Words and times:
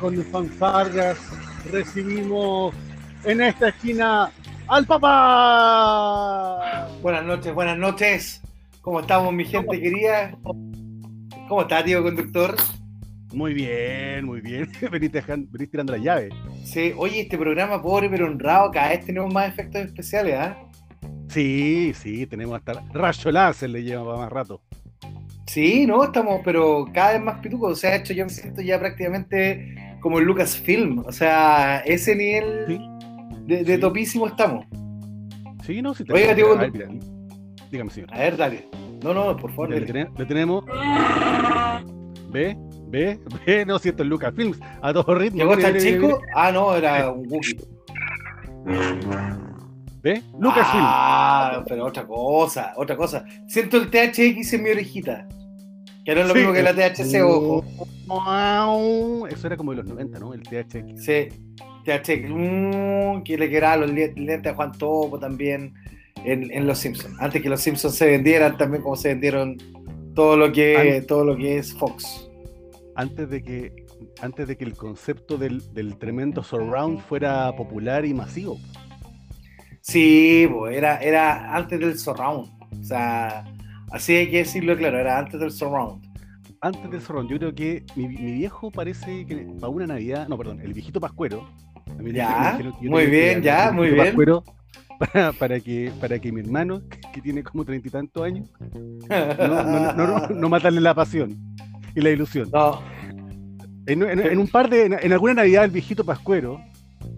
Con 0.00 0.16
fanfargas 0.30 1.18
recibimos 1.72 2.72
en 3.24 3.40
esta 3.40 3.68
esquina 3.70 4.30
al 4.68 4.86
papá. 4.86 6.58
Buenas 7.02 7.24
noches, 7.24 7.52
buenas 7.52 7.76
noches. 7.76 8.40
¿Cómo 8.80 9.00
estamos, 9.00 9.34
mi 9.34 9.44
gente 9.44 9.80
querida? 9.80 10.38
¿Cómo 11.48 11.62
está, 11.62 11.82
tío 11.82 12.02
conductor? 12.02 12.54
Muy 13.32 13.54
bien, 13.54 14.24
muy 14.24 14.40
bien. 14.40 14.70
Venís, 14.90 15.10
tirando 15.70 15.92
la 15.92 15.98
llave. 15.98 16.28
Sí, 16.64 16.94
oye, 16.96 17.22
este 17.22 17.36
programa 17.36 17.82
pobre 17.82 18.08
pero 18.08 18.26
honrado, 18.26 18.70
cada 18.70 18.90
vez 18.90 19.04
tenemos 19.04 19.32
más 19.34 19.48
efectos 19.48 19.82
especiales, 19.82 20.36
¿ah? 20.38 20.56
Sí, 21.38 21.92
sí, 21.94 22.26
tenemos 22.26 22.56
hasta 22.56 22.82
rayo 22.92 23.30
láser 23.30 23.70
le 23.70 23.84
lleva 23.84 24.16
más 24.16 24.28
rato. 24.28 24.60
Sí, 25.46 25.86
no, 25.86 26.02
estamos, 26.02 26.40
pero 26.44 26.84
cada 26.92 27.12
vez 27.12 27.22
más 27.22 27.38
pitucos. 27.38 27.74
O 27.74 27.76
sea, 27.76 27.94
hecho, 27.94 28.12
yo 28.12 28.24
me 28.24 28.30
siento 28.30 28.60
ya 28.60 28.76
prácticamente 28.80 29.96
como 30.00 30.18
el 30.18 30.24
Lucasfilm. 30.24 31.04
O 31.06 31.12
sea, 31.12 31.78
ese 31.86 32.16
nivel 32.16 32.80
de, 33.46 33.78
topísimo 33.78 34.26
estamos. 34.26 34.66
Sí, 35.64 35.80
no, 35.80 35.94
si 35.94 36.02
te 36.02 36.12
Oiga, 36.12 36.34
tío, 36.34 36.58
dígame, 37.70 37.90
señor. 37.92 38.12
A 38.12 38.18
ver, 38.18 38.36
dale. 38.36 38.68
No, 39.04 39.14
no, 39.14 39.36
por 39.36 39.52
favor. 39.52 39.70
Le, 39.70 39.82
le, 39.82 40.26
tenemos. 40.26 40.64
¿Ve? 42.32 42.56
¿Ve? 42.88 43.20
¿Ve? 43.46 43.64
No, 43.64 43.78
si 43.78 43.90
esto 43.90 44.02
es 44.02 44.08
Lucasfilms. 44.08 44.58
A 44.82 44.92
todo 44.92 45.14
ritmo. 45.14 45.38
¿Llegó 45.38 45.52
hasta 45.52 45.68
el 45.68 45.78
chico? 45.78 46.20
Ah, 46.34 46.50
no, 46.50 46.74
era 46.74 47.12
un 47.12 47.30
Wookiee. 47.30 47.60
¿Ve? 50.08 50.22
Lucasfilm. 50.40 50.84
Ah, 50.86 51.62
pero 51.68 51.84
otra 51.84 52.06
cosa, 52.06 52.72
otra 52.76 52.96
cosa. 52.96 53.26
Siento 53.46 53.76
el 53.76 53.90
THX 53.90 54.54
en 54.54 54.62
mi 54.62 54.70
orejita. 54.70 55.28
Que 56.02 56.14
no 56.14 56.22
es 56.22 56.28
lo 56.28 56.34
mismo 56.34 56.54
que 56.54 56.62
la 56.62 56.72
THC, 56.72 57.22
ojo. 57.22 57.62
Eso 59.28 59.46
era 59.46 59.58
como 59.58 59.72
de 59.72 59.76
los 59.76 59.86
90, 59.86 60.18
¿no? 60.18 60.32
El 60.32 60.42
THX. 60.44 61.04
Sí, 61.04 61.28
THX. 61.84 62.30
Mmm, 62.30 63.22
que 63.22 63.36
le 63.36 63.50
quedaba 63.50 63.84
los 63.84 63.90
lentes 63.90 64.50
a 64.50 64.54
Juan 64.54 64.72
Topo 64.72 65.18
también 65.18 65.74
en, 66.24 66.50
en 66.52 66.66
Los 66.66 66.78
Simpsons. 66.78 67.14
Antes 67.20 67.42
que 67.42 67.50
Los 67.50 67.60
Simpsons 67.60 67.94
se 67.94 68.06
vendieran, 68.06 68.56
también 68.56 68.82
como 68.82 68.96
se 68.96 69.08
vendieron 69.08 69.58
todo 70.14 70.38
lo 70.38 70.50
que, 70.50 71.04
todo 71.06 71.22
lo 71.22 71.36
que 71.36 71.58
es 71.58 71.74
Fox. 71.74 72.30
Antes 72.96 73.28
de 73.28 73.42
que, 73.42 73.84
antes 74.22 74.48
de 74.48 74.56
que 74.56 74.64
el 74.64 74.74
concepto 74.74 75.36
del, 75.36 75.62
del 75.74 75.98
tremendo 75.98 76.42
surround 76.42 77.00
fuera 77.00 77.54
popular 77.54 78.06
y 78.06 78.14
masivo. 78.14 78.58
Sí, 79.88 80.46
pues, 80.52 80.76
era, 80.76 80.98
era 80.98 81.56
antes 81.56 81.80
del 81.80 81.98
surround. 81.98 82.46
O 82.78 82.84
sea, 82.84 83.42
así 83.90 84.14
hay 84.14 84.30
que 84.30 84.38
decirlo 84.38 84.76
claro, 84.76 84.98
era 84.98 85.18
antes 85.18 85.40
del 85.40 85.50
surround. 85.50 86.04
Antes 86.60 86.90
del 86.90 87.00
surround, 87.00 87.30
yo 87.30 87.38
creo 87.38 87.54
que 87.54 87.84
mi, 87.96 88.06
viejo 88.06 88.70
parece 88.70 89.24
que 89.24 89.48
para 89.58 89.70
una 89.70 89.86
Navidad, 89.86 90.28
no, 90.28 90.36
perdón, 90.36 90.60
el 90.60 90.74
viejito 90.74 91.00
Pascuero. 91.00 91.48
Ya, 92.12 92.60
muy 92.82 93.06
bien, 93.06 93.40
ya, 93.40 93.72
muy 93.72 93.88
bien. 93.88 94.08
Pascuero, 94.08 94.44
para, 95.38 95.58
que, 95.58 95.90
para 95.98 96.18
que 96.18 96.32
mi 96.32 96.42
hermano, 96.42 96.82
que, 97.14 97.22
tiene 97.22 97.42
como 97.42 97.64
treinta 97.64 97.88
y 97.88 97.90
tantos 97.90 98.22
años, 98.22 98.52
no, 99.08 99.94
no, 99.94 100.28
no, 100.28 100.48
matarle 100.50 100.82
la 100.82 100.92
pasión 100.92 101.34
y 101.94 102.02
la 102.02 102.10
ilusión. 102.10 102.50
No. 102.52 102.82
En, 103.86 104.38
un 104.38 104.48
par 104.48 104.68
de, 104.68 104.84
en, 104.84 105.12
alguna 105.14 105.32
Navidad 105.32 105.64
el 105.64 105.70
viejito 105.70 106.04
Pascuero, 106.04 106.60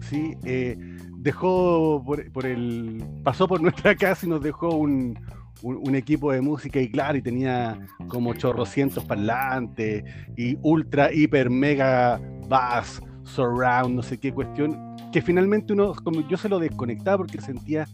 sí, 0.09 0.37
eh, 0.45 0.77
dejó 1.21 2.03
por, 2.03 2.45
el, 2.45 3.03
pasó 3.23 3.47
por 3.47 3.61
nuestra 3.61 3.95
casa 3.97 4.25
y 4.25 4.29
nos 4.29 4.41
dejó 4.41 4.75
un, 4.75 5.17
un, 5.61 5.95
equipo 5.95 6.31
de 6.31 6.41
música 6.41 6.79
y 6.79 6.89
claro, 6.89 7.17
y 7.17 7.21
tenía 7.21 7.79
como 8.07 8.33
chorrocientos 8.33 9.05
parlantes 9.05 10.03
y 10.35 10.57
ultra, 10.61 11.13
hiper, 11.13 11.49
mega 11.49 12.19
bass, 12.47 13.01
surround, 13.23 13.95
no 13.95 14.01
sé 14.01 14.17
qué 14.17 14.33
cuestión 14.33 14.91
que 15.11 15.21
finalmente 15.21 15.73
uno, 15.73 15.93
como 16.03 16.27
yo 16.27 16.37
se 16.37 16.49
lo 16.49 16.57
desconectaba 16.57 17.17
porque 17.17 17.39
sentía 17.41 17.85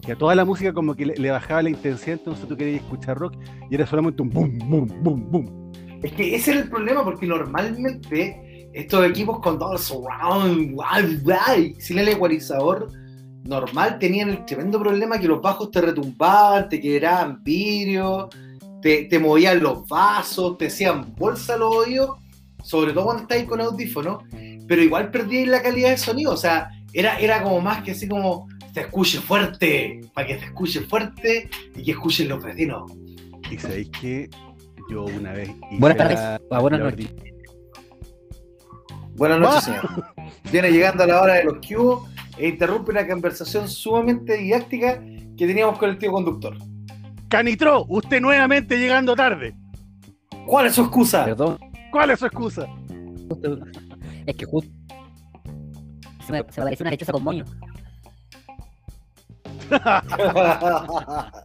que 0.00 0.12
a 0.12 0.16
toda 0.16 0.34
la 0.34 0.44
música 0.44 0.72
como 0.72 0.94
que 0.94 1.06
le, 1.06 1.30
bajaba 1.30 1.62
la 1.62 1.70
intensidad, 1.70 2.18
entonces 2.18 2.48
tú 2.48 2.56
querías 2.56 2.82
escuchar 2.82 3.16
rock 3.18 3.36
y 3.70 3.74
era 3.74 3.86
solamente 3.86 4.22
un 4.22 4.30
boom, 4.30 4.58
boom, 4.58 4.88
boom, 5.02 5.30
boom. 5.30 5.72
Es 6.02 6.12
que 6.12 6.34
ese 6.34 6.52
era 6.52 6.60
el 6.62 6.68
problema, 6.68 7.04
porque 7.04 7.26
normalmente 7.26 8.51
estos 8.72 9.04
equipos 9.06 9.40
con 9.40 9.58
todo 9.58 9.72
el 9.72 9.78
surround, 9.78 10.76
sin 11.78 11.98
el 11.98 12.08
ecualizador 12.08 12.88
normal, 13.44 13.98
tenían 13.98 14.30
el 14.30 14.44
tremendo 14.44 14.78
problema 14.80 15.18
que 15.18 15.28
los 15.28 15.42
bajos 15.42 15.70
te 15.70 15.80
retumbaban, 15.80 16.68
te 16.68 16.80
quedaban 16.80 17.42
vidrio, 17.42 18.28
te, 18.80 19.04
te 19.04 19.18
movían 19.18 19.62
los 19.62 19.88
vasos, 19.88 20.56
te 20.58 20.66
hacían 20.66 21.14
bolsa 21.16 21.56
los 21.56 21.74
oídos, 21.74 22.18
sobre 22.62 22.92
todo 22.92 23.04
cuando 23.06 23.22
estáis 23.22 23.44
con 23.44 23.60
audífonos 23.60 24.22
pero 24.72 24.82
igual 24.82 25.10
perdí 25.10 25.44
la 25.44 25.62
calidad 25.62 25.90
de 25.90 25.98
sonido. 25.98 26.32
O 26.32 26.36
sea, 26.36 26.70
era, 26.92 27.18
era 27.18 27.42
como 27.42 27.60
más 27.60 27.82
que 27.82 27.92
así 27.92 28.08
como 28.08 28.48
te 28.72 28.80
escuche 28.80 29.18
fuerte, 29.20 30.00
para 30.14 30.26
que 30.26 30.36
te 30.36 30.46
escuche 30.46 30.80
fuerte 30.80 31.50
y 31.76 31.82
que 31.82 31.90
escuchen 31.90 32.28
los 32.28 32.42
vecinos. 32.42 32.90
Y 33.50 33.58
sabéis 33.58 33.90
que 33.90 34.30
yo 34.90 35.04
una 35.04 35.32
vez. 35.32 35.50
buenas 35.72 35.98
tardes. 35.98 36.18
Ah, 36.50 36.60
buenas 36.60 36.80
noches. 36.80 37.10
Buenas 39.16 39.40
noches, 39.40 39.64
señor. 39.64 40.14
Viene 40.50 40.70
llegando 40.70 41.04
a 41.04 41.06
la 41.06 41.20
hora 41.20 41.34
de 41.34 41.44
los 41.44 41.58
cubos 41.66 42.10
e 42.38 42.48
interrumpe 42.48 42.92
una 42.92 43.06
conversación 43.06 43.68
sumamente 43.68 44.36
didáctica 44.36 45.00
que 45.36 45.46
teníamos 45.46 45.78
con 45.78 45.90
el 45.90 45.98
tío 45.98 46.12
conductor. 46.12 46.56
Canitro, 47.28 47.84
usted 47.88 48.20
nuevamente 48.20 48.78
llegando 48.78 49.14
tarde. 49.14 49.54
¿Cuál 50.46 50.66
es 50.66 50.74
su 50.74 50.82
excusa? 50.82 51.24
Perdón. 51.24 51.58
¿Cuál 51.90 52.10
es 52.10 52.18
su 52.18 52.26
excusa? 52.26 52.66
Es 54.26 54.36
que 54.36 54.44
justo 54.44 54.70
se 56.26 56.32
me, 56.32 56.44
parece 56.44 56.82
una 56.82 56.90
lechosa 56.90 57.12
con 57.12 57.24
moño. 57.24 57.44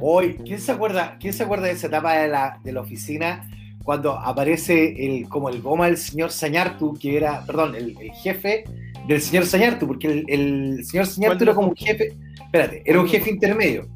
Hoy, 0.00 0.36
¿quién 0.44 0.60
se 0.60 0.72
acuerda? 0.72 1.16
¿Quién 1.18 1.32
se 1.32 1.44
acuerda 1.44 1.66
de 1.66 1.72
esa 1.72 1.86
etapa 1.86 2.14
de 2.14 2.28
la, 2.28 2.60
de 2.62 2.72
la 2.72 2.80
oficina 2.80 3.48
cuando 3.88 4.12
aparece 4.12 4.92
el, 5.02 5.30
como 5.30 5.48
el 5.48 5.62
goma 5.62 5.86
del 5.86 5.96
señor 5.96 6.30
Sañartu, 6.30 6.92
que 7.00 7.16
era, 7.16 7.42
perdón, 7.46 7.74
el, 7.74 7.96
jefe 8.22 8.64
del 9.06 9.18
señor 9.22 9.46
Sañartu, 9.46 9.86
porque 9.86 10.26
el, 10.28 10.84
señor 10.84 11.06
Sañartu 11.06 11.44
era 11.44 11.54
como 11.54 11.68
un 11.68 11.74
jefe, 11.74 12.14
espérate, 12.38 12.82
era 12.84 13.00
un 13.00 13.08
jefe 13.08 13.30
intermedio. 13.30 13.88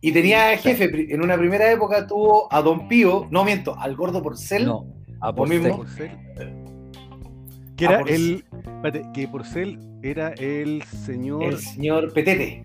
Y 0.00 0.10
tenía 0.10 0.56
jefe, 0.56 1.14
en 1.14 1.22
una 1.22 1.38
primera 1.38 1.70
época 1.70 2.08
tuvo 2.08 2.52
a 2.52 2.60
Don 2.60 2.88
Pío, 2.88 3.28
no 3.30 3.44
miento, 3.44 3.78
al 3.78 3.94
gordo 3.94 4.20
Porcel. 4.20 4.66
No, 4.66 4.92
a 5.20 5.32
Porcel. 5.32 5.60
Mismo, 5.60 5.84
que 7.76 7.84
era 7.84 8.00
el. 8.00 8.44
Espérate, 8.52 9.02
que 9.14 9.28
Porcel 9.28 9.78
era 10.02 10.30
el 10.38 10.82
señor. 10.82 11.44
El 11.44 11.58
señor 11.58 12.12
Petete. 12.12 12.64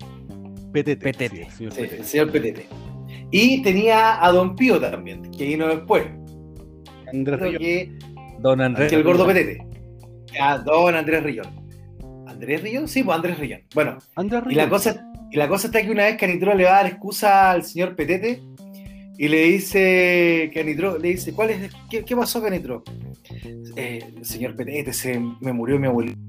Petete. 0.73 1.03
Petete. 1.03 1.47
Sí, 1.51 1.65
el, 1.65 2.03
señor 2.03 2.31
Petete. 2.31 2.65
Y 3.29 3.61
tenía 3.61 4.25
a 4.25 4.31
Don 4.31 4.55
Pío 4.55 4.79
también, 4.79 5.29
que 5.29 5.45
vino 5.45 5.67
después. 5.67 6.07
Andrés 7.19 7.39
Rillón. 7.39 7.59
Que, 7.59 7.91
Don 8.39 8.61
Andrés. 8.61 8.89
Que 8.89 8.95
el 8.95 9.03
gordo 9.03 9.25
Petete. 9.25 9.65
A 10.39 10.57
Don 10.57 10.95
Andrés 10.95 11.23
Rillón. 11.23 11.47
¿Andrés 12.27 12.61
Rillón? 12.61 12.87
Sí, 12.87 13.03
pues 13.03 13.15
Andrés 13.15 13.39
Rillón. 13.39 13.61
Bueno, 13.73 13.97
Andrés 14.15 14.43
Rillón. 14.43 14.53
Y, 14.53 14.55
la 14.55 14.69
cosa, 14.69 15.11
y 15.31 15.37
la 15.37 15.47
cosa 15.47 15.67
está 15.67 15.81
que 15.81 15.91
una 15.91 16.03
vez 16.03 16.17
Canitro 16.17 16.53
le 16.53 16.65
va 16.65 16.71
a 16.71 16.83
dar 16.83 16.87
excusa 16.87 17.51
al 17.51 17.63
señor 17.63 17.95
Petete 17.95 18.41
y 19.17 19.27
le 19.29 19.43
dice 19.43 20.51
Canitro, 20.53 20.97
le 20.97 21.09
dice, 21.09 21.33
¿cuál 21.33 21.51
es, 21.51 21.71
qué, 21.89 22.03
qué 22.03 22.15
pasó 22.15 22.41
Canitro? 22.41 22.83
Eh, 23.75 24.13
señor 24.21 24.55
Petete, 24.55 24.91
se 24.93 25.19
me 25.39 25.53
murió 25.53 25.79
mi 25.79 25.87
abuelito. 25.87 26.19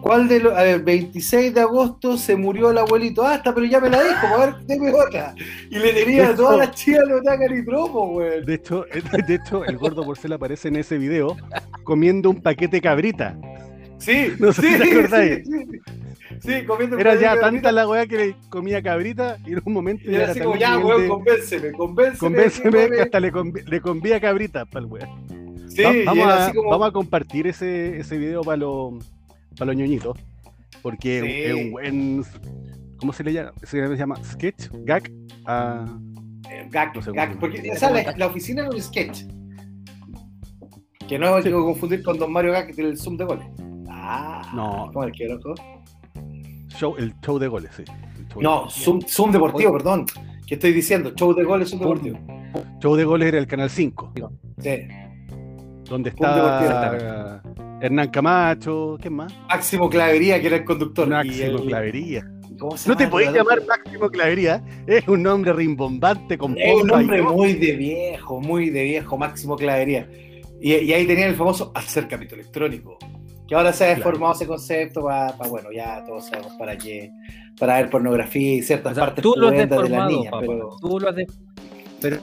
¿Cuál 0.00 0.28
de 0.28 0.40
los, 0.40 0.56
a 0.56 0.62
ver, 0.62 0.82
26 0.82 1.54
de 1.54 1.60
agosto 1.60 2.16
se 2.16 2.36
murió 2.36 2.70
el 2.70 2.78
abuelito? 2.78 3.26
Ah, 3.26 3.36
está, 3.36 3.54
pero 3.54 3.66
ya 3.66 3.80
me 3.80 3.90
la 3.90 4.02
dijo, 4.02 4.26
a 4.26 4.46
ver, 4.46 4.56
déme 4.66 4.92
otra. 4.92 5.34
Y 5.70 5.78
le 5.78 5.92
tenía 5.92 6.30
a 6.30 6.34
todas 6.34 6.58
las 6.58 6.70
chicas 6.72 7.02
los 7.08 7.22
Canitro, 7.22 7.86
güey. 7.86 8.44
De 8.44 8.54
hecho, 8.54 8.84
de 9.26 9.34
hecho, 9.34 9.64
el 9.64 9.76
gordo 9.76 10.04
porcel 10.04 10.32
aparece 10.32 10.68
en 10.68 10.76
ese 10.76 10.98
video 10.98 11.36
comiendo 11.84 12.30
un 12.30 12.40
paquete 12.40 12.80
cabrita. 12.80 13.36
Sí, 13.98 14.32
no 14.38 14.52
sé 14.52 14.62
sí, 14.62 14.68
si 14.68 14.78
te 14.78 14.98
acordáis. 14.98 15.46
Sí, 15.46 15.80
Sí, 16.40 16.64
comiendo 16.66 16.98
Era 16.98 17.16
ya 17.16 17.40
tanta 17.40 17.72
la 17.72 17.88
weá 17.88 18.06
que 18.06 18.16
le 18.16 18.36
comía 18.48 18.82
cabrita 18.82 19.38
y 19.44 19.54
en 19.54 19.62
un 19.64 19.72
momento 19.72 20.08
y 20.08 20.14
era 20.14 20.30
así 20.30 20.40
como, 20.40 20.56
ya, 20.56 20.78
weón, 20.78 21.08
convénceme, 21.08 21.72
convénceme. 21.72 22.18
Convénceme 22.18 22.90
que 22.90 23.00
hasta 23.00 23.18
le, 23.18 23.32
le 23.66 23.80
convía 23.80 24.20
cabrita 24.20 24.64
para 24.64 24.84
el 24.84 24.92
weá. 24.92 25.08
Sí, 25.68 25.82
vamos, 26.04 26.26
a, 26.28 26.52
vamos 26.70 26.88
a 26.88 26.92
compartir 26.92 27.46
ese, 27.46 27.98
ese 27.98 28.18
video 28.18 28.42
para 28.42 28.58
los 28.58 28.94
para 29.58 29.72
los 29.72 29.76
ñoñitos. 29.76 30.18
Porque 30.82 31.48
es 31.48 31.54
un 31.54 31.70
buen. 31.72 32.24
¿Cómo 32.98 33.12
se 33.12 33.24
le 33.24 33.32
llama? 33.32 33.52
Se 33.62 33.96
llama 33.96 34.16
sketch, 34.24 34.68
gag. 34.84 35.10
Uh, 35.42 36.70
gag, 36.70 36.94
no 36.94 37.02
sé 37.02 37.12
gag. 37.12 37.38
Porque 37.38 37.58
esa 37.68 37.90
la, 37.90 38.14
la, 38.16 38.26
oficina 38.26 38.66
es 38.66 38.74
un 38.74 38.80
sketch. 38.80 39.24
Que 41.08 41.18
no 41.18 41.36
sí. 41.38 41.44
tengo 41.44 41.60
que 41.60 41.64
confundir 41.72 42.02
con 42.02 42.18
Don 42.18 42.32
Mario 42.32 42.52
Gag 42.52 42.74
del 42.74 42.98
Zoom 42.98 43.16
de 43.16 43.24
goles. 43.24 43.46
Ah, 43.88 44.50
no. 44.54 44.90
¿Cómo 44.92 45.04
el 45.04 45.12
que 45.12 45.26
loco? 45.26 45.54
show, 46.78 46.94
el 46.96 47.14
show 47.20 47.38
de 47.38 47.48
goles, 47.48 47.70
sí. 47.76 47.84
Show 48.32 48.42
No. 48.42 48.70
Zoom, 48.70 49.00
Zoom 49.02 49.32
Deportivo, 49.32 49.72
perdón. 49.72 50.06
¿Qué 50.46 50.54
estoy 50.54 50.72
diciendo? 50.72 51.12
Show 51.14 51.34
de 51.34 51.44
goles, 51.44 51.70
Zoom 51.70 51.80
Deportivo. 51.80 52.18
Show 52.80 52.94
de 52.96 53.04
goles 53.04 53.28
era 53.28 53.38
el 53.38 53.46
canal 53.46 53.68
5, 53.68 54.12
Sí. 54.58 54.70
Donde 55.88 56.10
está 56.10 57.40
Hernán 57.80 58.08
Camacho, 58.08 58.98
¿quién 59.00 59.14
más? 59.14 59.32
Máximo 59.48 59.88
Clavería, 59.88 60.40
que 60.40 60.46
era 60.48 60.56
el 60.56 60.64
conductor. 60.64 61.06
y 61.06 61.10
Máximo 61.10 61.58
el- 61.58 61.66
Clavería. 61.68 62.24
¿cómo 62.58 62.76
se 62.76 62.88
No 62.88 62.96
te 62.96 63.06
podéis 63.06 63.30
llamar 63.32 63.62
Máximo 63.66 64.10
Clavería, 64.10 64.62
es 64.86 65.06
un 65.06 65.22
nombre 65.22 65.52
rimbombante 65.52 66.36
con 66.36 66.58
Es 66.58 66.74
un 66.74 66.88
y 66.88 66.92
nombre 66.92 67.22
muy 67.22 67.52
de 67.54 67.72
viejo, 67.76 68.40
muy 68.40 68.70
de 68.70 68.82
viejo, 68.82 69.16
Máximo 69.16 69.56
Clavería. 69.56 70.08
Y, 70.60 70.74
y 70.74 70.92
ahí 70.92 71.06
tenían 71.06 71.28
el 71.28 71.36
famoso 71.36 71.70
acercamiento 71.74 72.34
electrónico. 72.34 72.98
Que 73.46 73.54
ahora 73.54 73.72
se 73.72 73.84
ha 73.84 73.86
Claro. 73.94 73.98
deformado 74.00 74.34
ese 74.34 74.46
concepto 74.46 75.02
para, 75.04 75.32
bueno, 75.48 75.70
ya 75.72 76.04
todos 76.04 76.26
sabemos 76.26 76.52
para 76.58 76.76
qué, 76.76 77.10
para 77.58 77.76
ver 77.76 77.88
pornografía 77.90 78.54
y 78.56 78.62
ciertas 78.62 78.92
O 78.92 78.94
sea, 78.96 79.04
partes 79.06 79.22
tú 79.22 79.34
lo 79.36 79.46
has 79.48 79.54
de 79.54 79.66
deformado, 79.66 80.10
niñas. 80.10 80.30
papá. 80.32 80.44
Pero... 80.46 80.76
Tú 80.80 81.00
lo 81.00 81.08
has 81.08 81.16
de- 81.16 81.26
Pero 82.00 82.18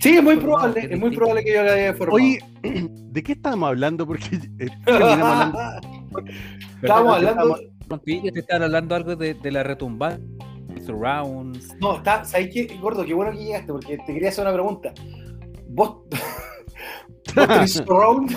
Sí, 0.00 0.16
es 0.16 0.22
muy 0.22 0.36
probable, 0.36 0.88
es 0.90 0.98
muy 0.98 1.14
probable 1.14 1.44
que 1.44 1.52
yo 1.52 1.62
lo 1.62 1.70
haya 1.72 1.82
deformado. 1.92 2.14
Oye, 2.16 2.38
¿de 2.62 3.22
qué 3.22 3.32
estábamos 3.32 3.68
hablando? 3.68 4.06
Porque 4.06 4.24
eh, 4.58 4.68
terminamos 4.84 5.54
hablando. 5.54 5.80
Estábamos 6.82 7.16
hablando. 7.16 7.56
Yo 8.06 8.32
te 8.32 8.40
estaba 8.40 8.64
hablando 8.64 8.94
algo 8.94 9.16
de, 9.16 9.34
de 9.34 9.50
la 9.50 9.62
retumba, 9.62 10.18
surrounds. 10.86 11.74
No, 11.80 11.96
está, 11.96 12.24
¿sabes 12.24 12.48
qué, 12.52 12.66
gordo? 12.80 13.04
Qué 13.04 13.12
bueno 13.14 13.32
que 13.32 13.38
llegaste, 13.44 13.72
porque 13.72 13.98
te 13.98 14.14
quería 14.14 14.28
hacer 14.30 14.42
una 14.44 14.54
pregunta. 14.54 14.92
¿Vos, 15.68 15.96
¿vos 17.34 17.48
tenés 17.48 17.72
surround? 17.86 18.36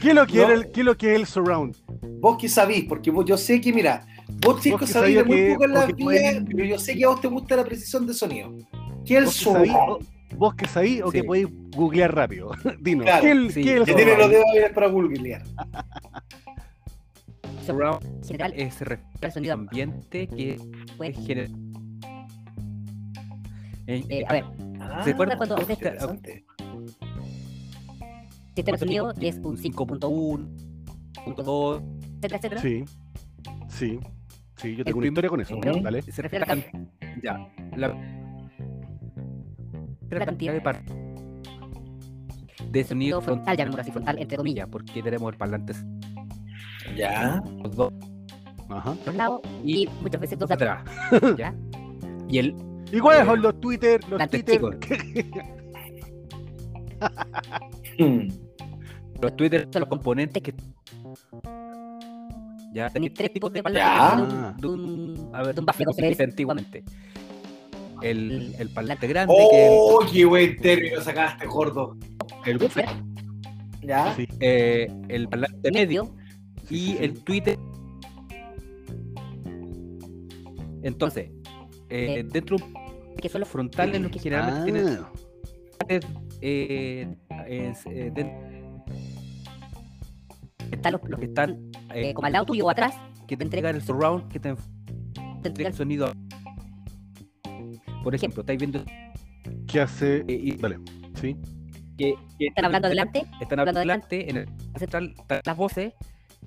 ¿Qué 0.00 0.08
es 0.08 0.14
lo 0.14 0.26
que, 0.26 0.38
No. 0.38 0.50
el, 0.50 0.70
qué 0.72 0.82
lo 0.82 0.96
que 0.96 1.12
es 1.14 1.20
el 1.20 1.26
surround? 1.26 1.76
vos 2.20 2.36
que 2.38 2.48
sabís, 2.48 2.84
porque 2.88 3.10
vos- 3.10 3.24
yo 3.24 3.36
sé 3.36 3.60
que, 3.60 3.72
mira, 3.72 4.06
vos 4.44 4.60
chicos 4.60 4.88
sabís 4.90 5.16
de 5.16 5.24
muy 5.24 5.52
poco 5.52 5.64
en 5.64 5.72
la 5.74 5.86
vida, 5.86 5.96
podéis- 5.98 6.44
pero 6.50 6.64
yo 6.64 6.78
sé 6.78 6.96
que 6.96 7.04
a 7.04 7.08
vos 7.08 7.20
te 7.20 7.26
gusta 7.28 7.56
la 7.56 7.64
precisión 7.64 8.06
de 8.06 8.14
sonido. 8.14 8.52
¿Qué 9.06 9.18
el 9.18 9.26
¿Vos 10.36 10.54
que 10.54 10.64
que 10.64 10.70
sabéis 10.70 11.02
o 11.02 11.10
que 11.10 11.24
podéis 11.24 11.48
googlear 11.76 12.14
rápido? 12.14 12.52
Dinos, 12.80 13.04
Claro, 13.04 13.22
¿qué 13.22 13.30
el, 13.32 13.52
sí. 13.52 13.62
qué 13.62 13.76
el 13.76 13.84
Que 13.84 13.94
tiene 13.94 14.16
los 14.16 14.30
dedos 14.30 14.46
para 14.74 14.86
googlear. 14.88 15.42
Surround 17.66 18.04
En 18.04 18.24
general, 18.24 18.52
es 18.56 18.80
el 19.20 19.32
sonido 19.32 19.54
ambiente 19.54 20.26
que 20.26 20.58
puede- 20.96 21.12
genera. 21.12 21.48
Eh, 23.86 24.04
eh, 24.08 24.24
a 24.28 24.32
ver, 24.32 24.44
Ah, 24.80 25.00
¿Se 25.04 25.10
acuerdan 25.10 25.36
cuando 25.36 25.54
usted- 25.56 25.74
interesante. 25.74 26.44
sistema 28.56 28.72
de 28.76 28.78
sonido 28.78 29.14
que 29.14 29.28
es 29.28 29.36
un 29.38 29.56
5.1, 29.56 30.48
5.2 31.24 31.82
etcétera, 32.22 32.36
etcétera. 32.38 32.60
Sí, 32.60 32.84
sí, 33.68 34.00
sí, 34.56 34.74
yo 34.76 34.84
tengo 34.84 34.98
una 34.98 35.06
historia 35.06 35.30
con 35.30 35.40
eso. 35.40 35.56
Dale. 35.82 36.02
se 36.02 36.20
refiere 36.22 36.44
a 36.44 36.54
la 36.54 36.62
ya, 37.22 37.48
la, 37.76 37.88
la 40.18 40.26
cantidad 40.26 40.52
de 40.52 40.60
par- 40.60 40.82
de 42.70 42.84
sonido 42.84 43.20
frontal, 43.20 43.56
llamémoslo 43.56 43.82
así, 43.82 43.90
frontal, 43.90 44.18
entre 44.18 44.36
comillas, 44.36 44.66
ya, 44.66 44.70
porque 44.70 45.02
tenemos 45.02 45.32
el 45.32 45.38
parlante 45.38 45.72
Ya. 46.96 47.42
los 47.62 47.76
dos 47.76 47.92
Ajá. 48.70 48.94
dos 49.04 49.14
lados 49.14 49.40
y 49.64 49.86
muchas 50.00 50.20
veces 50.20 50.38
dos 50.38 50.50
atrás. 50.50 50.82
¿ya? 51.36 51.54
Y 52.28 52.38
el 52.38 52.54
¿Y 52.90 52.98
cuáles 53.00 53.22
Eh, 53.22 53.26
son 53.26 53.42
los 53.42 53.60
Twitter? 53.60 54.00
Los 54.08 54.28
Twitter. 54.30 54.60
Los 59.20 59.36
Twitter 59.36 59.68
son 59.72 59.80
los 59.80 59.88
componentes 59.88 60.42
que 60.42 60.54
ya 62.72 62.88
Tenéis 62.90 63.12
tres 63.14 63.32
tipos 63.32 63.52
de 63.52 63.58
Ya. 63.58 63.62
parlantes 63.62 64.34
Ah. 64.34 64.54
de 64.58 64.66
un, 64.66 65.30
a 65.32 65.42
ver 65.42 65.54
de 65.54 65.60
un 65.60 65.66
bafle 65.66 65.86
antiguamente 66.24 66.82
el, 68.02 68.54
el 68.58 68.68
parlante 68.70 69.06
grande 69.06 69.34
que 69.50 69.68
Oh, 69.70 70.00
qué 70.12 70.24
buen 70.24 70.56
término 70.56 71.00
sacaste, 71.00 71.46
gordo. 71.46 71.96
el, 72.44 72.60
el, 72.62 72.70
Ya. 73.82 74.14
Sí. 74.14 74.26
eh, 74.40 74.88
el 75.08 75.28
parlante 75.28 75.70
medio 75.72 76.04
medio, 76.04 76.14
Sí, 76.68 76.74
y 76.74 76.78
sí, 76.78 76.86
sí. 76.92 77.04
el 77.04 77.24
Twitter. 77.24 77.58
Entonces, 80.82 81.30
eh, 81.90 82.20
Eh, 82.20 82.24
dentro 82.30 82.56
que 83.20 83.28
son 83.28 83.40
los 83.40 83.48
frontales, 83.48 84.00
los 84.00 84.10
que 84.10 84.18
generalmente 84.18 84.72
tienen 84.72 84.98
Ah, 84.98 85.12
eh, 86.40 87.16
es, 87.46 87.86
eh, 87.86 88.12
están 90.72 90.92
los, 90.92 91.00
los 91.08 91.20
que 91.20 91.26
están 91.26 91.50
eh, 91.94 92.10
eh, 92.10 92.14
como 92.14 92.26
al 92.26 92.32
lado 92.32 92.46
tuyo 92.46 92.66
o 92.66 92.70
atrás, 92.70 92.94
que 93.28 93.36
te 93.36 93.44
entregan 93.44 93.76
el 93.76 93.82
surround, 93.82 94.28
que 94.28 94.40
te 94.40 94.54
te 94.54 95.48
entrega 95.48 95.48
entregan 95.48 95.72
el 95.72 95.76
sonido. 95.78 96.12
Por 98.02 98.14
ejemplo, 98.14 98.40
estáis 98.42 98.58
viendo 98.58 98.84
¿Qué 99.66 99.80
hace? 99.80 100.18
eh, 100.18 100.24
y- 100.28 100.56
Dale. 100.56 100.78
Sí. 101.20 101.36
que, 101.98 102.14
que 102.38 102.46
están 102.46 102.64
hablando 102.64 102.86
adelante, 102.86 103.24
están 103.40 103.60
hablando 103.60 103.78
adelante, 103.80 104.28
en 104.30 104.36
el 104.38 104.48
central 104.78 105.14
están 105.18 105.40
las 105.44 105.56
voces, 105.56 105.92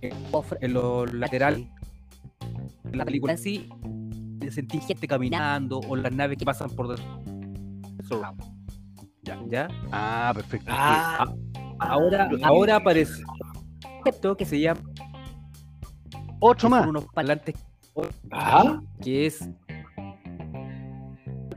fr- 0.01 0.57
en 0.61 0.73
lo 0.73 1.05
lateral, 1.05 1.69
en 2.91 2.97
la 2.97 3.05
película 3.05 3.33
en 3.33 3.37
sí, 3.39 3.69
te 4.39 4.51
sentís 4.51 4.85
gente 4.85 5.07
caminando 5.07 5.79
o 5.87 5.95
las 5.95 6.11
naves 6.11 6.37
que 6.37 6.45
pasan 6.45 6.69
por 6.71 6.95
surround. 8.07 8.41
Ya, 9.23 9.39
ya. 9.47 9.67
Ah, 9.91 10.31
perfecto. 10.35 10.67
Ah, 10.69 11.33
Ahora, 11.79 12.29
Lo 12.31 12.45
ahora 12.45 12.75
aparece 12.77 13.21
esto 14.05 14.37
que 14.37 14.45
se 14.45 14.59
llama 14.59 14.81
Otro 16.39 16.69
más. 16.69 16.81
son 16.81 16.89
unos 16.89 17.05
parlantes 17.13 17.55
ah, 18.31 18.79
que 19.01 19.25
es 19.25 19.49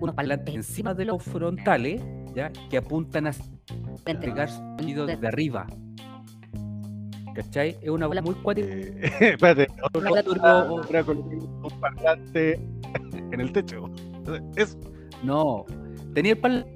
unos 0.01 0.15
parlantes 0.15 0.55
encima 0.55 0.95
de 0.95 1.05
los 1.05 1.23
frontales, 1.23 2.03
ya 2.35 2.51
que 2.71 2.77
apuntan 2.79 3.27
a 3.27 3.31
entre 3.31 4.13
entregar 4.13 4.49
sonido 4.51 5.07
desde 5.07 5.27
arriba. 5.27 5.67
¿Cachai? 7.35 7.77
Es 7.83 7.89
una 7.91 8.07
bola 8.07 8.23
muy 8.23 8.35
cuática. 8.37 8.67
Eh, 8.69 9.11
espérate, 9.21 9.67
otra 9.93 11.05
con 11.05 11.19
un 11.19 11.81
parlante 11.81 12.55
en 13.33 13.41
el 13.41 13.53
techo. 13.53 13.91
Es, 14.57 14.77
No, 15.23 15.65
tenía 16.15 16.33
el 16.33 16.39
parlante, 16.39 16.71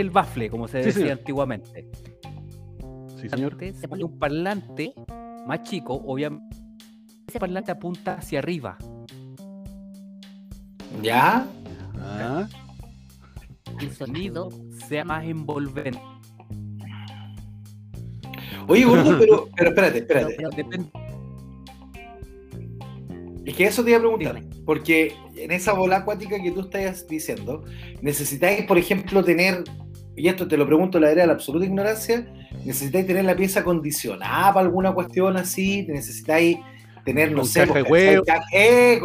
el 0.00 0.10
bafle, 0.10 0.50
como 0.50 0.66
se 0.66 0.82
Sí, 0.82 0.98
decía 1.00 1.12
antiguamente. 1.12 1.88
sí, 3.20 3.28
señor. 3.28 3.56
Se 3.74 3.86
ponía 3.86 4.04
un 4.06 4.18
parlante 4.18 4.92
más 5.46 5.62
chico, 5.62 5.94
obviamente. 5.94 6.56
Ese 7.28 7.38
parlante 7.38 7.70
apunta 7.70 8.14
hacia 8.14 8.40
arriba. 8.40 8.76
ya. 11.02 11.46
Ah, 11.98 12.46
El 13.80 13.92
sonido 13.94 14.48
sea 14.88 15.04
más 15.04 15.24
envolvente. 15.24 16.00
Oye, 18.68 18.84
gordo, 18.84 19.16
pero, 19.18 19.48
pero 19.56 19.68
espérate, 19.70 19.98
espérate. 19.98 20.34
Pero- 20.36 20.50
Depende. 20.50 20.90
Es 23.44 23.56
que 23.56 23.64
eso 23.64 23.82
te 23.82 23.90
iba 23.90 23.98
a 23.98 24.02
preguntar. 24.02 24.40
Porque 24.64 25.14
en 25.36 25.50
esa 25.50 25.72
bola 25.72 25.96
acuática 25.98 26.40
que 26.40 26.52
tú 26.52 26.60
estás 26.60 27.06
diciendo, 27.08 27.64
necesitáis, 28.00 28.64
por 28.66 28.78
ejemplo, 28.78 29.24
tener, 29.24 29.64
y 30.16 30.28
esto 30.28 30.46
te 30.46 30.56
lo 30.56 30.64
pregunto 30.66 31.00
la 31.00 31.10
era 31.10 31.22
de 31.22 31.26
la 31.26 31.32
absoluta 31.32 31.66
ignorancia, 31.66 32.24
necesitáis 32.64 33.04
tener 33.06 33.24
la 33.24 33.34
pieza 33.34 33.60
acondicionada 33.60 34.54
para 34.54 34.66
alguna 34.66 34.92
cuestión 34.92 35.36
así, 35.36 35.84
necesitáis 35.88 36.58
tener, 37.04 37.32
no 37.32 37.44
sé, 37.44 37.60
caja 37.66 37.74
de 37.78 37.84
pues, 37.84 38.10
huevo. 38.10 38.24
caja- 38.24 38.46
eh, 38.52 39.00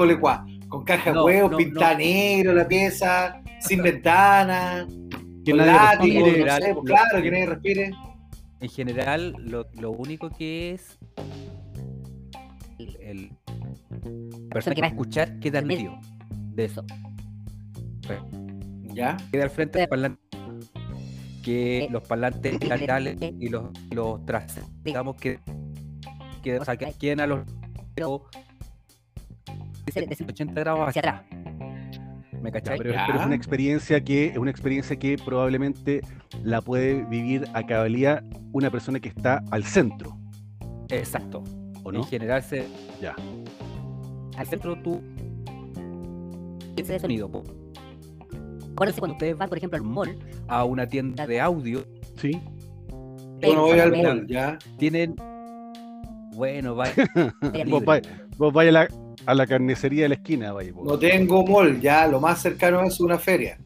con 0.70 0.84
caja 0.84 1.12
de 1.12 1.16
No, 1.16 1.26
huevos, 1.26 1.52
no, 1.52 1.58
pintada 1.58 1.94
no. 1.94 2.00
negro 2.00 2.54
la 2.54 2.68
pieza, 2.68 3.42
sin 3.60 3.82
ventana, 3.82 4.88
que 5.46 5.52
con 5.52 5.66
látigo, 5.66 6.26
sé, 6.26 6.74
pues, 6.74 6.86
claro, 6.86 7.22
que 7.22 7.32
nadie 7.32 7.46
respire. 7.46 7.92
En 8.60 8.70
general, 8.70 9.36
lo, 9.40 9.68
lo 9.74 9.92
único 9.92 10.30
que 10.30 10.72
es 10.72 10.98
el, 13.00 13.32
persona 14.50 14.76
que 14.76 14.82
va 14.82 14.88
a 14.88 14.90
escuchar 14.90 15.40
queda 15.40 15.60
al 15.60 15.66
medio 15.66 16.00
de 16.54 16.66
eso. 16.66 16.84
¿Ya? 18.94 19.18
Queda 19.32 19.44
al 19.44 19.50
frente 19.50 19.80
del 19.80 19.88
parlante. 19.88 20.22
Que 21.44 21.86
Eh, 21.86 21.88
los 21.90 22.04
parlantes 22.04 22.58
eh, 22.60 22.68
laterales 22.68 23.18
eh, 23.22 23.34
y 23.40 23.48
los, 23.48 23.70
los 23.92 24.26
traseros, 24.26 24.70
digamos 24.84 25.16
que, 25.16 25.40
que, 26.44 26.60
o 26.60 26.66
sea, 26.66 26.76
que 26.76 26.92
queden 27.00 27.22
a 27.22 27.28
los 27.28 27.46
Pero- 30.00 30.06
de 30.06 30.10
de 30.10 30.16
180 30.16 30.60
grados 30.62 30.88
hacia 30.90 31.00
atrás. 31.00 31.22
¿Me 32.42 32.50
Ya, 32.50 32.52
cachai? 32.52 32.78
pero, 32.78 32.92
Ya. 32.94 33.04
pero 33.08 33.20
es 33.20 33.26
una 33.26 33.36
experiencia 33.36 34.04
que 34.04 34.28
es 34.28 34.38
una 34.38 34.52
experiencia 34.52 34.96
que 34.96 35.18
probablemente 35.24 36.02
la 36.44 36.62
puede 36.62 37.04
vivir 37.06 37.46
a 37.54 37.66
cabalidad 37.66 38.24
una 38.54 38.70
persona 38.70 39.00
que 39.00 39.10
está 39.10 39.44
al 39.52 39.64
centro, 39.64 40.16
Exacto. 40.90 41.44
¿o 41.84 41.90
En 41.90 41.98
no? 41.98 42.04
general, 42.04 42.44
se, 42.44 42.66
Ya. 43.02 43.16
al 44.38 44.46
centro 44.48 44.76
tú 44.84 45.02
ese 46.76 46.94
de 46.94 47.00
sonido 47.00 47.28
Acuérdense 48.74 49.00
cuando 49.00 49.14
ustedes 49.14 49.36
van, 49.36 49.50
por 49.50 49.58
ejemplo, 49.58 49.78
al 49.78 49.84
mall, 49.84 50.16
a 50.48 50.64
una 50.64 50.86
tienda 50.88 51.26
de 51.26 51.42
audio 51.42 51.84
Sí. 52.18 52.40
Yo 53.42 53.54
no 53.56 53.62
voy 53.64 53.80
al 53.80 53.92
mall, 53.92 54.28
¿ya? 54.28 54.58
tienen 54.78 55.16
bueno 56.36 56.76
vaya 56.76 56.94
Vos, 57.68 57.84
vai- 57.84 58.02
vos 58.38 58.54
vaya 58.54 58.70
a 58.70 58.74
la, 58.74 58.88
A 59.28 59.36
la 59.36 59.46
carnicería 59.46 60.04
de 60.04 60.10
la 60.10 60.16
esquina, 60.16 60.54
vaya. 60.54 60.72
No 60.84 60.98
tengo 60.98 61.46
mall, 61.46 61.80
ya 61.82 62.08
lo 62.08 62.20
más 62.20 62.42
cercano 62.42 62.82
es 62.84 63.00
una 63.00 63.20
feria. 63.20 63.60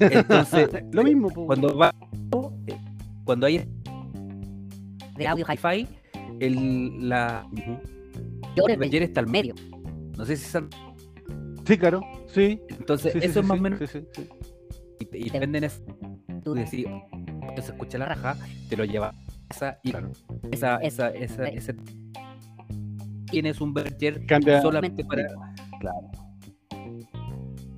Entonces, 0.00 0.68
Lo 0.92 1.02
mismo, 1.04 1.28
po. 1.28 1.46
cuando 1.46 1.76
va, 1.76 1.94
eh, 2.66 2.76
cuando 3.24 3.46
hay 3.46 3.64
de 5.16 5.26
audio 5.28 5.44
hi-fi. 5.48 5.86
el, 6.40 7.08
la 7.08 7.46
el 8.56 8.70
en 8.70 8.80
Beyer 8.80 9.02
está 9.02 9.20
al 9.20 9.26
medio. 9.26 9.54
No 10.16 10.24
sé 10.24 10.36
si 10.36 10.44
se 10.46 10.58
han- 10.58 10.70
Sí, 11.66 11.76
claro, 11.78 12.00
sí. 12.26 12.60
Entonces, 12.70 13.12
sí, 13.12 13.18
eso 13.22 13.34
sí, 13.34 13.38
es 13.40 13.44
más 13.46 13.52
o 13.52 13.56
sí, 13.56 13.60
menos. 13.62 13.78
sí, 13.78 13.86
sí, 13.86 14.00
sí. 14.16 14.28
Y, 15.12 15.26
y 15.26 15.30
te 15.30 15.38
venden 15.38 15.64
eso. 15.64 15.82
Tú 16.42 16.54
decís, 16.54 16.86
"Esto 17.48 17.62
se 17.62 17.72
escucha 17.72 17.98
la 17.98 18.06
raja, 18.06 18.36
te 18.68 18.76
lo 18.76 18.84
lleva 18.84 19.08
a 19.10 19.14
esa 19.50 19.78
y 19.84 19.90
Claro. 19.90 20.10
esa, 20.50 20.76
Es- 20.76 20.94
esa, 20.94 21.10
esa, 21.10 21.44
es- 21.48 21.68
ese- 21.68 21.76
tienes 23.30 23.60
un 23.60 23.72
Berger 23.74 24.24
Cambia, 24.26 24.60
solamente 24.62 25.04
para. 25.04 25.26
Claro. 25.80 25.98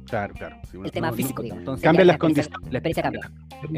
claro, 0.06 0.34
claro. 0.34 0.56
sí, 0.64 0.76
bueno, 0.76 0.86
El 0.86 0.92
tema 0.92 1.10
no- 1.10 1.16
físico, 1.16 1.42
no- 1.42 1.44
digamos. 1.44 1.60
Entonces, 1.62 1.84
Cambia 1.84 2.02
Ya, 2.02 2.06
las 2.06 2.18
condiciones. 2.18 2.60
La 2.72 2.78
experiencia 2.78 3.02
cambia. 3.02 3.30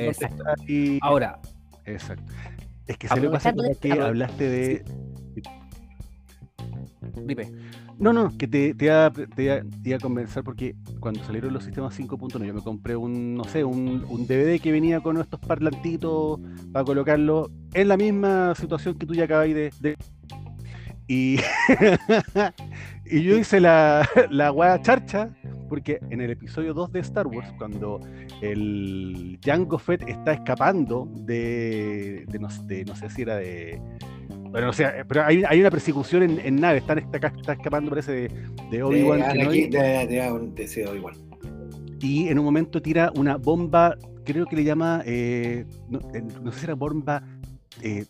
Exacto. 0.09 0.45
y- 0.69 0.99
Ahora, 1.02 1.38
Exacto. 1.87 2.33
Es 2.87 2.99
que 2.99 3.09
se 3.09 3.21
le 3.21 3.28
pasa 3.31 3.52
que 3.81 3.93
hablaste 3.93 4.49
de. 4.49 4.85
dime, 7.26 7.50
No, 7.99 8.12
no, 8.12 8.37
que 8.37 8.49
te, 8.49 8.75
te, 8.75 8.87
iba, 8.87 9.11
te 9.12 9.43
iba- 9.45 9.61
te 9.61 9.88
iba 9.88 9.97
a 9.97 10.00
convencer 10.00 10.43
porque 10.43 10.75
cuando 10.99 11.23
salieron 11.25 11.52
los 11.54 11.62
sistemas 11.64 11.95
5.1 11.95 12.45
yo 12.45 12.52
me 12.52 12.61
compré 12.62 12.97
un, 12.97 13.35
no 13.37 13.45
sé, 13.45 13.62
un, 13.64 14.04
un 14.09 14.26
DVD 14.26 14.59
que 14.61 14.73
venía 14.73 15.00
con 15.00 15.19
estos 15.21 15.38
parlantitos 15.40 16.40
para 16.73 16.85
colocarlo 16.85 17.50
en 17.73 17.88
la 17.88 17.97
misma 17.97 18.54
situación 18.57 18.97
que 18.99 19.07
tú 19.07 19.14
ya 19.14 19.25
acabáis 19.25 19.54
de... 19.54 19.73
de- 19.81 19.97
Y, 21.06 21.38
y 23.06 23.23
yo 23.23 23.37
hice 23.37 23.61
la, 23.61 24.08
la 24.30 24.50
guada 24.50 24.80
charcha 24.80 25.30
porque 25.68 25.99
en 26.11 26.20
el 26.20 26.30
episodio 26.30 26.75
2 26.75 26.92
de 26.92 27.00
Star 27.00 27.26
Wars, 27.26 27.52
cuando 27.58 28.00
el 28.40 29.38
Jango 29.44 29.78
Fett 29.78 30.08
está 30.08 30.32
escapando 30.34 31.08
de, 31.12 32.25
de 32.28 32.38
no, 32.38 32.49
de- 32.66 32.84
no 32.84 32.94
sé 32.94 33.11
si 33.11 33.23
era 33.23 33.37
de... 33.37 33.80
Bueno, 34.50 34.68
o 34.68 34.73
sea, 34.73 35.04
pero 35.08 35.25
hay, 35.25 35.42
hay 35.49 35.61
una 35.61 35.70
persecución 35.70 36.23
en, 36.23 36.38
en 36.38 36.56
nave, 36.56 36.78
están, 36.78 36.99
está, 36.99 37.18
está 37.18 37.54
escapando, 37.54 37.90
parece, 37.90 38.12
de, 38.12 38.28
de 38.70 38.82
Obi-Wan 38.84 39.20
De 39.20 39.26
y 42.00 42.28
en 42.28 42.38
un 42.38 42.44
momento 42.44 42.80
tira 42.80 43.11
una 43.16 43.37
bomba, 43.37 43.96
creo 44.25 44.46
que 44.46 44.56
le 44.56 44.64
llama, 44.64 45.02
eh, 45.06 45.64
no, 45.88 45.99
eh, 46.14 46.23
no 46.42 46.52
sé 46.52 46.61
si 46.61 46.64
era 46.66 46.75
bomba 46.75 47.23
eh, 47.82 48.04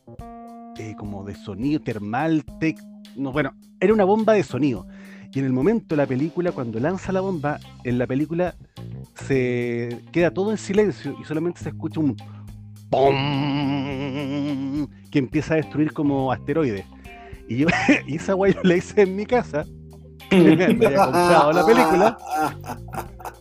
eh, 0.78 0.94
como 0.96 1.24
de 1.24 1.34
sonido 1.34 1.80
termal, 1.80 2.44
tec- 2.60 2.82
no, 3.16 3.32
bueno, 3.32 3.54
era 3.80 3.92
una 3.92 4.04
bomba 4.04 4.32
de 4.34 4.42
sonido. 4.42 4.86
Y 5.32 5.40
en 5.40 5.46
el 5.46 5.52
momento 5.52 5.94
de 5.94 5.96
la 5.96 6.06
película, 6.06 6.52
cuando 6.52 6.78
lanza 6.78 7.12
la 7.12 7.20
bomba, 7.20 7.58
en 7.82 7.98
la 7.98 8.06
película 8.06 8.54
se 9.26 10.00
queda 10.12 10.30
todo 10.32 10.52
en 10.52 10.58
silencio 10.58 11.16
y 11.20 11.24
solamente 11.24 11.60
se 11.60 11.70
escucha 11.70 11.98
un 12.00 12.16
¡pum! 12.90 13.14
que 15.10 15.18
empieza 15.18 15.54
a 15.54 15.56
destruir 15.56 15.92
como 15.92 16.30
asteroides. 16.30 16.84
Y 17.48 17.58
yo, 17.58 17.66
y 18.06 18.16
esa 18.16 18.34
guay 18.34 18.54
yo 18.54 18.60
la 18.62 18.76
hice 18.76 19.02
en 19.02 19.16
mi 19.16 19.26
casa, 19.26 19.64
me 20.30 20.64
había 20.64 21.04
comprado 21.04 21.52
la 21.52 21.66
película. 21.66 22.18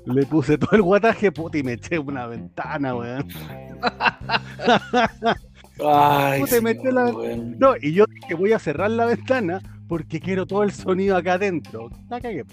le 0.06 0.26
puse 0.26 0.58
todo 0.58 0.72
el 0.72 0.82
guataje, 0.82 1.32
puta, 1.32 1.58
y 1.58 1.64
me 1.64 1.74
eché 1.74 2.00
una 2.00 2.28
ventana, 2.28 2.96
weón. 2.96 3.28
Ay, 5.86 6.44
metió 6.62 6.92
la-. 6.92 7.12
No, 7.12 7.76
y 7.82 7.94
yo 7.94 8.06
dije, 8.08 8.34
voy 8.36 8.54
a 8.54 8.60
cerrar 8.60 8.92
la 8.92 9.06
ventana 9.06 9.62
porque 9.88 10.20
quiero 10.20 10.46
todo 10.46 10.64
el 10.64 10.72
sonido 10.72 11.18
acá 11.18 11.34
adentro. 11.34 11.90
La 12.10 12.20
cagué. 12.20 12.44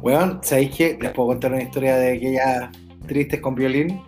Weón, 0.00 0.40
¿sabéis 0.42 0.76
qué? 0.76 0.98
Les 1.00 1.12
puedo 1.12 1.28
contar 1.28 1.52
una 1.52 1.62
historia 1.62 1.96
de 1.96 2.12
aquellas 2.12 2.70
tristes 3.06 3.40
con 3.40 3.54
violín. 3.54 4.00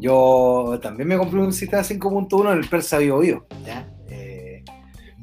Yo 0.00 0.78
también 0.80 1.08
me 1.08 1.18
compré 1.18 1.40
un 1.40 1.52
sistema 1.52 1.82
5.1 1.82 2.52
en 2.52 2.58
el 2.58 2.68
Persa 2.68 2.98
Bio 2.98 3.18
Bio, 3.18 3.46
¿ya? 3.66 3.91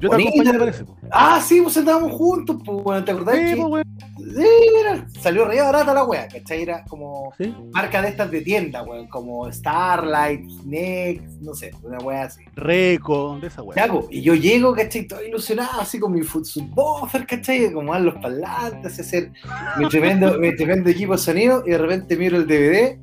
Yo 0.00 0.08
te 0.08 0.16
acompañé, 0.16 0.58
parece, 0.58 0.84
po. 0.84 0.96
Ah, 1.10 1.40
sí, 1.40 1.60
pues 1.60 1.76
andábamos 1.76 2.12
juntos, 2.12 2.56
pues, 2.64 2.78
weón, 2.84 3.04
¿te 3.04 3.12
acordás? 3.12 3.36
Sí. 3.36 3.54
Sí, 3.54 4.46
mira, 4.76 5.06
salió 5.20 5.44
re 5.44 5.60
barata 5.60 5.92
la 5.92 6.04
wea, 6.04 6.26
¿cachai? 6.28 6.62
Era 6.62 6.84
como 6.84 7.32
Sí. 7.36 7.54
marca 7.72 8.00
de 8.00 8.08
estas 8.08 8.30
de 8.30 8.40
tienda, 8.40 8.82
weón, 8.82 9.08
como 9.08 9.50
Starlight, 9.52 10.46
Next, 10.64 11.40
no 11.40 11.52
sé, 11.54 11.72
una 11.82 11.98
wea 11.98 12.24
así. 12.24 12.40
Reco, 12.54 13.38
de 13.40 13.48
esa 13.48 13.62
po, 13.62 14.06
y 14.10 14.22
yo 14.22 14.34
llego, 14.34 14.74
¿cachai? 14.74 15.06
Todo 15.06 15.22
ilusionado, 15.22 15.80
así 15.80 15.98
con 15.98 16.12
mi 16.12 16.22
subwoofer, 16.22 17.26
¿cachai? 17.26 17.72
Como 17.72 17.92
dar 17.92 18.02
los 18.02 18.14
parlantes, 18.22 18.98
hacer 18.98 19.32
mi 19.78 19.88
tremendo, 19.88 20.38
mi 20.38 20.54
tremendo 20.56 20.88
equipo 20.88 21.12
de 21.12 21.18
sonido, 21.18 21.62
y 21.66 21.70
de 21.70 21.78
repente 21.78 22.16
miro 22.16 22.36
el 22.38 22.46
DVD 22.46 22.98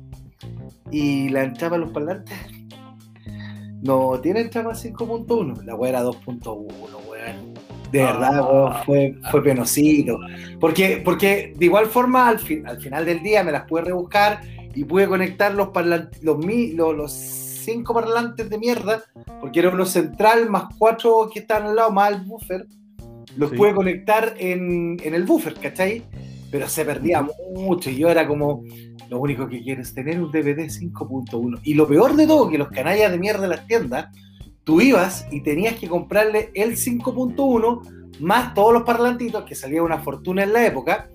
y 0.90 1.28
la 1.28 1.44
entrada 1.44 1.70
para 1.70 1.80
los 1.82 1.90
parlantes 1.92 2.34
no 3.82 4.18
tiene 4.20 4.40
entrada 4.40 4.70
5.1, 4.72 5.62
la 5.64 5.74
wea 5.74 5.90
era 5.90 6.04
2.1, 6.04 6.66
weón. 7.08 7.54
De 7.92 8.02
verdad, 8.02 8.40
weón, 8.42 8.72
fue, 8.84 9.14
fue 9.30 9.42
penosito. 9.42 10.18
Porque, 10.60 11.00
porque 11.04 11.52
de 11.56 11.64
igual 11.64 11.86
forma, 11.86 12.28
al, 12.28 12.38
fin, 12.38 12.66
al 12.66 12.80
final 12.80 13.04
del 13.06 13.22
día 13.22 13.42
me 13.42 13.52
las 13.52 13.64
pude 13.64 13.82
rebuscar 13.82 14.40
y 14.74 14.84
pude 14.84 15.08
conectar 15.08 15.54
los 15.54 15.68
los, 16.22 16.44
los, 16.44 16.96
los 16.96 17.12
cinco 17.12 17.94
parlantes 17.94 18.48
de 18.50 18.58
mierda, 18.58 19.02
porque 19.40 19.60
era 19.60 19.70
uno 19.70 19.86
central 19.86 20.48
más 20.50 20.64
cuatro 20.78 21.30
que 21.32 21.40
estaban 21.40 21.68
al 21.68 21.76
lado, 21.76 21.90
más 21.92 22.12
el 22.12 22.20
buffer. 22.22 22.66
Los 23.36 23.50
Sí. 23.50 23.56
pude 23.56 23.74
conectar 23.74 24.34
en, 24.38 24.96
en 25.02 25.14
el 25.14 25.24
buffer, 25.24 25.54
¿cachai? 25.54 26.02
Pero 26.50 26.68
se 26.68 26.84
perdía 26.84 27.26
mucho 27.54 27.90
y 27.90 27.96
yo 27.96 28.08
era 28.08 28.26
como, 28.26 28.64
lo 29.08 29.18
único 29.18 29.48
que 29.48 29.62
quiero 29.62 29.82
es 29.82 29.94
tener 29.94 30.20
un 30.20 30.30
DVD 30.30 30.66
5.1. 30.66 31.60
Y 31.62 31.74
lo 31.74 31.86
peor 31.86 32.14
de 32.16 32.26
todo, 32.26 32.48
que 32.48 32.58
los 32.58 32.68
canallas 32.68 33.10
de 33.10 33.18
mierda 33.18 33.42
de 33.42 33.48
las 33.48 33.66
tiendas, 33.66 34.06
tú 34.64 34.80
ibas 34.80 35.26
y 35.30 35.42
tenías 35.42 35.78
que 35.78 35.88
comprarle 35.88 36.50
el 36.54 36.76
5.1 36.76 38.20
más 38.20 38.54
todos 38.54 38.72
los 38.72 38.82
parlantitos, 38.82 39.44
que 39.44 39.54
salía 39.54 39.82
una 39.82 39.98
fortuna 39.98 40.42
en 40.42 40.52
la 40.52 40.66
época, 40.66 41.08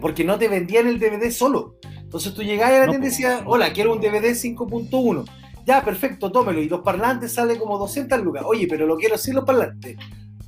porque 0.00 0.24
no 0.24 0.38
te 0.38 0.48
vendían 0.48 0.86
el 0.86 0.98
DVD 0.98 1.30
solo. 1.30 1.76
Entonces 2.00 2.34
tú 2.34 2.42
llegabas 2.42 2.74
a 2.74 2.78
la 2.80 2.86
No, 2.86 2.92
tienda 2.92 3.06
y 3.06 3.10
decías, 3.10 3.42
hola, 3.46 3.72
quiero 3.72 3.92
un 3.92 4.00
DVD 4.00 4.34
5.1. 4.34 5.24
Ya, 5.64 5.84
perfecto, 5.84 6.30
tómelo. 6.30 6.60
Y 6.60 6.68
los 6.68 6.80
parlantes 6.80 7.34
sale 7.34 7.58
como 7.58 7.78
200 7.78 8.20
lucas. 8.22 8.44
Oye, 8.46 8.66
pero 8.68 8.86
lo 8.86 8.96
quiero 8.96 9.18
sin 9.18 9.34
los 9.34 9.44
parlantes. 9.44 9.96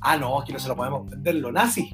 Ah, 0.01 0.17
no, 0.17 0.39
es 0.39 0.45
que 0.45 0.53
no 0.53 0.59
se 0.59 0.69
lo 0.69 0.75
podemos 0.75 1.09
vender 1.09 1.35
los 1.35 1.51
nazis. 1.51 1.93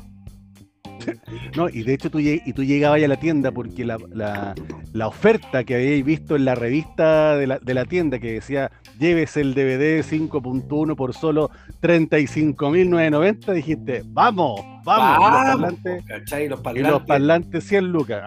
No, 1.55 1.69
y 1.69 1.83
de 1.83 1.93
hecho 1.93 2.09
tú, 2.09 2.19
lleg- 2.19 2.41
y 2.45 2.53
tú 2.53 2.63
llegabas 2.63 3.01
a 3.03 3.07
la 3.07 3.17
tienda 3.17 3.51
porque 3.51 3.85
la, 3.85 3.97
la- 4.13 4.55
la 4.93 5.07
oferta 5.07 5.63
que 5.63 5.75
habíais 5.75 6.05
visto 6.05 6.35
en 6.35 6.45
la 6.45 6.55
revista 6.55 7.35
de 7.37 7.47
la, 7.47 7.59
de 7.59 7.73
la 7.73 7.85
tienda 7.85 8.17
que 8.19 8.33
decía 8.33 8.71
lleves 8.97 9.35
el 9.37 9.53
DVD 9.53 10.01
5.1 10.03 10.95
por 10.95 11.13
solo 11.13 11.51
35.990, 11.81 13.53
dijiste, 13.53 14.03
vamos, 14.05 14.61
vamos, 14.83 15.17
y 15.17 15.31
los 15.31 15.43
parlantes, 15.59 16.03
¿cachai? 16.05 16.47
Los 16.47 16.59
y 16.59 16.63
parlantes. 16.63 16.91
los 16.91 17.01
parlantes 17.03 17.63
100 17.67 17.85
lucas. 17.91 18.23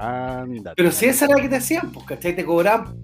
Pero 0.76 0.90
si 0.92 1.06
esa 1.06 1.24
era 1.26 1.36
la 1.36 1.42
que 1.42 1.48
te 1.48 1.56
hacían, 1.56 1.90
pues, 1.90 2.04
¿cachai? 2.06 2.36
Te 2.36 2.44
cobraban. 2.44 2.94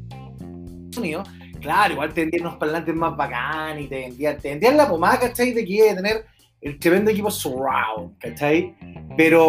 Claro, 1.60 1.94
igual 1.94 2.12
te 2.12 2.20
vendían 2.20 2.42
unos 2.46 2.56
parlantes 2.58 2.94
más 2.94 3.16
bacanes 3.16 3.86
y 3.86 3.88
te 3.88 3.96
vendían, 4.00 4.36
te 4.38 4.50
vendían 4.50 4.76
la 4.76 4.86
pomada, 4.88 5.18
¿cachai? 5.20 5.52
De 5.52 5.64
que 5.64 5.72
iba 5.72 5.92
a 5.92 5.96
tener 5.96 6.24
el 6.64 6.78
tremendo 6.78 7.10
equipo 7.10 7.30
surround, 7.30 8.18
¿cachai? 8.18 8.74
Pero, 9.16 9.44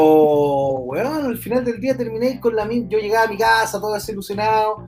weón, 0.86 1.26
al 1.26 1.38
final 1.38 1.64
del 1.66 1.80
día 1.80 1.96
terminé 1.98 2.40
con 2.40 2.56
la 2.56 2.66
misma. 2.66 2.90
Yo 2.90 3.00
llegaba 3.00 3.26
a 3.26 3.30
mi 3.30 3.38
casa 3.38 3.80
todo 3.80 3.94
desilusionado. 3.94 4.86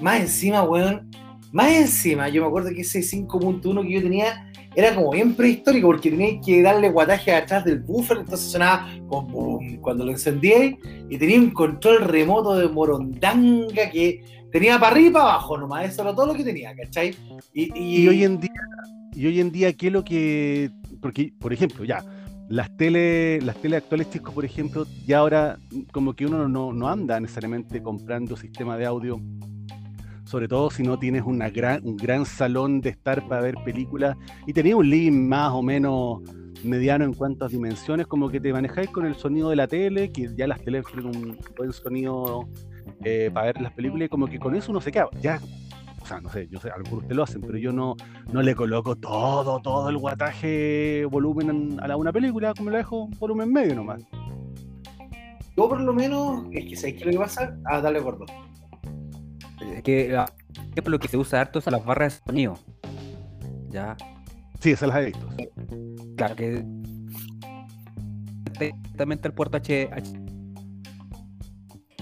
Más 0.00 0.20
encima, 0.20 0.62
weón, 0.62 1.10
más 1.52 1.70
encima, 1.72 2.28
yo 2.28 2.42
me 2.42 2.48
acuerdo 2.48 2.70
que 2.70 2.80
ese 2.82 3.00
5.1 3.00 3.82
que 3.82 3.92
yo 3.92 4.02
tenía 4.02 4.50
era 4.74 4.94
como 4.94 5.10
bien 5.10 5.34
prehistórico 5.34 5.86
porque 5.88 6.10
tenías 6.10 6.44
que 6.44 6.60
darle 6.62 6.90
guataje 6.90 7.32
atrás 7.34 7.64
del 7.64 7.80
buffer, 7.80 8.18
entonces 8.18 8.50
sonaba 8.52 8.86
como 9.08 9.22
boom 9.28 9.76
cuando 9.80 10.04
lo 10.04 10.10
encendí 10.12 10.76
y 11.08 11.16
tenía 11.18 11.38
un 11.40 11.50
control 11.50 12.02
remoto 12.04 12.54
de 12.56 12.68
morondanga 12.68 13.90
que 13.90 14.22
tenía 14.52 14.78
para 14.78 14.92
arriba 14.92 15.08
y 15.08 15.12
para 15.12 15.24
abajo 15.24 15.56
nomás, 15.58 15.86
eso 15.90 16.02
era 16.02 16.14
todo 16.14 16.26
lo 16.26 16.34
que 16.34 16.44
tenía, 16.44 16.74
¿cachai? 16.76 17.14
Y, 17.54 17.72
y- 17.78 18.02
Y 18.02 18.08
hoy 18.08 18.24
en 18.24 18.38
día, 18.38 18.50
y 19.14 19.26
hoy 19.26 19.40
en 19.40 19.50
día, 19.50 19.72
¿qué 19.72 19.86
es 19.86 19.92
lo 19.92 20.04
que. 20.04 20.70
Porque, 21.06 21.32
por 21.38 21.52
ejemplo, 21.52 21.84
ya, 21.84 22.02
las 22.48 22.76
tele, 22.76 23.40
las 23.42 23.54
tele 23.62 23.76
actuales, 23.76 24.10
chicos, 24.10 24.34
por 24.34 24.44
ejemplo, 24.44 24.84
ya 25.06 25.18
ahora 25.18 25.56
como 25.92 26.14
que 26.14 26.26
uno 26.26 26.48
no, 26.48 26.88
anda 26.88 27.20
necesariamente 27.20 27.80
comprando 27.80 28.36
sistema 28.36 28.76
de 28.76 28.86
audio, 28.86 29.20
sobre 30.24 30.48
todo 30.48 30.68
si 30.68 30.82
no 30.82 30.98
tienes 30.98 31.22
una 31.24 31.48
gran, 31.48 31.80
un 31.86 31.96
gran 31.96 32.26
salón 32.26 32.80
de 32.80 32.90
estar 32.90 33.24
para 33.28 33.40
ver 33.40 33.54
películas 33.64 34.16
y 34.48 34.52
tenías 34.52 34.74
un 34.74 34.90
living 34.90 35.28
más 35.28 35.52
o 35.52 35.62
menos 35.62 36.22
mediano 36.64 37.04
en 37.04 37.14
cuanto 37.14 37.44
a 37.44 37.48
dimensiones, 37.48 38.08
como 38.08 38.28
que 38.28 38.40
te 38.40 38.52
manejáis 38.52 38.90
con 38.90 39.06
el 39.06 39.14
sonido 39.14 39.50
de 39.50 39.54
la 39.54 39.68
tele, 39.68 40.10
que 40.10 40.28
ya 40.34 40.48
las 40.48 40.60
teles 40.60 40.84
tienen 40.86 41.06
un 41.06 41.38
buen 41.56 41.72
sonido 41.72 42.48
eh, 43.04 43.30
para 43.32 43.46
ver 43.46 43.60
las 43.60 43.72
películas, 43.74 44.06
y 44.06 44.08
como 44.08 44.26
que 44.26 44.40
con 44.40 44.56
eso 44.56 44.72
uno 44.72 44.80
se 44.80 44.90
queda. 44.90 45.08
Ya, 45.20 45.40
o 46.06 46.08
sea, 46.08 46.20
no 46.20 46.30
sé, 46.30 46.46
yo 46.48 46.60
sé, 46.60 46.70
algunos 46.70 47.08
te 47.08 47.14
lo 47.14 47.24
hacen, 47.24 47.40
pero 47.40 47.58
yo 47.58 47.72
no, 47.72 47.96
no 48.32 48.40
le 48.40 48.54
coloco 48.54 48.94
todo, 48.94 49.60
todo 49.60 49.88
el 49.90 49.98
guataje 49.98 51.04
volumen 51.10 51.78
a 51.82 51.88
la, 51.88 51.96
una 51.96 52.12
película, 52.12 52.54
como 52.54 52.70
le 52.70 52.76
dejo 52.78 53.08
volumen 53.18 53.52
medio 53.52 53.74
nomás. 53.74 54.02
yo 55.56 55.68
por 55.68 55.80
lo 55.80 55.92
menos, 55.92 56.44
es 56.52 56.64
que 56.64 56.76
¿sabes 56.76 56.94
qué 56.94 57.00
es 57.00 57.06
lo 57.06 57.12
que 57.12 57.18
pasa? 57.18 57.56
Ah, 57.64 57.80
dale 57.80 57.98
gordo. 57.98 58.24
Es 59.74 59.82
que, 59.82 60.16
ah, 60.16 60.26
por 60.54 60.64
ejemplo, 60.70 60.90
lo 60.92 60.98
que 61.00 61.08
se 61.08 61.16
usa 61.16 61.40
harto 61.40 61.60
son 61.60 61.72
las 61.72 61.84
barras 61.84 62.20
de 62.24 62.30
sonido. 62.30 62.54
Ya, 63.70 63.96
Sí, 64.60 64.70
esas 64.70 64.88
las 64.88 64.98
he 64.98 65.04
visto. 65.06 65.26
claro 66.16 66.36
que 66.36 66.64
directamente 68.58 69.28
al 69.28 69.34
puerto 69.34 69.56
H, 69.56 69.88
H- 69.92 70.12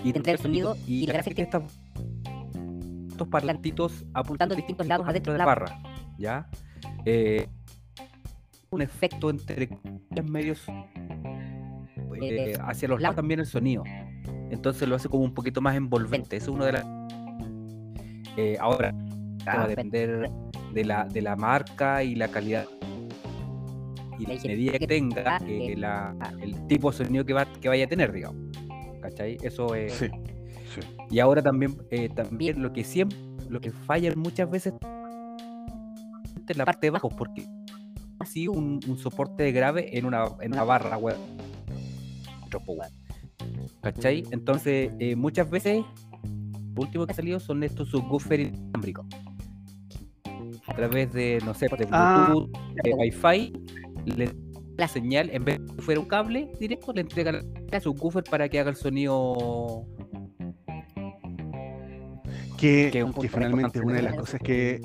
y 0.05 0.15
Entre 0.15 0.33
el 0.33 0.39
sonido 0.39 0.77
y 0.87 1.07
la 1.07 1.15
gracia 1.15 1.35
que 1.35 1.43
estas 1.43 1.63
estos 3.15 3.29
parlantitos 3.29 4.05
apuntando 4.13 4.55
a 4.55 4.57
distintos 4.57 4.87
lados 4.89 5.07
adentro 5.09 5.33
de 5.33 5.39
la 5.39 5.45
barra, 5.47 5.79
¿ya? 6.19 6.49
Eh, 7.07 7.47
un 8.71 8.83
efecto 8.83 9.31
entre 9.31 9.69
los 10.11 10.29
medios 10.29 10.69
eh, 10.69 12.53
Eh, 12.53 12.59
hacia 12.61 12.89
los 12.89 12.99
la- 13.01 13.05
lados 13.05 13.17
también 13.17 13.41
el 13.41 13.47
sonido. 13.47 13.85
Entonces 14.51 14.89
lo 14.89 14.97
hace 14.97 15.09
como 15.09 15.23
un 15.25 15.33
poquito 15.35 15.61
más 15.61 15.77
envolvente. 15.77 16.37
Eso 16.37 16.51
es 16.51 16.55
uno 16.57 16.65
de 16.65 16.73
las. 16.73 16.87
Eh, 18.37 18.57
ahora, 18.61 18.93
va 19.47 19.63
a 19.65 19.69
depender 19.69 20.29
de 20.73 20.85
la, 20.85 21.05
de 21.05 21.23
la 21.23 21.37
marca 21.37 22.03
y 22.03 22.15
la 22.17 22.29
calidad 22.29 22.67
y 24.19 24.27
la 24.27 24.35
medida 24.45 24.79
que 24.79 24.87
tenga 24.87 25.37
Ah, 25.37 25.41
eh, 25.47 25.75
la- 25.77 26.15
el 26.41 26.67
tipo 26.67 26.91
de 26.91 26.97
sonido 26.97 27.25
que, 27.25 27.33
va, 27.33 27.45
que 27.47 27.69
vaya 27.69 27.85
a 27.85 27.89
tener, 27.89 28.13
digamos. 28.13 28.41
¿Cachai? 29.03 29.37
Eso 29.43 29.75
es. 29.75 29.93
Sí. 29.93 30.09
Y 31.11 31.19
ahora 31.19 31.43
también, 31.43 31.77
eh, 31.91 32.09
también 32.09 32.63
lo 32.63 32.73
que 32.73 32.85
siempre, 32.85 33.19
lo 33.49 33.61
que 33.61 33.71
falla 33.71 34.13
muchas 34.17 34.51
veces 34.51 34.75
es 36.49 36.57
la 36.57 36.65
parte 36.65 36.83
de 36.83 36.89
abajo, 36.89 37.09
porque 37.09 37.47
así 38.19 38.49
un, 38.49 38.81
un 38.89 38.99
soporte 38.99 39.51
grave 39.53 39.97
en 39.97 40.07
una, 40.07 40.25
en 40.41 40.53
una 40.53 40.65
barra 40.65 40.97
web. 40.97 41.17
¿Cachai? 43.81 44.25
Entonces, 44.31 44.93
eh, 44.99 45.17
muchas 45.17 45.51
veces, 45.51 45.85
lo 46.75 46.83
último 46.83 47.07
que 47.07 47.13
ha 47.13 47.17
salido 47.17 47.41
son 47.41 47.63
estos 47.63 47.91
subwoofers 47.91 48.49
inalámbricos. 48.49 49.07
A 50.67 50.75
través 50.75 51.13
de, 51.13 51.39
no 51.45 51.55
sé, 51.55 51.67
de 51.67 51.89
Ah. 51.91 52.27
Bluetooth, 52.29 52.51
de 52.83 52.95
Wi-Fi, 52.95 53.53
le 54.07 54.45
la 54.77 54.89
señal, 54.89 55.31
en 55.33 55.45
vez 55.45 55.61
de 55.61 55.77
que 55.77 55.83
fuera 55.83 56.01
un 56.01 56.07
cable 56.07 56.51
directo, 56.59 56.93
le 56.93 57.03
entregan 57.03 57.47
a 57.73 57.81
subwoofer 57.81 58.25
para 58.25 58.49
que 58.49 58.59
haga 58.59 58.71
el 58.71 58.77
sonido 58.77 59.87
Que, 62.65 62.89
Que 62.91 63.05
un 63.05 63.13
que 63.13 63.29
finalmente 63.29 63.79
una 63.79 63.97
de 63.97 64.03
las 64.03 64.15
la 64.15 64.21
cosas 64.21 64.41
que 64.41 64.81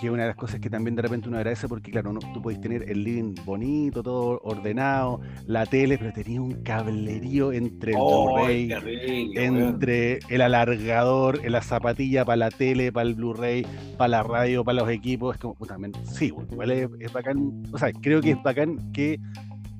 que 0.00 0.10
una 0.10 0.22
de 0.22 0.28
las 0.28 0.36
cosas 0.36 0.60
que 0.60 0.70
también 0.70 0.96
de 0.96 1.02
repente 1.02 1.28
uno 1.28 1.36
agradece 1.36 1.68
porque 1.68 1.90
claro, 1.90 2.10
no, 2.10 2.20
tú 2.32 2.40
podés 2.40 2.58
tener 2.58 2.90
el 2.90 3.04
living 3.04 3.34
bonito, 3.44 4.02
todo 4.02 4.40
ordenado, 4.42 5.20
la 5.46 5.66
tele, 5.66 5.98
pero 5.98 6.10
tenía 6.14 6.40
un 6.40 6.62
cablerío 6.62 7.52
entre 7.52 7.92
el 7.92 7.98
¡Ay, 7.98 8.66
Blu-ray, 8.66 9.32
entre 9.36 10.20
el 10.30 10.40
alargador, 10.40 11.38
la 11.48 11.60
zapatilla 11.60 12.24
para 12.24 12.36
la 12.36 12.50
tele, 12.50 12.90
para 12.90 13.10
el 13.10 13.14
Blu-ray, 13.14 13.66
para 13.98 14.08
la 14.08 14.22
radio, 14.22 14.64
para 14.64 14.80
los 14.80 14.90
equipos, 14.90 15.36
es 15.36 15.40
como, 15.40 15.54
puta, 15.54 15.76
men, 15.76 15.92
sí, 16.02 16.32
igual 16.50 16.70
es, 16.70 16.88
es 16.98 17.12
bacán, 17.12 17.62
o 17.70 17.78
sea, 17.78 17.92
creo 17.92 18.22
que 18.22 18.30
es 18.30 18.42
bacán 18.42 18.90
que 18.92 19.20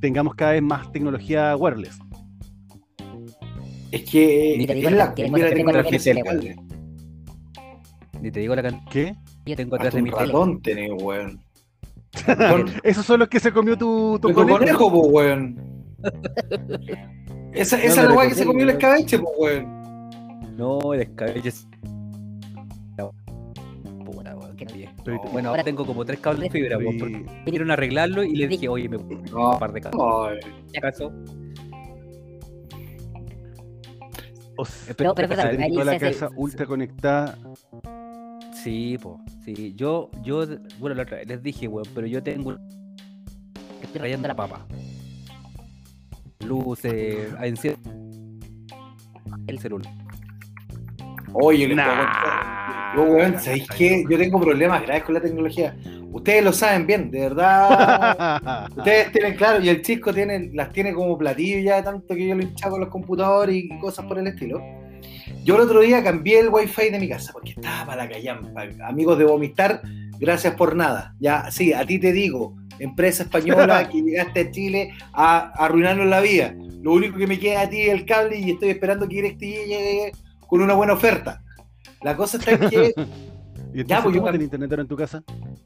tengamos 0.00 0.34
cada 0.34 0.52
vez 0.52 0.62
más 0.62 0.92
tecnología 0.92 1.56
wireless. 1.56 1.98
Es 3.92 4.02
que 4.10 4.54
Ni 4.58 4.66
te 4.66 4.74
digo 4.74 4.88
es 4.88 4.94
la 4.96 5.14
que 5.14 5.22
tengo. 5.24 5.36
Ni 5.36 5.42
te 8.30 8.40
digo 8.40 8.54
la 8.54 8.62
cantidad 8.62 8.90
¿Qué? 8.90 9.14
que 9.44 9.56
tengo 9.56 9.74
atrás 9.76 9.94
de 9.94 10.02
mi 10.02 10.10
tele. 10.10 10.26
ratón 10.26 10.62
tenés, 10.62 10.90
weón. 11.02 11.40
Esos 12.84 13.04
son 13.06 13.20
los 13.20 13.28
que 13.28 13.40
se 13.40 13.52
comió 13.52 13.76
tu, 13.76 14.18
tu 14.20 14.28
Tu 14.28 14.34
conejo. 14.34 14.58
conejo, 14.58 14.92
po, 14.92 15.06
weón. 15.08 15.58
Esa, 17.52 17.82
es 17.82 17.96
la 17.96 18.12
weá 18.14 18.28
que 18.28 18.34
se 18.34 18.44
comió 18.46 18.62
el 18.64 18.70
escabeche, 18.70 19.18
po, 19.18 19.30
weón. 19.38 19.66
No, 20.56 20.94
el 20.94 21.02
escabeche 21.02 21.48
es. 21.48 21.66
La- 22.96 23.10
Puta, 24.04 24.36
weón, 24.36 24.56
qué 24.56 24.64
bien. 24.66 24.90
Pero- 25.04 25.20
Bueno, 25.32 25.48
ahora 25.50 25.64
tengo 25.64 25.84
como 25.84 26.04
tres 26.04 26.20
cables 26.20 26.42
de 26.44 26.50
fibra, 26.50 26.78
weón, 26.78 27.26
vinieron 27.44 27.70
a 27.70 27.74
arreglarlo 27.74 28.22
y 28.22 28.36
les 28.36 28.48
dije, 28.48 28.68
oye, 28.68 28.88
me 28.88 28.98
No. 28.98 29.50
un 29.52 29.58
par 29.58 29.72
de 29.72 29.80
cables. 29.80 30.00
Ay, 30.02 30.38
¿Qué 30.72 30.78
acaso? 30.78 31.12
O 34.62 34.64
sea, 34.66 34.94
Pero- 34.96 35.14
pero 35.14 35.28
quedó 35.28 35.84
la 35.84 35.92
hace- 35.92 36.00
casa 36.12 36.30
ultra 36.36 36.66
conectada. 36.66 37.38
Sí, 38.62 38.96
po, 39.02 39.20
sí. 39.44 39.74
Yo, 39.76 40.10
yo, 40.22 40.46
bueno, 40.78 40.94
la 40.96 41.02
otra 41.02 41.16
vez 41.18 41.26
les 41.28 41.42
dije, 41.42 41.66
weón, 41.68 41.86
pero 41.94 42.06
yo 42.06 42.22
tengo. 42.22 42.56
Estoy 43.82 44.00
rayando 44.00 44.28
la 44.28 44.36
papa. 44.36 44.66
Luces, 46.46 47.28
enciendo 47.42 47.80
el 49.46 49.58
celular. 49.58 49.92
Oye, 51.34 51.74
Nah. 51.74 52.94
Yo, 52.94 53.02
weón, 53.04 53.38
¿sabéis 53.40 53.66
qué? 53.76 54.04
Yo 54.08 54.18
tengo 54.18 54.38
problemas 54.40 54.82
graves 54.82 55.04
con 55.04 55.14
la 55.14 55.20
tecnología. 55.20 55.74
Ustedes 56.12 56.44
lo 56.44 56.52
saben 56.52 56.86
bien, 56.86 57.10
de 57.10 57.20
verdad. 57.20 58.68
Ustedes 58.76 59.12
tienen 59.12 59.34
claro, 59.34 59.62
y 59.62 59.68
el 59.70 59.82
chico 59.82 60.12
tiene, 60.12 60.50
las 60.52 60.70
tiene 60.70 60.92
como 60.92 61.16
platillo 61.16 61.58
ya 61.60 61.76
de 61.76 61.82
tanto 61.82 62.14
que 62.14 62.28
yo 62.28 62.34
lo 62.34 62.42
hinchaba 62.42 62.72
con 62.72 62.80
los 62.80 62.90
computadores 62.90 63.56
y 63.56 63.68
cosas 63.78 64.04
por 64.04 64.18
el 64.18 64.26
estilo. 64.26 64.60
Yo 65.42 65.56
el 65.56 65.62
otro 65.62 65.80
día 65.80 66.04
cambié 66.04 66.40
el 66.40 66.50
wifi 66.50 66.90
de 66.90 67.00
mi 67.00 67.08
casa 67.08 67.32
porque 67.32 67.52
estaba 67.52 67.86
para 67.86 68.04
la 68.04 68.10
callampa. 68.10 68.64
Amigos 68.86 69.18
de 69.18 69.24
Vomitar, 69.24 69.80
gracias 70.18 70.54
por 70.54 70.76
nada. 70.76 71.14
Ya, 71.18 71.50
sí, 71.50 71.72
a 71.72 71.84
ti 71.86 71.98
te 71.98 72.12
digo, 72.12 72.54
empresa 72.78 73.22
española 73.22 73.88
que 73.90 74.02
llegaste 74.02 74.40
a 74.40 74.50
Chile 74.50 74.94
a, 75.14 75.38
a 75.38 75.64
arruinarnos 75.64 76.06
la 76.06 76.20
vida. 76.20 76.54
Lo 76.82 76.92
único 76.92 77.16
que 77.16 77.26
me 77.26 77.38
queda 77.38 77.62
a 77.62 77.70
ti 77.70 77.80
es 77.80 77.92
el 77.92 78.04
cable 78.04 78.38
y 78.38 78.50
estoy 78.50 78.68
esperando 78.68 79.08
que 79.08 79.16
DirecTV 79.16 79.66
llegue 79.66 80.12
con 80.46 80.60
una 80.60 80.74
buena 80.74 80.92
oferta. 80.92 81.42
La 82.02 82.16
cosa 82.16 82.36
está 82.36 82.52
en 82.52 82.68
que 82.68 82.94
¿Y 83.74 83.80
entonces 83.80 83.88
Ya, 83.88 84.02
pues, 84.02 84.14
yo 84.14 84.20
cómo 84.20 84.32
tenés 84.32 84.44
internet 84.44 84.70
ahora 84.70 84.82
en 84.82 84.88
tu 84.88 84.96
casa? 84.96 85.22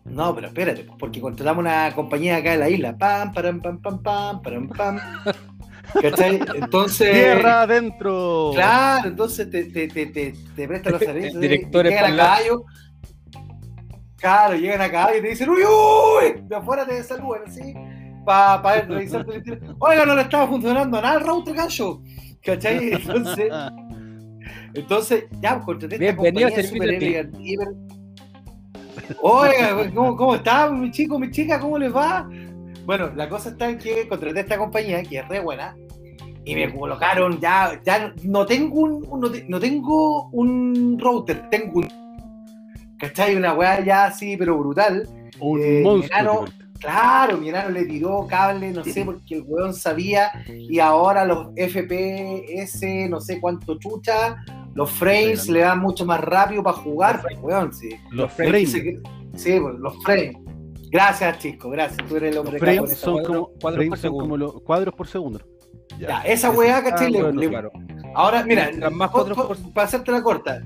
No, 0.09 0.35
pero 0.35 0.49
espérate, 0.49 0.87
porque 0.99 1.21
contratamos 1.21 1.63
una 1.63 1.93
compañía 1.95 2.37
acá 2.37 2.55
en 2.55 2.61
la 2.61 2.71
isla. 2.71 2.97
Pam, 2.97 3.33
param, 3.33 3.61
pam, 3.61 3.81
pam, 3.81 4.03
pam, 4.03 4.43
param, 4.43 4.69
pam. 4.69 4.99
¿Cachai? 6.03 6.41
Entonces. 6.55 7.13
¡Tierra 7.13 7.63
adentro! 7.63 8.51
Claro, 8.55 9.09
entonces 9.09 9.51
te, 9.51 9.65
te, 9.65 9.89
te, 9.89 10.07
te, 10.07 10.35
te 10.55 10.69
prestan 10.69 10.93
los 10.93 11.03
servicios. 11.03 11.35
Directores 11.41 11.93
llegan 11.93 12.13
a 12.13 12.17
caballo. 12.17 12.65
Claro, 14.17 14.57
llegan 14.57 14.81
a 14.81 14.91
caballo 14.91 15.19
y 15.19 15.23
te 15.23 15.29
dicen, 15.29 15.51
uy, 15.51 15.63
uy, 15.63 16.43
de 16.43 16.57
afuera 16.57 16.87
te 16.87 17.03
saludan 17.03 17.43
así, 17.47 17.75
para 18.25 18.63
pa 18.63 18.81
revisar 18.81 19.25
tu 19.25 19.33
internet. 19.33 19.77
Oiga, 19.79 20.07
no 20.07 20.15
le 20.15 20.23
estaba 20.23 20.49
funcionando 20.49 21.01
nada 21.01 21.19
el 21.19 21.27
router 21.27 21.55
gancho. 21.55 22.03
¿Cachai? 22.43 22.93
Entonces, 22.93 23.53
entonces 24.75 25.25
ya, 25.41 25.59
contraté 25.61 25.95
esta 25.97 26.23
Bienvenido 26.23 26.51
compañía 26.51 26.69
super 26.69 27.31
Oiga, 29.21 29.91
¿cómo, 29.95 30.17
¿cómo 30.17 30.35
está 30.35 30.71
mi 30.71 30.91
chico, 30.91 31.19
mi 31.19 31.31
chica? 31.31 31.61
¿Cómo 31.61 31.79
les 31.79 31.95
va? 31.95 32.29
Bueno, 32.85 33.11
la 33.15 33.29
cosa 33.29 33.51
está 33.51 33.69
en 33.69 33.79
que 33.79 34.07
contraté 34.09 34.41
esta 34.41 34.59
compañía, 34.59 35.03
que 35.03 35.19
es 35.19 35.29
re 35.29 35.41
buena, 35.41 35.77
y 36.45 36.55
me 36.55 36.73
colocaron 36.73 37.41
ya, 37.41 37.81
ya 37.85 38.13
no 38.23 38.47
tengo 38.47 38.81
un, 38.81 39.21
no, 39.21 39.31
te- 39.31 39.45
no 39.49 39.59
tengo 39.59 40.29
un 40.31 40.97
router, 41.01 41.49
tengo 41.51 41.81
un, 41.81 41.89
¿cachai? 42.99 43.35
Una 43.37 43.55
weá 43.55 43.85
ya 43.85 44.05
así, 44.07 44.37
pero 44.37 44.57
brutal. 44.59 45.09
Un 45.41 45.61
Eh, 45.61 45.81
monstruo. 45.83 46.19
enano. 46.21 46.45
Claro, 46.79 47.39
mi 47.39 47.49
enano 47.49 47.71
le 47.71 47.87
tiró 47.87 48.27
cable, 48.29 48.71
no 48.71 48.85
sé, 48.85 49.03
porque 49.05 49.37
el 49.37 49.45
weón 49.47 49.73
sabía, 49.73 50.31
y 50.47 50.79
ahora 50.79 51.25
los 51.25 51.49
FPS, 51.57 53.09
no 53.09 53.19
sé 53.21 53.41
cuánto 53.41 53.79
chucha, 53.79 54.37
los 54.77 54.91
frames 54.91 55.43
Sí, 55.43 55.53
le 55.53 55.61
dan 55.61 55.81
mucho 55.81 56.05
más 56.07 56.21
rápido 56.21 56.63
para 56.63 56.77
jugar, 56.77 57.23
Los 57.31 57.43
weón, 57.43 57.73
sí. 57.73 57.89
Los 58.13 58.33
frames. 58.33 58.73
Sí, 58.73 59.59
pues, 59.61 59.75
los 59.79 60.03
frames. 60.05 60.37
Gracias, 60.91 61.39
chico, 61.41 61.69
gracias. 61.71 62.07
Tú 62.09 62.17
eres 62.17 62.33
el 62.33 62.39
hombre 62.39 62.53
Los 62.53 62.61
frames 62.61 62.97
son 62.97 63.23
como, 63.25 63.49
cuadros 63.61 63.87
por 63.89 63.99
son 63.99 64.19
como 64.19 64.37
los 64.37 64.63
cuadros 64.63 64.95
por 64.95 65.07
segundo. 65.09 65.41
Ya, 65.99 66.21
esa 66.23 66.51
weá, 66.51 66.83
¿cachai? 66.83 67.15
Ah, 67.17 67.23
bueno, 67.23 67.41
le- 67.41 67.49
claro. 67.49 67.71
Ahora, 68.15 68.45
mira, 68.45 68.71
más 68.91 69.11
cuadros 69.11 69.37
po- 69.37 69.49
por- 69.49 69.73
para 69.73 69.87
hacerte 69.87 70.13
la 70.13 70.23
corta, 70.23 70.63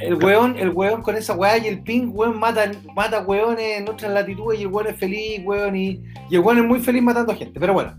el 0.00 0.14
weón, 0.14 0.56
el 0.58 0.70
weón 0.70 1.02
con 1.02 1.16
esa 1.16 1.34
weá 1.34 1.58
y 1.58 1.66
el 1.68 1.82
ping, 1.82 2.10
weón, 2.12 2.38
mata, 2.38 2.70
mata 2.94 3.20
weones 3.22 3.78
en 3.80 3.88
otras 3.88 4.12
latitudes 4.12 4.58
y 4.58 4.62
el 4.62 4.68
weón 4.68 4.88
es 4.88 4.96
feliz, 4.96 5.40
weón, 5.44 5.76
y, 5.76 6.02
y 6.30 6.34
el 6.34 6.40
weón 6.40 6.58
es 6.58 6.64
muy 6.64 6.80
feliz 6.80 7.02
matando 7.02 7.34
gente. 7.34 7.60
Pero 7.60 7.74
bueno, 7.74 7.96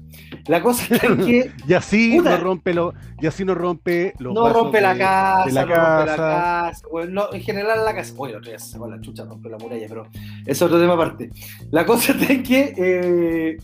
la 0.48 0.62
cosa 0.62 0.86
en 1.04 1.18
que 1.26 1.52
Y 1.68 1.74
así 1.74 2.18
Puta. 2.18 2.32
no 2.32 2.44
rompe 2.44 2.74
lo, 2.74 2.94
y 3.20 3.28
así 3.28 3.46
no 3.46 3.56
rompe 3.56 4.14
los 4.20 4.34
no 4.34 4.50
rompe 4.52 4.82
la 4.82 4.98
casa, 4.98 5.52
la 5.52 5.66
no 5.66 5.68
rompe 5.68 5.76
la 5.76 6.06
casa. 6.06 6.18
casa, 6.18 6.88
weón, 6.92 7.14
no, 7.14 7.34
en 7.34 7.42
general 7.42 7.86
la 7.86 7.94
casa. 7.94 8.14
Oye, 8.18 8.34
el 8.34 8.38
otro 8.40 8.50
día 8.50 8.60
se 8.60 8.72
sacó 8.72 8.88
la 8.88 9.00
chucha, 9.00 9.26
rompe 9.26 9.50
la 9.50 9.58
muralla, 9.58 9.86
pero 9.88 10.08
es 10.46 10.62
otro 10.62 10.80
tema 10.80 10.94
aparte. 10.94 11.30
La 11.72 11.86
cosa 11.86 12.14
en 12.28 12.44
que 12.44 12.74
eh, 12.78 13.58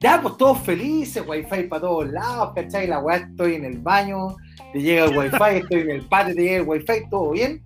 ya, 0.00 0.20
pues 0.20 0.36
todos 0.36 0.60
felices, 0.60 1.22
wifi 1.26 1.64
para 1.64 1.80
todos 1.80 2.08
lados, 2.10 2.52
¿cachai? 2.54 2.86
La 2.86 2.98
weá, 2.98 3.16
estoy 3.16 3.54
en 3.54 3.64
el 3.64 3.78
baño, 3.78 4.36
te 4.72 4.82
llega 4.82 5.06
el 5.06 5.16
wifi, 5.16 5.56
estoy 5.56 5.80
en 5.80 5.90
el 5.90 6.02
patio, 6.02 6.34
te 6.34 6.42
llega 6.42 6.56
el 6.56 6.68
wifi, 6.68 7.08
todo 7.10 7.30
bien. 7.30 7.62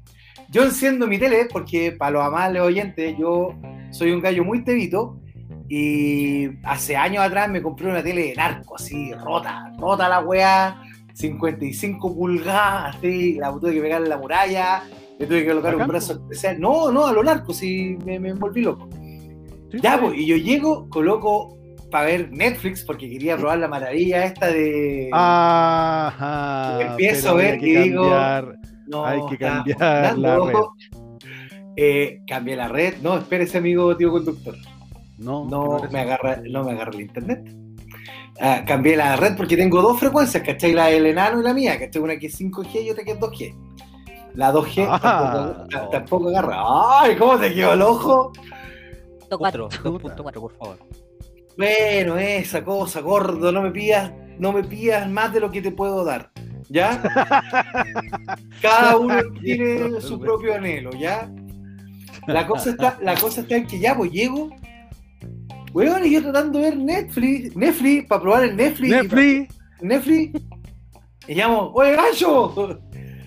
Yo 0.51 0.65
enciendo 0.65 1.07
mi 1.07 1.19
tele 1.19 1.47
porque 1.53 1.93
para 1.93 2.11
los 2.13 2.25
amables 2.25 2.63
oyentes 2.63 3.15
yo 3.19 3.55
soy 3.91 4.11
un 4.13 4.21
gallo 4.21 4.45
muy 4.45 4.63
tebito 4.65 5.21
Y 5.69 6.49
hace 6.65 6.97
años 6.97 7.25
atrás 7.25 7.49
me 7.49 7.63
compré 7.63 7.89
una 7.89 8.03
tele 8.03 8.23
de 8.29 8.35
narco, 8.35 8.75
así, 8.75 9.13
rota, 9.15 9.73
rota 9.79 10.09
la 10.09 10.21
weá, 10.21 10.83
55 11.15 12.15
pulgadas, 12.15 12.97
así, 12.97 13.35
la 13.35 13.53
tuve 13.53 13.75
que 13.75 13.81
pegar 13.81 14.03
en 14.03 14.09
la 14.09 14.19
muralla, 14.19 14.83
le 15.19 15.27
tuve 15.27 15.43
que 15.43 15.49
colocar 15.49 15.77
un 15.77 15.87
brazo 15.87 16.15
especial. 16.15 16.59
No, 16.61 16.91
no, 16.91 17.07
a 17.07 17.13
lo 17.13 17.23
narco, 17.23 17.53
sí, 17.53 17.97
me, 18.05 18.19
me 18.19 18.33
volví 18.33 18.63
loco. 18.63 18.89
Sí, 19.71 19.79
Ya, 19.81 19.95
sí. 19.95 19.99
pues, 20.01 20.19
y 20.19 20.27
yo 20.27 20.37
llego, 20.37 20.89
coloco 20.89 21.57
para 21.91 22.07
ver 22.07 22.33
Netflix 22.33 22.83
porque 22.85 23.09
quería 23.09 23.37
probar 23.37 23.59
la 23.59 23.69
maravilla 23.69 24.25
esta 24.25 24.49
de. 24.49 25.09
Ajá. 25.13 26.79
Empiezo 26.81 27.31
a 27.31 27.35
ver 27.35 27.63
y 27.63 27.75
digo. 27.77 28.11
No, 28.91 29.05
hay 29.07 29.21
que 29.29 29.39
cambiar 29.39 30.19
la 30.19 30.39
red. 30.39 30.55
Eh, 31.77 32.21
cambié 32.27 32.57
la 32.57 32.69
red. 32.69 32.95
No, 33.03 33.17
espérese, 33.17 33.59
amigo 33.59 33.97
tío 33.97 34.11
conductor. 34.11 34.55
No, 35.19 35.45
No 35.47 35.79
me 35.91 36.01
agarra, 36.01 36.41
no 36.51 36.65
me 36.65 36.73
agarra 36.73 36.91
el 36.95 37.01
internet. 37.03 37.55
Ah, 38.41 38.63
cambié 38.67 38.97
la 38.97 39.17
red 39.17 39.37
porque 39.37 39.57
tengo 39.57 39.83
dos 39.83 39.99
frecuencias, 40.01 40.43
¿cachai? 40.43 40.73
La 40.73 40.87
del 40.87 41.07
enano 41.07 41.41
y 41.41 41.45
la 41.45 41.53
mía, 41.53 41.79
¿cachai? 41.79 42.01
Una 42.03 42.19
que 42.19 42.27
es 42.27 42.39
5G 42.41 42.85
y 42.85 42.91
otra 42.91 43.05
que 43.05 43.13
es 43.13 43.19
2G. 43.21 43.55
La 44.35 44.53
2G 44.53 44.87
Ah. 44.89 45.01
tampoco, 45.03 45.69
ta- 45.69 45.91
tampoco 45.91 46.29
agarra. 46.29 46.57
¡Ay, 47.03 47.17
cómo 47.17 47.39
te 47.39 47.53
quedó 47.55 47.73
el 47.75 47.83
ojo! 47.83 48.33
Otro, 49.31 49.69
Chuta. 49.69 49.91
2.4, 50.17 50.41
por 50.41 50.53
favor. 50.57 50.79
Bueno, 51.57 52.17
esa 52.17 52.65
cosa, 52.65 53.01
gordo, 53.01 53.53
no 53.53 53.61
me 53.63 53.71
pidas, 53.71 54.13
no 54.39 54.53
me 54.53 54.65
pidas 54.65 55.09
más 55.11 55.33
de 55.33 55.41
lo 55.41 55.51
que 55.51 55.61
te 55.61 55.71
puedo 55.73 56.05
dar. 56.05 56.31
¿Ya? 56.71 57.03
Cada 58.63 58.97
uno 58.97 59.21
tiene 59.43 60.01
su 60.01 60.21
propio 60.21 60.55
anhelo, 60.55 60.91
¿ya? 60.93 61.31
La 62.27 62.47
cosa 62.47 62.71
está, 62.71 62.97
la 63.03 63.17
cosa 63.17 63.41
está 63.41 63.57
en 63.57 63.67
que 63.67 63.81
ya, 63.81 63.97
pues 63.97 64.13
llego. 64.13 64.51
Weón, 65.73 66.07
y 66.07 66.13
yo 66.13 66.23
tratando 66.23 66.61
de 66.61 66.71
ver 66.71 66.79
Netflix, 66.79 67.57
Netflix, 67.57 68.07
para 68.07 68.23
probar 68.23 68.45
el 68.45 68.57
Netflix. 68.57 68.91
Netflix. 68.91 69.55
Netflix. 69.81 70.43
Y 71.27 71.35
llamo, 71.35 71.73
oye, 71.75 71.97
gancho, 71.97 72.81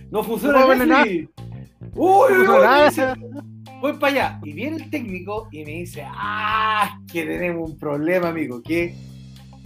no 0.09 0.23
funciona 0.23 0.61
No 0.61 0.75
Netflix. 0.75 1.29
Uy, 1.95 2.31
No 2.45 3.81
voy 3.81 3.93
para 3.93 4.13
allá. 4.13 4.39
Y 4.43 4.53
viene 4.53 4.77
el 4.77 4.89
técnico 4.89 5.49
y 5.51 5.65
me 5.65 5.71
dice, 5.71 6.05
ah, 6.05 6.97
que 7.11 7.25
tenemos 7.25 7.71
un 7.71 7.77
problema, 7.77 8.29
amigo, 8.29 8.61
que 8.61 8.95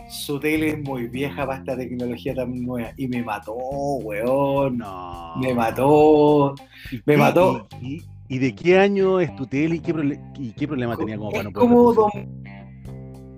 su 0.10 0.40
tele 0.40 0.70
es 0.70 0.80
muy 0.84 1.08
vieja 1.08 1.46
para 1.46 1.60
esta 1.60 1.76
tecnología 1.78 2.34
tan 2.36 2.62
nueva. 2.64 2.92
Y 2.98 3.08
me 3.08 3.24
mató, 3.24 3.54
weón. 3.56 4.78
No. 4.78 5.36
Me 5.38 5.54
mató. 5.54 6.56
¿Y 6.92 6.96
me 6.98 7.02
qué- 7.06 7.18
mató. 7.18 7.68
¿Y, 7.82 7.96
y- 7.98 8.06
y 8.30 8.40
de 8.40 8.54
qué 8.56 8.78
año 8.78 9.20
es 9.22 9.34
tu 9.38 9.48
tele 9.48 9.78
y 9.78 9.80
qué, 9.80 10.20
y 10.38 10.52
qué 10.52 10.68
problema 10.68 10.98
tenía 10.98 11.16
como 11.18 11.32
para 11.32 11.44
no 11.44 11.52
poder 11.52 11.70
como 11.70 11.94
dom- 11.94 12.28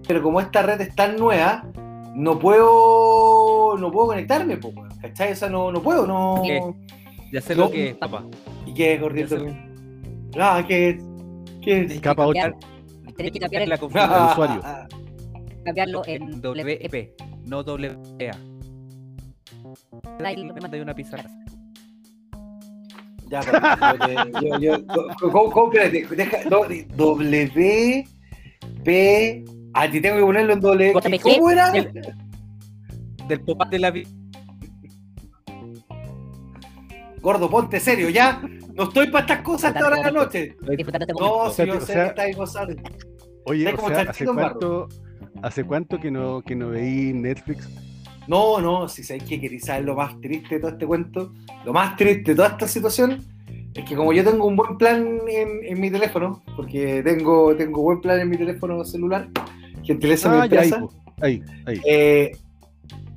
pero 0.08 0.24
como 0.24 0.40
esta 0.42 0.64
red 0.64 0.82
es 0.82 0.96
tan 0.96 1.16
nueva, 1.18 1.64
no 2.16 2.40
puedo 2.40 3.78
no 3.78 3.92
puedo 3.92 4.08
conectarme, 4.08 4.58
po, 4.58 4.70
weón, 4.70 4.90
¿cachai? 5.00 5.34
O 5.34 5.36
sea, 5.36 5.48
no, 5.50 5.72
no 5.72 5.80
puedo, 5.84 6.08
no. 6.08 6.42
¿Qué? 6.44 6.60
Ya 7.32 7.40
sé 7.42 7.56
No. 7.56 7.66
lo 7.66 7.72
que 7.72 7.90
es, 7.90 7.96
papá. 7.98 8.24
¿Y 8.66 8.74
qué 8.74 8.94
es, 8.96 9.02
gordito? 9.02 9.38
Ah, 10.40 10.64
¿qué 10.68 10.90
es? 10.90 11.04
¿Qué 11.62 11.82
es? 11.82 12.02
Capa 12.02 12.24
cambiar- 12.26 12.56
8. 12.58 13.14
Tenés 13.16 13.32
que 13.32 13.40
cambiar 13.40 13.68
la 13.68 13.78
configuración 13.80 14.24
el 14.26 14.32
usuario. 14.32 14.62
Cambiarlo 15.64 16.02
en 16.06 16.42
WEP, 16.46 17.12
no 17.46 17.64
Me 20.54 20.62
mandé 20.62 20.82
una 20.82 20.94
pizarra. 20.96 21.30
Ya, 23.30 23.42
pero 23.42 24.42
yo, 24.42 24.60
yo, 24.60 24.78
yo- 24.80 25.06
¿cómo, 25.32 25.52
cómo, 25.52 25.72
espérate, 25.74 26.16
deja, 26.16 26.38
no, 26.50 26.62
W, 26.96 28.08
P, 28.84 29.46
a 29.74 29.92
ti 29.92 30.02
tengo 30.02 30.16
que 30.18 30.24
ponerlo 30.24 30.54
en 30.54 30.60
doble, 30.60 30.94
¿cómo 31.22 31.50
era? 31.52 31.72
del- 31.72 33.42
pop-up 33.42 33.70
de 33.70 33.80
la 33.80 33.92
vida. 33.92 34.10
Gordo, 37.22 37.50
ponte 37.50 37.80
serio, 37.80 38.10
ya, 38.10 38.42
no 38.74 38.84
estoy 38.86 39.08
para 39.08 39.26
estas 39.26 39.42
cosas 39.42 39.66
a 39.66 39.68
esta 39.78 39.88
hora 39.88 39.98
de 39.98 40.04
la 40.04 40.12
noche. 40.12 40.56
este. 40.68 41.14
No, 41.20 41.50
si 41.52 41.66
yo 41.66 41.82
sé 41.82 41.94
que 41.94 42.06
estáis 42.06 42.38
gozando. 42.38 42.82
Oye, 43.46 43.68
Es 43.68 43.74
o 43.74 43.76
como 43.78 43.88
sea, 43.90 43.98
¿hace 43.98 44.06
chanchito 44.06 44.30
en 44.32 44.36
barro. 44.38 44.60
cuánto, 44.60 44.88
¿hace 45.42 45.64
cuánto 45.64 46.00
que 46.00 46.12
no, 46.12 46.42
que 46.42 46.56
no 46.56 46.70
veí 46.70 47.14
Netflix? 47.14 47.70
No, 48.28 48.60
no, 48.62 48.88
si 48.88 49.04
sabéis 49.04 49.24
que 49.24 49.42
queréis 49.42 49.66
saber 49.66 49.86
lo 49.86 49.96
más 49.96 50.20
triste 50.22 50.56
de 50.56 50.62
todo 50.62 50.72
este 50.72 50.86
cuento, 50.86 51.34
lo 51.66 51.74
más 51.74 51.96
triste 51.96 52.32
de 52.32 52.36
toda 52.36 52.50
esta 52.50 52.68
situación, 52.68 53.24
es 53.74 53.84
que 53.86 53.96
como 53.96 54.14
yo 54.14 54.24
tengo 54.24 54.46
un 54.46 54.56
buen 54.56 54.78
plan 54.78 55.20
en, 55.28 55.66
en 55.66 55.80
mi 55.82 55.90
teléfono, 55.90 56.44
porque 56.56 57.02
tengo, 57.04 57.56
tengo 57.56 57.82
buen 57.82 58.02
plan 58.02 58.20
en 58.20 58.30
mi 58.30 58.38
teléfono 58.38 58.84
celular, 58.86 59.28
gentileza 59.84 60.30
mi 60.30 60.38
Ah, 60.38 60.46
ya, 60.46 60.62
ahí, 60.62 60.70
empresa, 60.70 60.88
ahí, 61.22 61.44
ahí. 61.66 61.82
eh, 61.86 62.32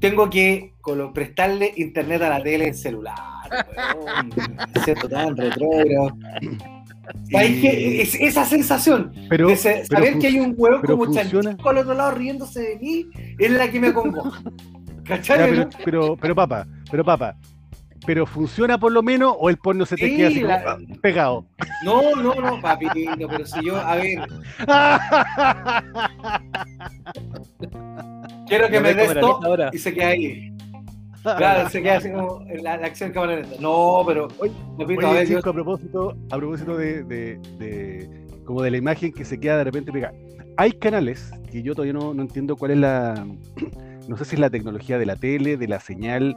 tengo 0.00 0.30
que 0.30 0.72
prestarle 1.14 1.72
internet 1.76 2.22
a 2.22 2.28
la 2.30 2.42
tele 2.42 2.68
en 2.68 2.74
celular. 2.74 3.16
weón. 3.96 4.30
Siento 4.84 5.08
tan 5.08 5.36
retrógrado. 5.36 6.16
Es- 7.30 8.14
esa 8.14 8.44
sensación 8.44 9.12
pero, 9.28 9.48
de 9.48 9.56
pero 9.56 9.84
saber 9.86 10.18
que 10.18 10.26
hay 10.28 10.38
un 10.40 10.54
huevo 10.56 10.80
como 10.82 11.12
chanchico 11.12 11.70
al 11.70 11.78
otro 11.78 11.94
lado 11.94 12.12
riéndose 12.12 12.60
de 12.60 12.78
mí 12.78 13.06
es 13.38 13.50
la 13.50 13.70
que 13.70 13.80
me. 13.80 13.92
Ya, 15.04 15.16
¿Cachai? 15.16 15.50
pero, 15.50 15.68
pero, 15.84 16.16
pero 16.16 16.34
papá, 16.36 16.64
pero 16.88 17.04
papá, 17.04 17.34
pero 18.06 18.24
funciona 18.24 18.78
por 18.78 18.92
lo 18.92 19.02
menos 19.02 19.34
o 19.36 19.50
el 19.50 19.56
porno 19.56 19.84
se 19.84 19.96
te 19.96 20.08
Sí, 20.08 20.16
queda 20.16 20.28
así 20.28 20.40
la- 20.40 20.62
ah, 20.64 20.78
pegado. 21.02 21.44
No, 21.84 22.14
no, 22.22 22.34
no, 22.36 22.60
papito, 22.60 22.92
pero 23.28 23.44
si 23.44 23.64
yo, 23.64 23.76
a 23.76 23.96
ver, 23.96 24.20
quiero 28.48 28.68
que 28.70 28.80
me 28.80 28.94
ves 28.94 28.96
des 28.96 29.10
esto 29.16 29.40
y 29.72 29.78
se 29.78 29.92
queda 29.92 30.08
ahí. 30.08 30.52
Claro, 31.22 31.68
se 31.68 31.82
queda 31.82 31.96
así 31.98 32.10
como 32.10 32.42
en 32.48 32.62
la, 32.64 32.76
la 32.76 32.86
acción 32.86 33.12
lenta. 33.28 33.56
No, 33.60 34.02
pero, 34.06 34.28
Oye, 34.38 34.52
a 35.20 35.24
yo, 35.24 35.40
propósito, 35.40 36.16
a 36.30 36.36
propósito 36.36 36.76
de, 36.76 37.04
de- 37.04 37.38
de- 37.58 38.26
como 38.44 38.62
de 38.62 38.70
la 38.72 38.76
imagen 38.76 39.12
que 39.12 39.24
se 39.24 39.38
queda 39.38 39.58
de 39.58 39.64
repente 39.64 39.92
pegada. 39.92 40.14
Hay 40.56 40.72
canales 40.72 41.30
que 41.50 41.62
yo 41.62 41.74
todavía 41.74 41.92
no, 41.92 42.12
no 42.12 42.22
entiendo 42.22 42.56
cuál 42.56 42.72
es 42.72 42.78
la, 42.78 43.24
no 44.08 44.16
sé 44.16 44.24
si 44.24 44.34
es 44.36 44.40
la 44.40 44.50
tecnología 44.50 44.98
de 44.98 45.06
la 45.06 45.16
tele, 45.16 45.56
de 45.56 45.68
la 45.68 45.78
señal 45.80 46.36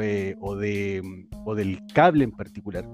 eh, 0.00 0.36
o, 0.40 0.56
de, 0.56 1.02
o 1.44 1.54
del 1.54 1.80
cable 1.92 2.24
en 2.24 2.32
particular. 2.32 2.84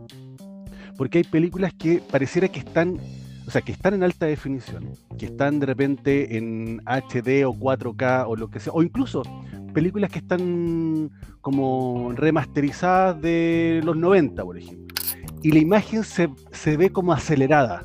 Porque 0.97 1.19
hay 1.19 1.25
películas 1.25 1.73
que 1.73 2.03
pareciera 2.11 2.49
que 2.49 2.59
están, 2.59 2.99
o 3.47 3.51
sea, 3.51 3.63
que 3.63 3.73
están 3.73 3.95
en 3.95 4.03
alta 4.03 4.27
definición, 4.27 4.91
que 5.19 5.27
están 5.27 5.61
de 5.61 5.67
repente 5.67 6.37
en 6.37 6.83
HD 6.85 7.47
o 7.47 7.55
4K 7.55 8.25
o 8.27 8.37
lo 8.37 8.51
que 8.51 8.61
sea, 8.61 8.73
o 8.75 8.83
incluso 8.83 9.23
películas 9.71 10.11
que 10.11 10.19
están 10.19 11.11
como 11.41 12.13
remasterizadas 12.15 13.21
de 13.21 13.81
los 13.85 13.97
90, 13.97 14.43
por 14.45 14.59
ejemplo. 14.59 14.95
Y 15.43 15.53
la 15.53 15.59
imagen 15.59 16.05
se, 16.05 16.29
se 16.53 16.77
ve 16.77 16.91
como 16.91 17.13
acelerada. 17.13 17.83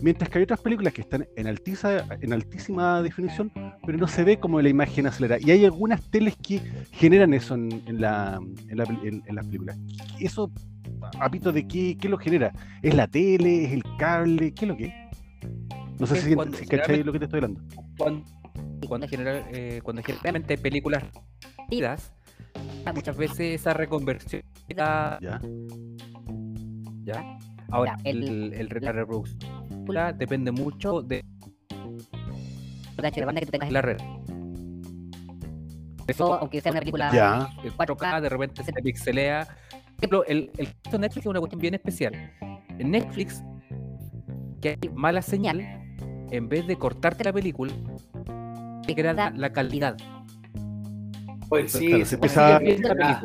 Mientras 0.00 0.28
que 0.30 0.38
hay 0.38 0.44
otras 0.44 0.60
películas 0.60 0.92
que 0.92 1.02
están 1.02 1.28
en, 1.36 1.46
altiza, 1.46 2.04
en 2.20 2.32
altísima 2.32 3.02
definición, 3.02 3.52
pero 3.86 3.98
no 3.98 4.08
se 4.08 4.24
ve 4.24 4.38
como 4.38 4.60
la 4.60 4.68
imagen 4.68 5.06
acelerada. 5.06 5.40
Y 5.44 5.52
hay 5.52 5.64
algunas 5.64 6.02
teles 6.10 6.34
que 6.42 6.60
generan 6.90 7.32
eso 7.34 7.54
en, 7.54 7.82
en 7.86 8.00
la, 8.00 8.40
en, 8.68 8.76
la- 8.78 8.84
en- 8.84 9.22
en 9.24 9.34
las 9.36 9.46
películas. 9.46 9.78
¿Eso, 10.18 10.50
apito, 11.20 11.52
de 11.52 11.68
qué, 11.68 11.96
qué 12.00 12.08
lo 12.08 12.18
genera? 12.18 12.52
¿Es 12.82 12.94
la 12.96 13.06
tele? 13.06 13.64
¿Es 13.64 13.72
el 13.72 13.84
cable? 13.96 14.52
¿Qué 14.52 14.64
es 14.64 14.68
lo 14.68 14.76
que 14.76 14.84
es? 14.86 14.92
No 16.00 16.06
sé 16.06 16.14
Es 16.18 16.24
si, 16.24 16.34
si 16.58 16.66
cachai 16.66 17.04
lo 17.04 17.12
que 17.12 17.18
te 17.20 17.26
estoy 17.26 17.38
hablando. 17.38 17.60
Cuando, 17.96 18.24
cuando, 18.88 19.08
general- 19.08 19.44
eh, 19.52 19.80
cuando 19.82 20.02
generalmente 20.02 20.54
hay 20.54 20.60
películas 20.60 21.04
rápidas, 21.58 22.12
muchas 22.94 23.16
veces 23.16 23.60
esa 23.60 23.72
reconversión 23.74 24.42
ya, 24.68 25.18
¿Ya? 25.20 25.40
ya. 27.04 27.38
Ahora, 27.70 27.96
el- 28.04 28.22
el, 28.28 28.52
el- 28.54 28.68
la 28.82 28.92
reproducción 28.92 29.38
la- 29.88 30.12
depende 30.12 30.52
mucho 30.52 31.02
de 31.02 31.24
de 32.96 33.24
banda 33.24 33.40
que 33.40 33.46
tú 33.46 33.52
tengas 33.52 33.72
la 33.72 33.82
red. 33.82 33.96
eso, 36.06 36.34
aunque 36.34 36.60
sea 36.60 36.70
una 36.72 36.80
película 36.80 37.10
Ya. 37.12 37.48
El 37.64 37.72
4K 37.72 38.20
de 38.20 38.28
repente 38.28 38.62
se 38.62 38.72
pixelea. 38.72 39.46
Por 39.70 39.98
ejemplo, 39.98 40.24
el, 40.26 40.50
el 40.58 40.66
caso 40.82 40.96
de 40.96 40.98
Netflix 41.00 41.24
es 41.26 41.30
una 41.30 41.40
cuestión 41.40 41.60
bien 41.60 41.74
especial. 41.74 42.12
En 42.78 42.90
Netflix, 42.90 43.42
que 44.60 44.70
hay 44.82 44.88
mala 44.94 45.22
señal, 45.22 45.60
en 46.30 46.48
vez 46.48 46.66
de 46.66 46.76
cortarte 46.76 47.24
la 47.24 47.32
película, 47.32 47.72
degrada 48.86 49.30
la 49.36 49.52
calidad. 49.52 49.96
pues 51.48 51.72
sí, 51.72 51.88
Claro, 51.88 52.04
se 52.06 52.18
ah, 52.40 52.58
película. 52.58 53.22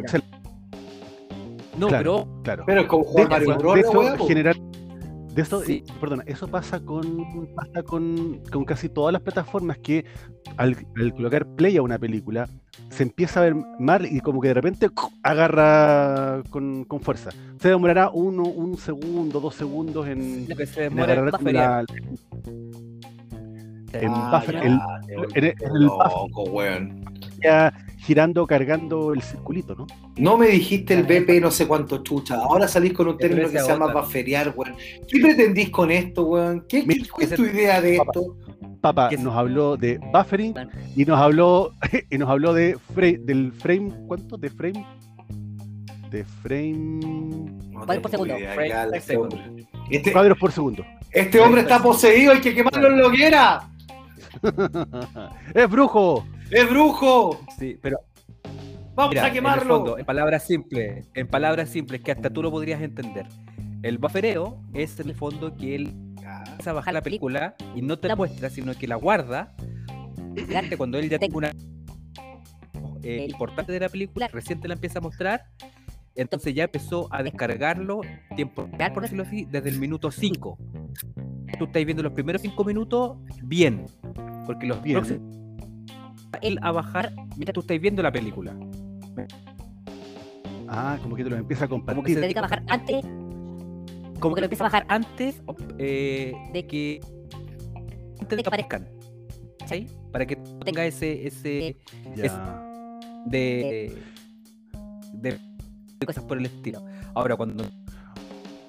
No, 1.78 1.88
Claro. 1.88 2.26
pero 2.26 2.41
Claro. 2.43 2.63
Pero 2.65 2.82
es 2.82 2.88
como 2.88 3.04
de, 3.04 3.10
jugar 3.10 3.30
Mario 3.30 3.48
de 3.74 4.17
po. 4.17 4.28
generar 4.28 4.56
de 4.58 5.41
Sí. 5.67 5.84
perdona 6.02 6.24
eso 6.26 6.48
pasa 6.48 6.80
con 6.80 7.48
pasa 7.56 7.84
con, 7.84 8.41
con 8.52 8.65
casi 8.65 8.89
todas 8.89 9.13
las 9.13 9.22
plataformas 9.22 9.78
que 9.78 10.04
al, 10.58 10.76
al 10.98 11.13
colocar 11.13 11.46
play 11.46 11.78
a 11.78 11.84
una 11.84 12.00
película 12.00 12.50
se 12.89 13.04
empieza 13.04 13.41
a 13.41 13.43
ver 13.43 13.56
mal 13.80 14.08
y 14.08 14.20
como 14.22 14.41
que 14.41 14.48
de 14.48 14.56
repente 14.56 14.89
agarra 15.22 16.41
con, 16.50 16.86
con 16.86 17.02
fuerza 17.02 17.30
se 17.62 17.70
demorará 17.70 18.10
uno 18.10 18.43
un 18.46 18.78
segundo 18.78 19.39
dos 19.39 19.54
segundos 19.54 20.08
en, 20.08 20.50
lo 20.50 20.56
que 20.56 20.65
se 20.65 20.86
en 20.86 21.00
agarrar 21.00 21.43
la- 21.43 21.86
En 24.02 24.12
Ah, 24.14 24.32
buffer- 24.44 24.54
ya, 24.54 24.62
el- 24.64 24.80
el- 25.36 25.46
en 25.46 25.76
el 25.76 25.84
loco, 25.84 26.44
weón. 26.44 27.06
Ya 27.44 27.74
girando, 28.00 28.46
cargando 28.48 29.14
el 29.14 29.22
circulito, 29.22 29.76
¿no? 29.76 29.86
No 30.16 30.38
me 30.38 30.48
dijiste 30.48 30.94
el 30.94 31.04
BP 31.04 31.40
no 31.42 31.52
sé 31.52 31.68
cuánto 31.68 32.04
chucha. 32.04 32.36
Ahora 32.36 32.68
salís 32.68 32.94
con 32.94 33.08
un 33.08 33.18
término 33.18 33.50
que 33.50 33.60
se 33.60 33.68
llama 33.68 33.92
bufferear, 33.94 34.54
weón. 34.56 34.76
¿Qué 35.08 35.20
pretendís 35.20 35.70
con 35.70 35.92
esto, 35.92 36.26
weón? 36.26 36.66
¿Qué, 36.68 36.86
qué- 36.86 37.08
cuál 37.10 37.24
es 37.24 37.36
tu 37.36 37.44
idea 37.46 37.82
de 37.82 37.98
Papá. 37.98 38.12
esto? 38.16 38.36
Papá 38.82 39.10
nos 39.20 39.36
habló 39.36 39.76
de 39.76 40.00
buffering 40.14 40.54
y 40.96 41.04
nos 41.06 41.20
habló 41.20 41.72
y 42.12 42.18
nos 42.18 42.30
habló 42.30 42.54
de 42.54 42.78
fra- 42.94 43.18
del 43.20 43.52
frame, 43.52 43.92
¿cuánto? 44.08 44.38
De 44.38 44.50
frame, 44.52 44.86
de 46.12 46.24
frame 46.24 47.00
No 47.72 47.86
Cuadros 47.86 48.02
por 48.02 48.12
segundo. 48.12 48.36
Frame 48.56 48.98
este. 48.98 49.20
Este, 49.90 50.12
cuadros 50.12 50.38
por 50.38 50.52
segundo. 50.52 50.86
este 51.12 51.40
hombre 51.40 51.62
está 51.62 51.82
poseído, 51.82 52.32
hay 52.34 52.40
que 52.42 52.54
quemarlo 52.54 52.88
en 52.88 53.00
lo 53.00 53.12
que 53.12 53.26
era. 53.28 53.68
¡Es 55.54 55.69
brujo! 55.69 56.26
¡Es 56.52 56.69
brujo! 56.69 57.39
Sí, 57.58 57.78
pero 57.82 58.00
¡Vamos 58.95 59.12
mira, 59.12 59.23
a 59.23 59.26
en 59.26 59.32
el 59.32 59.34
quemarlo! 59.34 59.78
fondo, 59.78 59.97
en 59.97 60.06
palabras 60.06 60.43
simples, 60.45 61.06
en 61.13 61.28
palabras 61.28 61.69
simples 61.69 62.02
que 62.02 62.12
hasta 62.12 62.30
tú 62.30 62.41
lo 62.41 62.52
podrías 62.52 62.82
entender. 62.82 63.28
El 63.84 63.97
buffereo 64.00 64.62
es 64.73 65.00
en 65.00 65.10
el 65.10 65.15
fondo 65.15 65.56
que 65.56 65.76
él 65.76 65.93
empieza 66.50 66.71
a 66.71 66.73
bajar 66.73 66.93
la 66.93 67.02
película 67.02 67.56
y 67.76 67.82
no 67.82 68.00
te 68.00 68.08
la 68.08 68.15
muestra, 68.15 68.50
sino 68.50 68.73
que 68.73 68.88
la 68.88 68.95
guarda 68.95 69.54
Fíjate, 70.45 70.78
cuando 70.78 70.97
él 71.00 71.10
ya 71.10 71.17
tenga 71.19 71.38
una 71.38 71.52
eh, 73.04 73.26
importante 73.30 73.71
de 73.71 73.80
la 73.80 73.89
película, 73.89 74.28
recién 74.28 74.60
te 74.60 74.67
la 74.67 74.76
empieza 74.76 75.00
a 75.00 75.02
mostrar, 75.02 75.45
entonces 76.18 76.54
ya 76.54 76.66
empezó 76.66 77.08
a 77.14 77.24
descargarlo 77.24 78.02
tiempo 78.36 78.68
real, 78.78 78.92
por 78.94 79.04
decirlo 79.04 79.24
así, 79.24 79.46
desde 79.46 79.70
el 79.70 79.80
minuto 79.80 80.12
5. 80.12 80.58
Tú 81.58 81.66
estás 81.66 81.86
viendo 81.86 82.04
los 82.04 82.12
primeros 82.14 82.42
5 82.42 82.64
minutos 82.66 83.18
bien, 83.44 83.86
porque 84.46 84.66
los 84.68 84.82
Bien. 84.82 84.98
próximos 84.98 85.38
él 86.42 86.60
a 86.62 86.72
bajar 86.72 87.14
mientras 87.36 87.54
tú 87.54 87.62
estás 87.62 87.80
viendo 87.80 88.04
la 88.04 88.12
película. 88.12 88.56
Ah, 90.68 91.00
como 91.02 91.16
que 91.16 91.24
te 91.24 91.30
lo 91.30 91.38
empieza 91.38 91.66
a 91.66 91.68
Como 91.68 91.86
que 91.86 91.94
compartir. 91.94 92.16
Se 92.16 92.22
dedica 92.22 92.40
a 92.40 92.44
bajar 92.44 92.64
antes 92.68 93.06
Como 94.20 94.36
que 94.36 94.42
lo 94.42 94.46
empieza 94.46 94.64
a 94.66 94.68
bajar 94.68 94.86
antes 94.90 95.42
eh, 95.78 96.34
de 96.54 96.68
que 96.68 97.00
antes 98.20 98.30
de 98.30 98.36
que 98.38 98.44
que 98.44 98.48
aparezca. 98.50 98.78
aparezcan. 98.78 98.88
¿sí? 99.68 99.88
Para 100.12 100.26
que 100.26 100.36
tenga 100.66 100.86
ese, 100.86 101.26
ese 101.28 101.78
Ya. 102.16 102.62
de, 103.26 103.94
de, 105.14 105.30
de 105.32 105.40
cosas 106.06 106.24
por 106.24 106.38
el 106.38 106.46
estilo. 106.46 106.84
Ahora, 107.16 107.36
cuando 107.36 107.64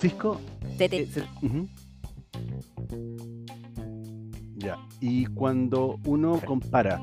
Cisco, 0.01 0.41
se 0.77 0.89
te- 0.89 1.03
eh, 1.03 1.07
se- 1.07 1.23
ujú. 1.45 1.69
Ya. 4.57 4.77
Y 5.01 5.27
cuando 5.27 5.99
uno 6.05 6.41
compara, 6.45 7.01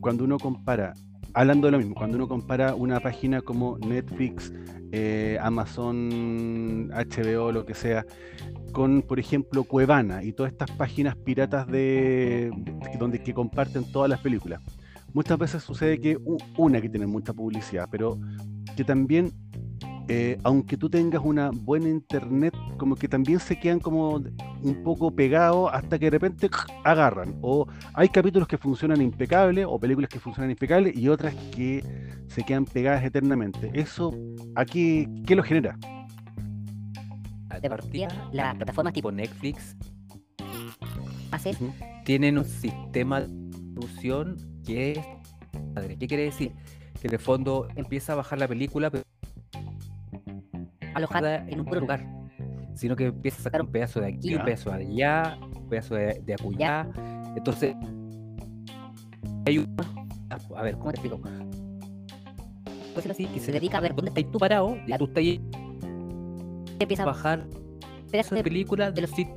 cuando 0.00 0.24
uno 0.24 0.38
compara, 0.38 0.94
hablando 1.34 1.66
de 1.68 1.72
lo 1.72 1.78
mismo, 1.78 1.94
cuando 1.94 2.16
uno 2.16 2.28
compara 2.28 2.74
una 2.74 3.00
página 3.00 3.40
como 3.40 3.78
Netflix, 3.78 4.52
eh, 4.92 5.38
Amazon, 5.40 6.90
HBO, 6.92 7.52
lo 7.52 7.64
que 7.64 7.74
sea, 7.74 8.04
con, 8.72 9.02
por 9.02 9.18
ejemplo, 9.18 9.64
Cuevana 9.64 10.22
y 10.22 10.32
todas 10.32 10.52
estas 10.52 10.70
páginas 10.72 11.16
piratas 11.16 11.66
de 11.66 12.50
donde 12.98 13.22
que 13.22 13.32
comparten 13.32 13.90
todas 13.90 14.10
las 14.10 14.20
películas. 14.20 14.60
Muchas 15.14 15.38
veces 15.38 15.62
sucede 15.62 16.00
que 16.00 16.18
una 16.56 16.80
que 16.80 16.88
tiene 16.88 17.06
mucha 17.06 17.34
publicidad, 17.34 17.86
pero 17.90 18.18
que 18.76 18.84
también 18.84 19.32
eh, 20.08 20.38
aunque 20.42 20.76
tú 20.76 20.90
tengas 20.90 21.22
una 21.24 21.50
buena 21.52 21.88
internet, 21.88 22.54
como 22.76 22.96
que 22.96 23.08
también 23.08 23.38
se 23.38 23.58
quedan 23.58 23.78
como 23.78 24.16
un 24.16 24.82
poco 24.82 25.10
pegados 25.10 25.70
hasta 25.72 25.98
que 25.98 26.06
de 26.06 26.10
repente 26.10 26.50
agarran. 26.84 27.36
O 27.40 27.66
hay 27.94 28.08
capítulos 28.08 28.48
que 28.48 28.58
funcionan 28.58 29.00
impecables 29.00 29.64
o 29.68 29.78
películas 29.78 30.10
que 30.10 30.18
funcionan 30.18 30.50
impecables 30.50 30.96
y 30.96 31.08
otras 31.08 31.34
que 31.54 31.82
se 32.28 32.42
quedan 32.42 32.64
pegadas 32.64 33.04
eternamente. 33.04 33.70
¿Eso 33.72 34.12
aquí 34.54 35.08
qué 35.26 35.36
lo 35.36 35.42
genera? 35.42 35.78
de 37.60 37.68
partida, 37.68 38.08
las 38.32 38.56
plataformas 38.56 38.94
tipo 38.94 39.12
Netflix 39.12 39.76
hace 41.30 41.50
Ujú. 41.50 41.72
tienen 42.04 42.38
un 42.38 42.44
sistema 42.44 43.20
de 43.20 43.28
distribución 43.28 44.36
que 44.64 44.92
es 44.92 45.06
padre. 45.74 45.96
¿Qué 45.98 46.08
quiere 46.08 46.24
decir? 46.24 46.52
Que 47.02 47.08
en 47.08 47.14
el 47.14 47.18
fondo 47.18 47.66
empieza 47.74 48.12
a 48.12 48.14
bajar 48.14 48.38
la 48.38 48.46
película, 48.46 48.88
pero 48.88 49.02
alojada 50.94 51.44
en 51.48 51.58
un 51.58 51.66
puro 51.66 51.80
lugar. 51.80 52.06
sino 52.76 52.94
que 52.94 53.06
empieza 53.06 53.40
a 53.40 53.42
sacar 53.42 53.62
un 53.62 53.72
pedazo 53.72 54.00
de 54.00 54.06
aquí, 54.06 54.30
Ya. 54.30 54.38
un 54.38 54.44
pedazo 54.44 54.70
de 54.70 54.76
allá, 54.76 55.38
un 55.56 55.68
pedazo 55.68 55.94
de, 55.96 56.22
de 56.24 56.34
acullá. 56.34 56.88
Entonces, 57.36 57.74
hay 59.46 59.58
un. 59.58 59.76
A 60.56 60.62
ver, 60.62 60.78
¿cómo 60.78 60.92
te 60.92 61.00
explico? 61.00 61.20
Pues 62.94 63.06
así, 63.10 63.26
que 63.26 63.40
se 63.40 63.50
dedica 63.50 63.78
a 63.78 63.80
ver 63.80 63.96
dónde 63.96 64.10
estás 64.10 64.30
tú 64.30 64.38
parado, 64.38 64.76
ya 64.86 64.96
tú 64.96 65.06
estás 65.06 65.18
ahí, 65.18 65.40
Empieza 66.78 67.02
a 67.02 67.06
bajar 67.06 67.46
pedazos 68.12 68.36
de 68.38 68.44
película 68.44 68.92
de 68.92 69.00
los 69.00 69.10
sitios 69.10 69.36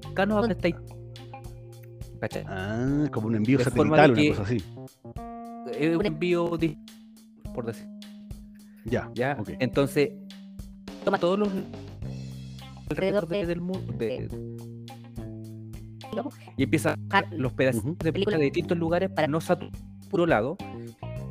cercanos 0.00 0.36
a 0.36 0.40
donde 0.42 0.54
estáis. 0.54 0.76
Ah, 2.46 3.06
como 3.10 3.26
un 3.26 3.34
envío 3.34 3.58
satelital, 3.58 4.14
de 4.14 4.28
una 4.28 4.36
cosa 4.36 4.42
así. 4.44 4.62
Es 5.72 5.96
un 5.96 6.06
envío, 6.06 6.50
por 7.54 7.66
decir. 7.66 7.86
Ya, 8.84 9.10
¿ya? 9.14 9.36
Entonces, 9.60 10.10
toma 11.04 11.18
todos 11.18 11.38
los 11.38 11.48
alrededor 12.90 13.26
de- 13.28 13.38
de- 13.38 13.46
del 13.46 13.60
mundo 13.60 13.92
de- 13.98 14.28
digamos, 16.10 16.34
y 16.56 16.62
empieza 16.64 16.96
a 17.10 17.22
los 17.32 17.52
pedacitos 17.54 17.98
de 17.98 18.12
película 18.12 18.36
de 18.36 18.44
distintos 18.44 18.76
lugares 18.78 19.10
para 19.10 19.26
no 19.26 19.40
saturar 19.40 19.72
un 20.12 20.28
lado, 20.28 20.56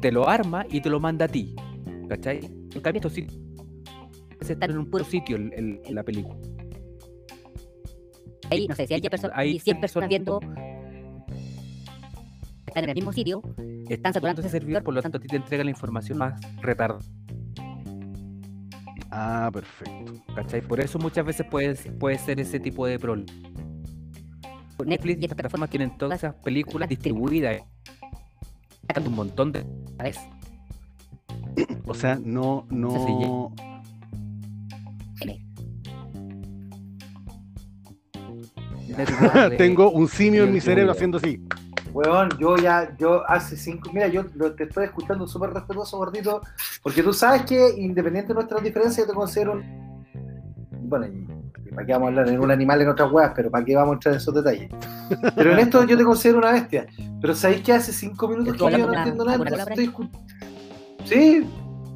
te 0.01 0.11
lo 0.11 0.27
arma 0.27 0.65
y 0.69 0.81
te 0.81 0.89
lo 0.89 0.99
manda 0.99 1.25
a 1.25 1.27
ti. 1.29 1.55
¿Cachai? 2.09 2.39
En 2.73 2.81
cambio, 2.81 2.99
estos 2.99 3.13
sitios 3.13 3.39
se 4.41 4.53
están 4.53 4.71
en 4.71 4.77
un 4.79 4.89
puro 4.89 5.05
sitio 5.05 5.37
el- 5.37 5.81
la 5.89 6.03
película. 6.03 6.35
ahí, 8.49 8.67
no 8.67 8.75
sé, 8.75 8.85
si 8.85 8.93
hay 8.93 8.99
10 9.01 9.09
personas, 9.09 9.37
Hay 9.37 9.51
y 9.51 9.59
100 9.59 9.79
personas 9.79 10.09
viendo, 10.09 10.39
están 12.73 12.85
en 12.85 12.89
el 12.89 12.95
mismo 12.95 13.13
sitio, 13.13 13.43
Están 13.87 14.13
saturando 14.13 14.41
ese 14.41 14.49
servidor, 14.49 14.83
por 14.83 14.95
lo 14.95 15.01
tanto 15.03 15.19
a 15.19 15.21
ti 15.21 15.27
te 15.27 15.35
entrega 15.35 15.63
la 15.63 15.69
información 15.69 16.17
más 16.17 16.41
retardada. 16.59 17.05
Ah, 19.11 19.51
perfecto. 19.53 20.13
¿Cachai? 20.33 20.61
Por 20.61 20.79
eso 20.79 20.97
muchas 20.97 21.23
veces 21.23 21.45
puede, 21.45 21.75
puede 21.75 22.17
ser 22.17 22.39
ese 22.39 22.59
tipo 22.59 22.87
de 22.87 22.97
problema. 22.97 23.31
Netflix 24.83 25.21
y 25.21 25.25
estas 25.25 25.35
plataformas 25.35 25.69
tienen 25.69 25.95
todas 25.99 26.17
esas 26.17 26.33
películas 26.33 26.89
distribuidas. 26.89 27.61
Sacan 28.87 29.07
un 29.07 29.13
montón 29.13 29.51
de 29.51 29.63
vez. 29.99 30.17
O 31.85 31.93
sea, 31.93 32.19
no, 32.23 32.65
no. 32.71 33.53
Tengo 39.57 39.91
un 39.91 40.07
simio 40.07 40.43
en 40.43 40.53
mi 40.53 40.59
cerebro 40.59 40.91
haciendo 40.91 41.17
así. 41.17 41.39
Weón, 41.93 42.29
yo 42.39 42.57
ya, 42.57 42.95
yo 42.97 43.23
hace 43.29 43.55
cinco, 43.55 43.91
mira, 43.93 44.07
yo 44.07 44.23
lo- 44.35 44.53
te 44.53 44.63
estoy 44.63 44.85
escuchando 44.85 45.27
súper 45.27 45.51
respetuoso, 45.53 45.97
gordito, 45.97 46.41
porque 46.81 47.03
tú 47.03 47.13
sabes 47.13 47.43
que 47.43 47.69
independiente 47.77 48.29
de 48.29 48.33
nuestras 48.35 48.63
diferencias, 48.63 49.05
yo 49.05 49.11
te 49.11 49.15
considero 49.15 49.53
un... 49.53 49.83
Bueno, 50.89 51.05
para 51.73 51.85
qué 51.85 51.93
vamos 51.93 52.07
a 52.07 52.09
hablar 52.09 52.29
en 52.29 52.39
un 52.39 52.51
animal 52.51 52.81
en 52.81 52.89
otras 52.89 53.11
weas, 53.11 53.31
pero 53.35 53.49
para 53.51 53.63
qué 53.63 53.75
vamos 53.75 53.91
a 53.91 53.93
entrar 53.95 54.13
en 54.15 54.17
esos 54.21 54.33
detalles. 54.33 54.69
Pero 55.35 55.51
en 55.53 55.59
esto 55.59 55.83
yo 55.85 55.97
te 55.97 56.03
considero 56.03 56.39
una 56.39 56.51
bestia. 56.51 56.87
Pero 57.21 57.35
¿sabéis 57.35 57.61
que 57.61 57.73
hace 57.73 57.93
cinco 57.93 58.27
minutos 58.27 58.53
que 58.53 58.59
yo 58.59 58.69
no 58.69 58.75
¿Alguna- 58.75 58.97
entiendo 58.99 59.25
nada? 59.25 59.63
estoy 59.63 59.87
escu- 59.87 60.09
Sí, 61.05 61.47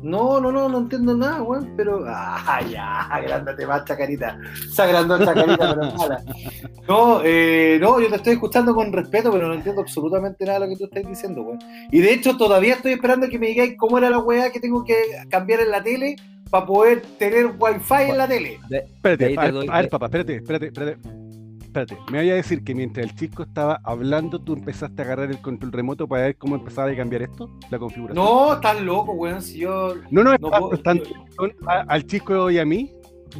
no, 0.07 0.39
no, 0.39 0.51
no, 0.51 0.69
no 0.69 0.77
entiendo 0.79 1.15
nada, 1.15 1.41
weón, 1.43 1.73
pero... 1.75 2.03
Ah, 2.07 2.59
ya, 2.71 3.01
agrándate 3.03 3.65
más, 3.67 3.85
chacarita. 3.85 4.39
Se 4.73 4.81
agrandó 4.81 5.17
chacarita, 5.23 5.75
pero 5.75 5.91
mala. 5.95 6.23
No, 6.87 7.19
eh, 7.23 7.77
no, 7.81 7.99
yo 7.99 8.07
te 8.09 8.15
estoy 8.15 8.33
escuchando 8.33 8.73
con 8.73 8.93
respeto, 8.93 9.29
pero 9.31 9.49
no 9.49 9.55
entiendo 9.55 9.81
absolutamente 9.81 10.45
nada 10.45 10.59
de 10.59 10.65
lo 10.67 10.71
que 10.71 10.77
tú 10.77 10.85
estás 10.85 11.03
diciendo, 11.05 11.41
weón. 11.41 11.59
Y 11.91 11.99
de 11.99 12.13
hecho, 12.13 12.37
todavía 12.37 12.75
estoy 12.75 12.93
esperando 12.93 13.27
que 13.27 13.37
me 13.37 13.47
digáis 13.47 13.75
cómo 13.77 13.97
era 13.97 14.09
la 14.09 14.19
weá 14.19 14.51
que 14.51 14.61
tengo 14.61 14.85
que 14.85 14.95
cambiar 15.29 15.59
en 15.59 15.71
la 15.71 15.83
tele 15.83 16.15
para 16.49 16.65
poder 16.65 17.01
tener 17.19 17.47
wifi 17.59 18.09
en 18.11 18.17
la 18.17 18.27
tele. 18.27 18.57
Espérate, 18.69 19.35
doy- 19.51 19.67
a 19.69 19.81
ver, 19.81 19.89
papá, 19.89 20.05
espérate, 20.05 20.35
espérate, 20.37 20.67
espérate. 20.67 21.26
Espérate, 21.67 21.97
me 22.11 22.17
vaya 22.19 22.33
a 22.33 22.35
decir 22.37 22.63
que 22.63 22.73
mientras 22.73 23.05
el 23.05 23.13
chico 23.15 23.43
estaba 23.43 23.79
hablando, 23.83 24.39
tú 24.39 24.53
empezaste 24.53 25.01
a 25.01 25.05
agarrar 25.05 25.29
el 25.29 25.39
control 25.41 25.71
remoto 25.71 26.07
para 26.07 26.23
ver 26.23 26.35
cómo 26.37 26.55
empezaba 26.55 26.89
a 26.89 26.95
cambiar 26.95 27.21
esto, 27.23 27.49
la 27.69 27.77
configuración. 27.77 28.23
No, 28.25 28.53
estás 28.53 28.81
loco, 28.81 29.11
weón. 29.13 29.41
Si 29.41 29.59
yo. 29.59 29.93
no, 30.09 30.23
no, 30.23 30.31
no 30.39 30.49
puedo- 30.49 30.69
prestando 30.69 31.03
atención 31.03 31.53
a- 31.67 31.81
al 31.87 32.05
chico 32.07 32.49
y 32.49 32.57
a 32.57 32.65
mí. 32.65 32.91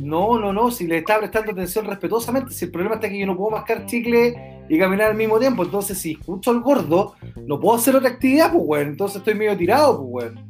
No, 0.02 0.38
no, 0.38 0.52
no. 0.54 0.70
Si 0.70 0.86
le 0.86 0.98
estaba 0.98 1.20
prestando 1.22 1.52
atención 1.54 1.86
respetuosamente, 1.86 2.52
si 2.52 2.66
el 2.66 2.72
problema 2.72 2.96
está 2.96 3.10
que 3.10 3.18
yo 3.18 3.26
no 3.26 3.36
puedo 3.38 3.52
mascar 3.52 3.86
chicle 3.86 4.66
y 4.70 4.78
caminar 4.78 5.12
al 5.12 5.18
mismo 5.18 5.40
tiempo. 5.40 5.64
Entonces, 5.64 5.98
si 5.98 6.12
escucho 6.12 6.52
al 6.52 6.60
gordo, 6.62 7.16
no 7.48 7.60
puedo 7.60 7.78
hacer 7.78 7.96
otra 7.96 8.10
actividad, 8.10 8.52
pues, 8.52 8.64
weón. 8.68 8.88
Entonces 8.90 9.18
estoy 9.18 9.34
medio 9.34 9.58
tirado, 9.58 9.98
pues, 10.12 10.26
weón. 10.34 10.48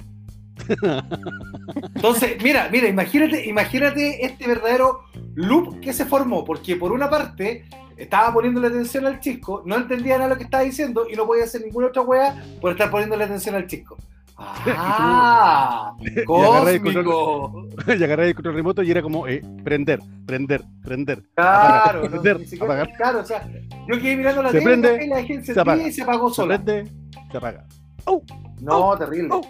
Entonces, 1.95 2.37
mira, 2.43 2.69
mira, 2.71 2.87
imagínate, 2.87 3.45
imagínate 3.47 4.25
este 4.25 4.47
verdadero 4.47 5.01
loop 5.35 5.79
que 5.79 5.93
se 5.93 6.05
formó, 6.05 6.43
porque 6.43 6.75
por 6.75 6.91
una 6.91 7.09
parte 7.09 7.65
estaba 7.97 8.33
poniéndole 8.33 8.67
atención 8.67 9.05
al 9.05 9.19
chisco, 9.19 9.63
no 9.65 9.75
entendía 9.75 10.17
nada 10.17 10.29
lo 10.29 10.37
que 10.37 10.43
estaba 10.43 10.63
diciendo 10.63 11.05
y 11.11 11.15
no 11.15 11.25
podía 11.25 11.45
hacer 11.45 11.61
ninguna 11.61 11.87
otra 11.87 12.01
wea 12.03 12.43
por 12.61 12.71
estar 12.71 12.89
poniéndole 12.91 13.23
atención 13.23 13.55
al 13.55 13.67
chisco. 13.67 13.97
¡Ah! 14.37 15.93
Y 16.01 16.19
agarré 16.19 16.79
¡Cósmico! 16.81 17.67
y 17.99 18.03
agarré 18.03 18.27
el 18.27 18.35
control 18.35 18.55
remoto 18.55 18.83
y 18.83 18.91
era 18.91 19.01
como 19.01 19.27
eh, 19.27 19.41
prender, 19.63 19.99
prender, 20.27 20.61
prender. 20.83 21.23
Claro, 21.35 22.03
no, 22.03 22.09
prender, 22.11 22.39
ni 22.39 22.45
siquiera- 22.45 22.65
apagar. 22.65 22.93
claro, 22.97 23.19
o 23.21 23.25
sea, 23.25 23.47
yo 23.87 23.99
quedé 23.99 24.15
mirando 24.15 24.43
la 24.43 24.51
Se 24.51 24.59
tele 24.59 24.77
prende, 24.77 25.05
y 25.05 25.09
la 25.09 25.23
gente 25.23 25.45
se 25.47 25.53
se 25.55 25.59
apaga. 25.59 25.87
y 25.87 25.91
se 25.91 26.03
apagó 26.03 26.29
Se 26.29 26.35
sola. 26.35 26.61
prende, 26.63 26.91
se 27.31 27.37
apaga. 27.37 27.65
No, 28.61 28.95
terrible. 28.97 29.29
oh. 29.31 29.41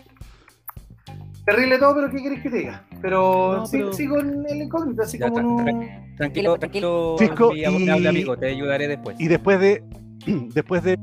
Terrible 1.47 1.79
todo, 1.79 1.95
pero 1.95 2.09
¿qué 2.11 2.17
querés 2.21 2.41
que 2.43 2.49
te 2.49 2.57
diga? 2.57 2.83
Pero 3.01 3.57
No, 3.59 3.65
sí, 3.65 3.77
pero- 3.77 3.93
sigo 3.93 4.19
en 4.19 4.45
el 4.49 4.57
incógnito, 4.63 5.01
así 5.03 5.17
Ya, 5.17 5.29
como 5.29 5.57
tra-. 5.63 6.15
Tranquilo, 6.17 6.57
tranquilo, 6.57 7.15
Chisco, 7.17 7.51
mi 7.53 7.59
y- 7.61 7.65
amigo, 8.07 8.37
te 8.37 8.47
ayudaré 8.47 8.87
después. 8.87 9.15
Y 9.19 9.27
después 9.27 9.59
de, 9.59 9.81
después 10.53 10.83
de, 10.83 10.99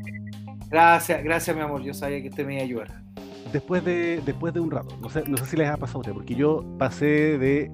Gracias, 0.71 1.23
gracias, 1.25 1.57
mi 1.57 1.63
amor. 1.63 1.83
Yo 1.83 1.95
sabía 1.95 2.21
que 2.21 2.29
usted 2.29 2.45
me 2.47 2.55
iba 2.55 2.63
a 2.63 2.65
ayudar. 2.67 2.89
después 3.53 3.85
de, 3.85 4.21
después 4.27 4.53
de 4.53 4.61
un 4.61 4.71
rato, 4.71 4.97
no 5.01 5.09
sé, 5.09 5.23
no 5.29 5.37
sé 5.39 5.47
si 5.47 5.57
les 5.57 5.69
ha 5.69 5.77
pasado 5.77 5.99
a 5.99 6.01
ustedes, 6.01 6.15
porque 6.17 6.35
yo 6.35 6.65
pasé 6.79 7.39
de 7.39 7.71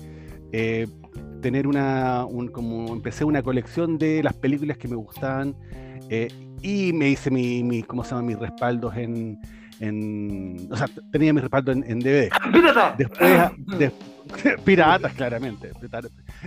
eh, 0.52 0.86
tener 1.40 1.66
una, 1.66 2.24
un, 2.26 2.48
como 2.48 2.92
empecé 2.92 3.24
una 3.24 3.42
colección 3.42 3.96
de 3.98 4.22
las 4.22 4.34
películas 4.34 4.76
que 4.76 4.86
me 4.88 4.96
gustaban 4.96 5.56
eh, 6.10 6.28
y 6.62 6.92
me 6.92 7.08
hice 7.08 7.30
mi, 7.30 7.62
mi, 7.64 7.82
¿cómo 7.82 8.04
se 8.04 8.10
llama? 8.10 8.22
Mis 8.28 8.38
respaldos 8.38 8.94
en, 8.96 9.38
en 9.80 10.68
o 10.70 10.76
sea, 10.76 10.86
tenía 11.10 11.32
mis 11.32 11.42
respaldos 11.42 11.76
en, 11.76 11.84
en 11.90 11.98
DVD. 12.00 12.28
¡Pirata! 12.52 12.94
Después, 12.96 13.20
a- 13.38 13.52
de- 13.78 13.92
piratas, 14.64 15.12
claramente. 15.14 15.72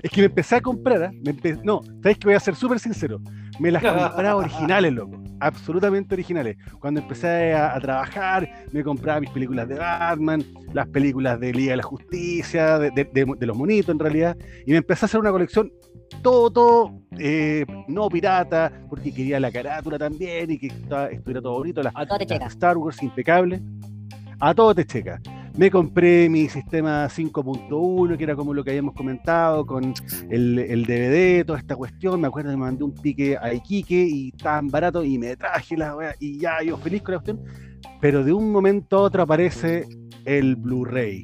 Es 0.01 0.11
que 0.11 0.21
me 0.21 0.25
empecé 0.27 0.55
a 0.55 0.61
comprar, 0.61 1.03
¿ah? 1.03 1.11
me 1.25 1.35
empe- 1.35 1.59
no, 1.63 1.81
¿sabes 2.01 2.17
que 2.17 2.27
Voy 2.27 2.35
a 2.35 2.39
ser 2.39 2.55
súper 2.55 2.79
sincero. 2.79 3.19
Me 3.59 3.71
las 3.71 3.83
compraba 3.83 4.35
originales, 4.37 4.93
loco. 4.93 5.21
Absolutamente 5.39 6.15
originales. 6.15 6.55
Cuando 6.79 7.01
empecé 7.01 7.53
a, 7.53 7.75
a 7.75 7.79
trabajar, 7.81 8.49
me 8.71 8.83
compraba 8.83 9.19
mis 9.19 9.29
películas 9.31 9.67
de 9.67 9.75
Batman, 9.75 10.43
las 10.73 10.87
películas 10.87 11.39
de 11.39 11.51
Liga 11.51 11.71
de 11.71 11.77
la 11.77 11.83
Justicia, 11.83 12.79
de, 12.79 12.91
de- 12.91 13.09
de- 13.13 13.33
de 13.37 13.45
los 13.45 13.57
monitos 13.57 13.89
en 13.89 13.99
realidad, 13.99 14.37
y 14.65 14.71
me 14.71 14.77
empecé 14.77 15.05
a 15.05 15.07
hacer 15.07 15.19
una 15.19 15.31
colección 15.31 15.71
todo, 16.21 16.49
todo, 16.51 16.93
eh, 17.17 17.65
no 17.87 18.09
pirata, 18.09 18.71
porque 18.89 19.13
quería 19.13 19.39
la 19.39 19.51
carátula 19.51 19.97
también 19.97 20.51
y 20.51 20.57
que 20.57 20.67
estaba- 20.67 21.07
estuviera 21.07 21.41
todo 21.41 21.53
bonito, 21.53 21.81
las 21.83 21.93
A 21.95 22.05
todo 22.05 22.17
te 22.19 22.25
checa. 22.25 22.47
Star 22.47 22.77
Wars 22.77 23.01
impecable. 23.03 23.61
A 24.39 24.53
todo 24.53 24.73
te 24.75 24.85
checa. 24.85 25.21
Me 25.55 25.69
compré 25.69 26.27
mi 26.29 26.49
sistema 26.49 27.07
5.1, 27.09 28.17
que 28.17 28.23
era 28.23 28.35
como 28.35 28.53
lo 28.53 28.63
que 28.63 28.71
habíamos 28.71 28.95
comentado, 28.95 29.65
con 29.65 29.93
el, 30.29 30.57
el 30.59 30.83
DVD, 30.85 31.45
toda 31.45 31.59
esta 31.59 31.75
cuestión. 31.75 32.19
Me 32.19 32.27
acuerdo 32.27 32.49
que 32.49 32.57
me 32.57 32.63
mandé 32.63 32.83
un 32.83 32.93
pique 32.93 33.37
a 33.37 33.53
Iquique 33.53 34.03
y 34.09 34.31
tan 34.31 34.69
barato 34.69 35.03
y 35.03 35.17
me 35.19 35.35
traje 35.37 35.77
la 35.77 35.95
wea 35.95 36.15
y 36.19 36.39
ya 36.39 36.61
yo 36.63 36.77
feliz 36.77 37.03
con 37.03 37.13
la 37.13 37.19
cuestión. 37.19 37.45
Pero 38.01 38.23
de 38.23 38.33
un 38.33 38.51
momento 38.51 38.97
a 38.97 39.01
otro 39.01 39.21
aparece 39.23 39.85
el 40.25 40.55
Blu-ray. 40.55 41.23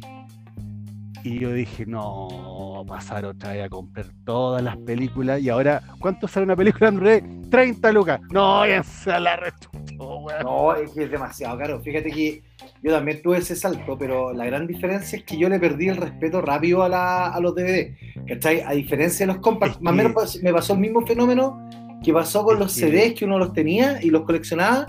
Y 1.23 1.39
yo 1.39 1.51
dije, 1.51 1.85
no, 1.85 2.83
pasar 2.87 3.25
otra 3.25 3.51
vez 3.53 3.65
a 3.65 3.69
comprar 3.69 4.05
todas 4.23 4.63
las 4.63 4.77
películas. 4.77 5.41
Y 5.41 5.49
ahora, 5.49 5.81
¿cuánto 5.99 6.27
sale 6.27 6.45
una 6.45 6.55
película 6.55 6.87
en 6.89 6.95
Blu-ray? 6.95 7.21
30 7.49 7.91
lucas. 7.91 8.21
No, 8.31 8.65
ya 8.65 8.81
se 8.83 9.19
la 9.19 9.35
rechucho, 9.35 10.17
weón. 10.19 10.43
No, 10.43 10.75
es 10.75 10.91
que 10.91 11.03
es 11.03 11.11
demasiado 11.11 11.57
caro. 11.57 11.81
Fíjate 11.81 12.09
que 12.11 12.41
yo 12.81 12.91
también 12.93 13.21
tuve 13.21 13.37
ese 13.39 13.55
salto, 13.55 13.97
pero 13.97 14.31
la 14.33 14.45
gran 14.45 14.65
diferencia 14.65 15.17
es 15.17 15.23
que 15.25 15.37
yo 15.37 15.49
le 15.49 15.59
perdí 15.59 15.89
el 15.89 15.97
respeto 15.97 16.41
rápido 16.41 16.83
a, 16.83 16.89
la- 16.89 17.27
a 17.27 17.39
los 17.41 17.53
DVD. 17.53 17.95
¿Cachai? 18.27 18.61
A 18.61 18.71
diferencia 18.71 19.25
de 19.25 19.33
los 19.33 19.41
compacts, 19.41 19.75
Es 19.75 19.81
más 19.81 19.93
o 19.93 19.97
que- 19.97 20.03
menos 20.03 20.39
me 20.43 20.53
pasó 20.53 20.73
el 20.73 20.79
mismo 20.79 21.05
fenómeno 21.05 21.69
que 22.03 22.13
pasó 22.13 22.43
con 22.45 22.53
Es 22.55 22.59
los 22.61 22.73
que- 22.75 22.79
CDs 22.89 23.13
que 23.19 23.25
uno 23.25 23.37
los 23.37 23.51
tenía 23.51 24.01
y 24.01 24.09
los 24.09 24.21
coleccionaba. 24.23 24.87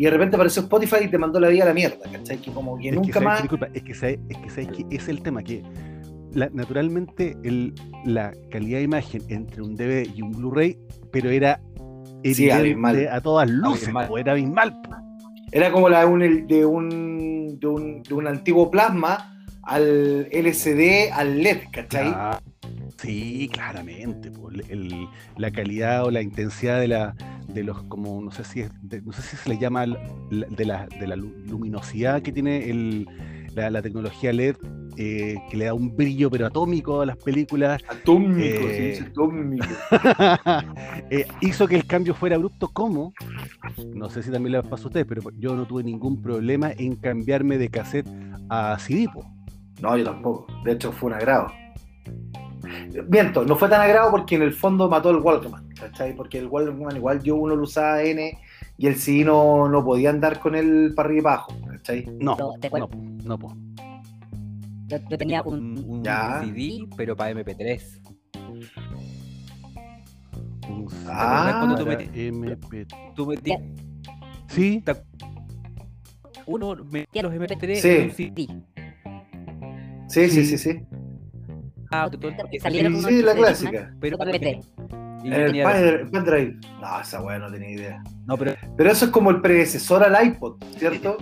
Y 0.00 0.04
de 0.04 0.10
repente 0.12 0.36
apareció 0.36 0.62
Spotify 0.62 0.96
y 1.04 1.08
te 1.08 1.18
mandó 1.18 1.38
la 1.38 1.48
vida 1.48 1.64
a 1.64 1.66
la 1.66 1.74
mierda, 1.74 1.98
¿cachai? 2.10 2.38
Que 2.38 2.50
como 2.52 2.78
que 2.78 2.88
Es 2.88 2.94
que, 2.94 2.96
nunca 2.96 3.12
¿sabes? 3.12 3.26
más. 3.28 3.42
Disculpa, 3.42 3.68
es 3.74 3.82
que, 3.82 3.92
¿sabes? 3.94 4.18
es 4.30 4.38
que, 4.38 4.48
¿sabes 4.48 4.68
qué? 4.74 4.86
es 4.96 5.08
el 5.10 5.22
tema 5.22 5.42
que 5.42 5.62
la- 6.32 6.48
naturalmente 6.54 7.36
el, 7.44 7.74
la 8.06 8.32
calidad 8.50 8.78
de 8.78 8.84
imagen 8.84 9.20
entre 9.28 9.60
un 9.60 9.76
DVD 9.76 10.08
y 10.14 10.22
un 10.22 10.30
Blu-ray, 10.32 10.78
pero 11.12 11.28
era 11.28 11.60
Sí, 12.24 12.50
abismal. 12.50 13.08
a 13.12 13.20
todas 13.20 13.50
luces, 13.50 13.82
Abismal. 13.88 14.08
po, 14.08 14.16
era 14.16 14.32
abismal. 14.32 14.80
po. 14.80 14.90
Era 15.52 15.70
como 15.70 15.90
la 15.90 16.00
de 16.00 16.06
un, 16.06 16.46
de 16.46 16.64
un, 16.64 17.58
de 17.60 17.66
un, 17.66 18.02
de 18.02 18.14
un 18.14 18.26
antiguo 18.26 18.70
plasma 18.70 19.36
al 19.64 20.28
LCD 20.32 21.12
al 21.12 21.42
LED, 21.42 21.58
¿cachai? 21.70 22.06
Ah, 22.14 22.40
sí, 23.00 23.48
claramente. 23.52 24.30
po, 24.30 24.50
el- 24.50 25.08
la 25.36 25.50
calidad 25.50 26.04
o 26.04 26.10
la 26.10 26.20
intensidad 26.22 26.80
de 26.80 26.88
la 26.88 27.14
de 27.48 27.64
los 27.64 27.82
como 27.84 28.20
no 28.20 28.30
sé 28.30 28.44
si 28.44 28.60
es 28.60 28.70
de- 28.82 29.02
no 29.02 29.12
sé 29.12 29.22
si 29.22 29.36
se 29.36 29.48
le 29.48 29.58
llama 29.58 29.84
la- 29.86 29.98
la- 30.30 30.46
de 30.46 30.64
la, 30.64 30.86
de 31.00 31.06
la 31.08 31.16
lu- 31.16 31.34
luminosidad 31.48 32.22
que 32.22 32.30
tiene 32.30 32.70
el, 32.70 33.08
la, 33.56 33.70
la 33.70 33.82
tecnología 33.82 34.32
LED 34.32 34.54
eh, 34.96 35.36
que 35.50 35.56
le 35.56 35.64
da 35.64 35.74
un 35.74 35.96
brillo 35.96 36.30
pero 36.30 36.46
atómico 36.46 37.00
a 37.00 37.06
las 37.06 37.16
películas 37.16 37.80
Atómico, 37.88 38.38
Eh, 38.40 38.74
se 38.76 38.82
dice 38.82 39.02
atómico. 39.10 39.66
eh, 41.10 41.24
hizo 41.40 41.66
que 41.66 41.76
el 41.76 41.86
cambio 41.86 42.14
fuera 42.14 42.36
abrupto 42.36 42.68
como 42.68 43.12
no 43.94 44.10
sé 44.10 44.22
si 44.22 44.30
también 44.30 44.52
le 44.52 44.62
pasó 44.62 44.84
a 44.84 44.86
ustedes 44.88 45.06
pero 45.06 45.22
yo 45.38 45.54
no 45.56 45.64
tuve 45.66 45.82
ningún 45.82 46.20
problema 46.22 46.70
en 46.76 46.94
cambiarme 46.96 47.58
de 47.58 47.68
cassette 47.68 48.06
a 48.48 48.76
CD 48.78 49.06
po. 49.12 49.24
No, 49.80 49.96
yo 49.96 50.04
tampoco. 50.04 50.46
De 50.64 50.72
hecho, 50.72 50.92
fue 50.92 51.08
un 51.08 51.14
agrado. 51.14 51.46
Miento, 53.08 53.44
no 53.44 53.56
fue 53.56 53.68
tan 53.68 53.80
agrado 53.80 54.10
porque 54.10 54.36
en 54.36 54.42
el 54.42 54.52
fondo 54.52 54.88
mató 54.88 55.10
el 55.10 55.16
Walkman, 55.18 55.68
¿cachai? 55.70 56.14
Porque 56.14 56.38
el 56.38 56.46
Walkman 56.46 56.96
igual 56.96 57.22
yo 57.22 57.36
uno 57.36 57.56
lo 57.56 57.62
usaba 57.64 58.02
N 58.02 58.38
y 58.78 58.86
el 58.86 58.96
CD 58.96 59.24
no, 59.24 59.68
no 59.68 59.84
podía 59.84 60.10
andar 60.10 60.38
con 60.40 60.54
él 60.54 60.92
para 60.94 61.08
arriba 61.08 61.20
y 61.20 61.22
para 61.22 61.34
abajo, 61.36 61.52
¿cachai? 61.70 62.06
no 62.20 62.36
No, 62.36 62.54
no, 62.78 62.88
no 63.24 63.38
po. 63.38 63.56
Yo, 64.88 64.98
yo 65.08 65.18
tenía 65.18 65.42
un. 65.42 66.02
CD, 66.04 66.86
pero 66.96 67.14
para 67.16 67.30
MP3. 67.32 68.00
Un 70.68 70.88
Ah, 71.08 71.56
cuando 71.58 71.76
tú 71.78 71.84
para 71.84 71.98
metías- 71.98 72.16
MP. 72.16 72.86
Tú 73.14 73.26
metías 73.26 73.60
sí 74.48 74.82
uno, 76.46 76.74
metías 76.90 77.22
los 77.24 77.32
MP3 77.34 77.80
Sí. 77.80 77.88
en 77.88 78.04
un 78.04 78.10
CD. 78.10 78.46
Sí, 80.08 80.28
sí, 80.28 80.44
Sí. 80.44 80.46
sí, 80.46 80.58
sí. 80.58 80.80
Ah, 81.90 82.08
todo- 82.10 82.32
porque 82.36 82.60
Salieron 82.60 83.02
Sí, 83.02 83.22
la 83.22 83.34
clásica. 83.34 83.94
Pero 84.00 84.16
otro 84.16 84.30
MP3. 84.30 84.64
Y 85.22 85.32
El, 85.32 86.10
pendrive. 86.10 86.56
No, 86.80 87.00
esa 87.00 87.20
weá 87.22 87.38
no 87.38 87.50
tenía 87.50 87.70
idea. 87.70 88.02
No, 88.26 88.36
pero 88.38 88.54
Pero 88.76 88.90
eso 88.90 89.04
es 89.06 89.10
como 89.10 89.30
el 89.30 89.40
predecesor 89.42 90.02
al 90.02 90.26
iPod, 90.26 90.56
¿cierto? 90.78 91.18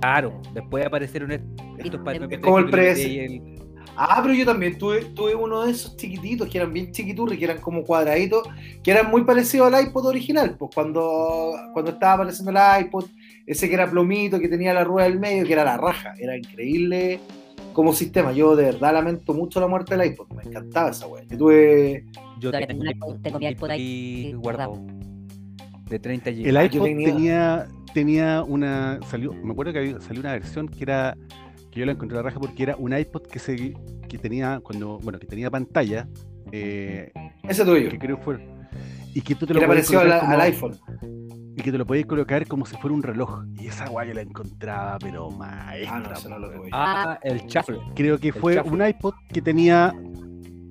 claro, 0.00 0.40
después 0.54 0.84
aparecieron 0.86 1.30
estos 1.30 2.00
para 2.00 2.16
Es 2.16 2.22
MP3 2.22 2.40
como 2.40 2.58
el 2.58 2.64
que 2.64 2.70
tú 2.70 2.70
le 2.70 2.72
pre- 2.72 2.88
metías 2.88 3.06
ahí 3.06 3.18
el- 3.18 3.60
Ah, 3.96 4.20
pero 4.22 4.32
yo 4.34 4.46
también 4.46 4.78
tuve, 4.78 5.04
tuve 5.14 5.34
uno 5.34 5.64
de 5.66 5.72
esos 5.72 5.94
chiquititos 5.96 6.48
que 6.48 6.56
eran 6.58 6.72
bien 6.72 6.90
chiquiturri, 6.90 7.36
que 7.38 7.44
eran 7.44 7.58
como 7.58 7.82
cuadraditos, 7.84 8.48
que 8.82 8.90
eran 8.92 9.10
muy 9.10 9.24
parecidos 9.24 9.70
al 9.72 9.84
iPod 9.88 10.06
original. 10.06 10.56
Pues 10.58 10.70
cuando, 10.74 11.52
cuando 11.74 11.90
estaba 11.90 12.14
apareciendo 12.14 12.50
el 12.50 12.84
iPod, 12.86 13.04
ese 13.46 13.68
que 13.68 13.74
era 13.74 13.90
plomito, 13.90 14.38
que 14.40 14.48
tenía 14.48 14.72
la 14.72 14.84
rueda 14.84 15.06
del 15.08 15.18
medio, 15.20 15.44
que 15.44 15.52
era 15.52 15.64
la 15.64 15.76
raja. 15.76 16.14
Era 16.18 16.36
increíble 16.36 17.20
como 17.72 17.92
sistema. 17.92 18.32
Yo 18.32 18.56
de 18.56 18.64
verdad 18.64 18.92
lamento 18.94 19.32
mucho 19.34 19.60
la 19.60 19.66
muerte 19.66 19.96
del 19.96 20.08
iPod. 20.12 20.28
Me 20.32 20.42
encantaba 20.42 20.90
esa 20.90 21.06
weá. 21.06 21.24
Yo 21.24 21.38
tuve. 21.38 22.04
Yo 22.40 22.50
tengo, 22.50 22.66
tengo 22.66 22.84
iPod- 22.84 23.22
tengo 23.22 23.38
mi 23.38 23.46
iPod 23.46 23.70
ahí 23.70 24.32
guardado. 24.34 24.80
De 25.88 25.98
30 25.98 26.30
GB. 26.30 26.46
el 26.48 26.54
yo 26.54 26.62
iPod 26.62 26.84
tenía- 26.84 27.12
tenía 27.14 27.66
tenía 27.92 28.42
una 28.44 29.00
salió 29.10 29.32
me 29.32 29.50
acuerdo 29.50 29.72
que 29.72 29.78
había- 29.80 30.00
salió 30.00 30.20
una 30.20 30.30
versión 30.32 30.68
que 30.68 30.84
era 30.84 31.16
que 31.72 31.80
yo 31.80 31.86
la 31.86 31.90
encontré 31.92 32.16
a 32.16 32.22
la 32.22 32.28
raja 32.28 32.38
porque 32.38 32.62
era 32.62 32.76
un 32.76 32.96
iPod 32.96 33.22
que 33.26 33.40
se 33.40 33.74
que 34.08 34.16
tenía 34.18 34.60
cuando 34.62 35.00
bueno 35.00 35.18
que 35.18 35.26
tenía 35.26 35.50
pantalla 35.50 36.06
eh, 36.52 37.10
Ese 37.48 37.64
tuve 37.64 37.82
yo. 37.82 37.90
que 37.90 37.98
creo 37.98 38.16
que 38.18 38.22
fue 38.22 38.38
y 39.12 39.20
que 39.22 39.34
tú 39.34 39.40
te 39.44 39.48
Que 39.48 39.54
lo 39.54 39.60
era 39.60 39.66
parecido 39.68 40.00
al, 40.02 40.20
como- 40.20 40.32
al 40.32 40.40
iPhone. 40.42 40.76
Y 41.60 41.62
que 41.62 41.72
te 41.72 41.78
lo 41.78 41.86
podías 41.86 42.06
colocar 42.06 42.46
como 42.46 42.66
si 42.66 42.76
fuera 42.76 42.94
un 42.94 43.02
reloj 43.02 43.44
y 43.58 43.66
esa 43.68 43.88
guay 43.88 44.08
yo 44.08 44.14
la 44.14 44.22
encontraba 44.22 44.98
pero 44.98 45.30
maestra 45.30 45.96
Ah, 46.16 46.20
no, 46.24 46.28
no 46.30 46.38
lo. 46.38 46.62
Ah, 46.72 47.18
el 47.22 47.40
shuffle. 47.46 47.78
creo 47.94 48.18
que 48.18 48.32
fue 48.32 48.54
shuffle. 48.56 48.72
un 48.72 48.86
iPod 48.86 49.14
que 49.32 49.42
tenía 49.42 49.94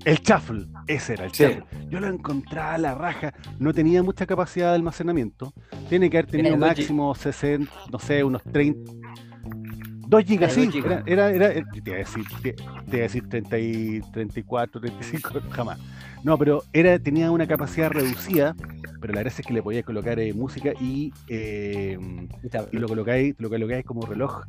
el 0.05 0.17
shuffle, 0.17 0.65
ese 0.87 1.13
era 1.13 1.25
el 1.25 1.31
Sí. 1.31 1.43
shuffle. 1.43 1.63
Yo 1.89 1.99
lo 1.99 2.07
encontraba 2.07 2.73
a 2.75 2.77
la 2.77 2.95
raja, 2.95 3.33
no 3.59 3.73
tenía 3.73 4.01
mucha 4.03 4.25
capacidad 4.25 4.69
de 4.69 4.75
almacenamiento, 4.75 5.53
tiene 5.89 6.09
que 6.09 6.17
haber 6.17 6.29
tenido 6.31 6.57
máximo 6.57 7.13
60, 7.15 7.71
no 7.91 7.99
sé, 7.99 8.23
unos 8.23 8.43
30. 8.43 8.91
2 10.07 10.23
gigas, 10.25 10.53
sí, 10.53 10.69
era, 10.83 11.03
era, 11.05 11.29
era, 11.29 11.47
eh, 11.51 11.63
te 11.71 11.89
iba 11.91 11.95
a 11.95 11.99
decir, 11.99 12.25
te, 12.41 12.53
te 12.53 12.63
iba 12.87 12.97
a 12.97 13.01
decir 13.01 13.29
30 13.29 13.59
y 13.59 14.01
34, 14.11 14.81
35, 14.81 15.29
jamás. 15.51 15.77
No, 16.23 16.37
pero 16.37 16.63
era, 16.73 16.99
tenía 16.99 17.31
una 17.31 17.47
capacidad 17.47 17.89
reducida, 17.89 18.53
pero 18.99 19.13
la 19.13 19.21
gracia 19.21 19.41
es 19.41 19.47
que 19.47 19.53
le 19.53 19.63
podía 19.63 19.83
colocar 19.83 20.19
eh, 20.19 20.33
música 20.33 20.73
y 20.81 21.13
eh, 21.29 21.97
y 22.71 22.77
lo 22.77 22.87
colocáis, 22.89 23.35
lo 23.39 23.49
colocáis 23.49 23.85
como 23.85 24.01
reloj 24.05 24.41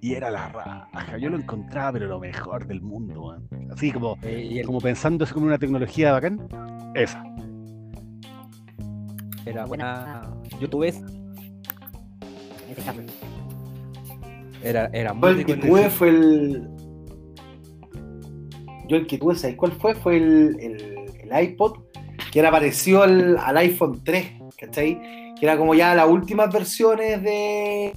y 0.00 0.14
era 0.14 0.30
la 0.30 0.48
raja. 0.50 1.18
Yo 1.18 1.28
lo 1.28 1.36
encontraba, 1.38 1.92
pero 1.92 2.06
lo 2.06 2.20
mejor 2.20 2.66
del 2.66 2.80
mundo, 2.80 3.22
weón. 3.24 3.48
Así 3.72 3.90
como, 3.90 4.16
Eh, 4.22 4.62
como 4.64 4.80
pensando 4.80 5.24
así 5.24 5.34
como 5.34 5.46
una 5.46 5.58
tecnología 5.58 6.12
bacán. 6.12 6.46
Esa. 6.94 7.22
Era 9.44 9.64
Buena. 9.64 10.22
Yo 10.60 10.68
tuve 10.70 10.94
era, 14.62 14.86
era 14.92 15.10
Yo 15.10 15.14
muy 15.16 15.30
el 15.30 15.46
que 15.46 15.56
tuve 15.56 15.90
fue 15.90 16.08
el. 16.08 16.68
Yo 18.88 18.96
el 18.96 19.06
que 19.06 19.18
tuve, 19.18 19.34
¿sabes 19.34 19.56
cuál 19.56 19.72
fue? 19.72 19.94
Fue 19.96 20.16
el, 20.16 20.56
el- 20.60 20.95
el 21.30 21.44
iPod, 21.44 21.78
que 22.32 22.38
era 22.38 22.50
parecido 22.50 23.02
al, 23.02 23.36
al 23.38 23.56
iPhone 23.58 24.02
3, 24.04 24.32
¿cachai? 24.58 25.00
Que 25.38 25.46
era 25.46 25.56
como 25.56 25.74
ya 25.74 25.94
las 25.94 26.08
últimas 26.08 26.52
versiones 26.52 27.22
de. 27.22 27.92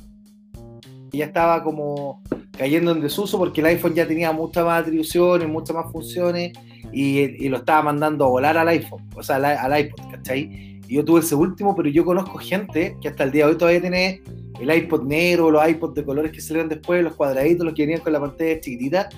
ya 1.11 1.25
estaba 1.25 1.63
como 1.63 2.21
cayendo 2.57 2.91
en 2.91 3.01
desuso 3.01 3.37
porque 3.37 3.61
el 3.61 3.67
iPhone 3.67 3.93
ya 3.93 4.05
tenía 4.05 4.31
muchas 4.33 4.65
más 4.65 4.81
atribuciones, 4.81 5.47
muchas 5.47 5.75
más 5.75 5.91
funciones 5.91 6.51
y, 6.91 7.19
y 7.19 7.47
lo 7.47 7.57
estaba 7.57 7.83
mandando 7.83 8.25
a 8.25 8.29
volar 8.29 8.57
al 8.57 8.67
iPhone, 8.67 9.07
o 9.15 9.23
sea, 9.23 9.37
al, 9.37 9.45
al 9.45 9.79
iPod, 9.79 10.11
¿cachai? 10.11 10.79
Y 10.89 10.95
yo 10.95 11.05
tuve 11.05 11.21
ese 11.21 11.35
último, 11.35 11.75
pero 11.75 11.87
yo 11.87 12.03
conozco 12.03 12.39
gente 12.39 12.97
que 12.99 13.07
hasta 13.07 13.23
el 13.23 13.31
día 13.31 13.45
de 13.45 13.51
hoy 13.51 13.57
todavía 13.57 13.79
tiene 13.79 14.21
el 14.59 14.75
iPod 14.75 15.03
negro, 15.03 15.51
los 15.51 15.67
iPods 15.67 15.93
de 15.93 16.03
colores 16.03 16.31
que 16.31 16.41
salieron 16.41 16.67
después, 16.67 17.03
los 17.03 17.15
cuadraditos, 17.15 17.65
los 17.65 17.75
que 17.75 17.83
venían 17.83 18.01
con 18.01 18.11
la 18.11 18.19
pantalla 18.19 18.59
chiquitita, 18.59 19.09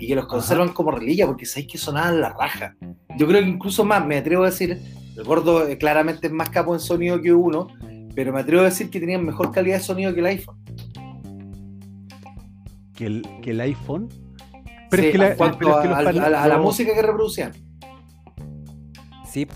y 0.00 0.06
que 0.08 0.14
los 0.16 0.26
conservan 0.26 0.70
como 0.70 0.90
reliquia, 0.90 1.26
porque 1.26 1.46
sabéis 1.46 1.68
que 1.72 1.78
sonaban 1.78 2.20
la 2.20 2.30
raja. 2.30 2.74
Yo 3.16 3.26
creo 3.28 3.42
que 3.42 3.48
incluso 3.48 3.84
más, 3.84 4.04
me 4.06 4.16
atrevo 4.16 4.42
a 4.44 4.46
decir, 4.46 4.80
el 5.16 5.24
gordo 5.24 5.68
eh, 5.68 5.76
claramente 5.78 6.26
es 6.26 6.32
más 6.32 6.48
capo 6.50 6.74
en 6.74 6.80
sonido 6.80 7.20
que 7.20 7.32
uno, 7.32 7.66
pero 8.14 8.32
me 8.32 8.40
atrevo 8.40 8.62
a 8.62 8.64
decir 8.66 8.88
que 8.90 8.98
tenían 8.98 9.24
mejor 9.24 9.52
calidad 9.52 9.76
de 9.76 9.82
sonido 9.82 10.12
que 10.14 10.20
el 10.20 10.26
iPhone. 10.26 10.56
Que 12.94 13.06
el, 13.06 13.22
que 13.42 13.50
el 13.52 13.60
iPhone. 13.60 14.08
Pero 14.90 15.02
Sí, 15.02 15.08
es 15.08 15.12
que, 15.12 15.18
la, 15.18 15.30
en 15.30 15.36
cuanto 15.36 15.58
pero 15.58 15.70
es 15.76 15.82
que 15.82 15.88
los 15.88 15.96
a, 15.96 16.00
a 16.00 16.48
la- 16.48 16.54
a 16.56 16.58
música 16.58 16.94
que 16.94 17.02
reproducían. 17.02 17.52
Sí. 19.30 19.46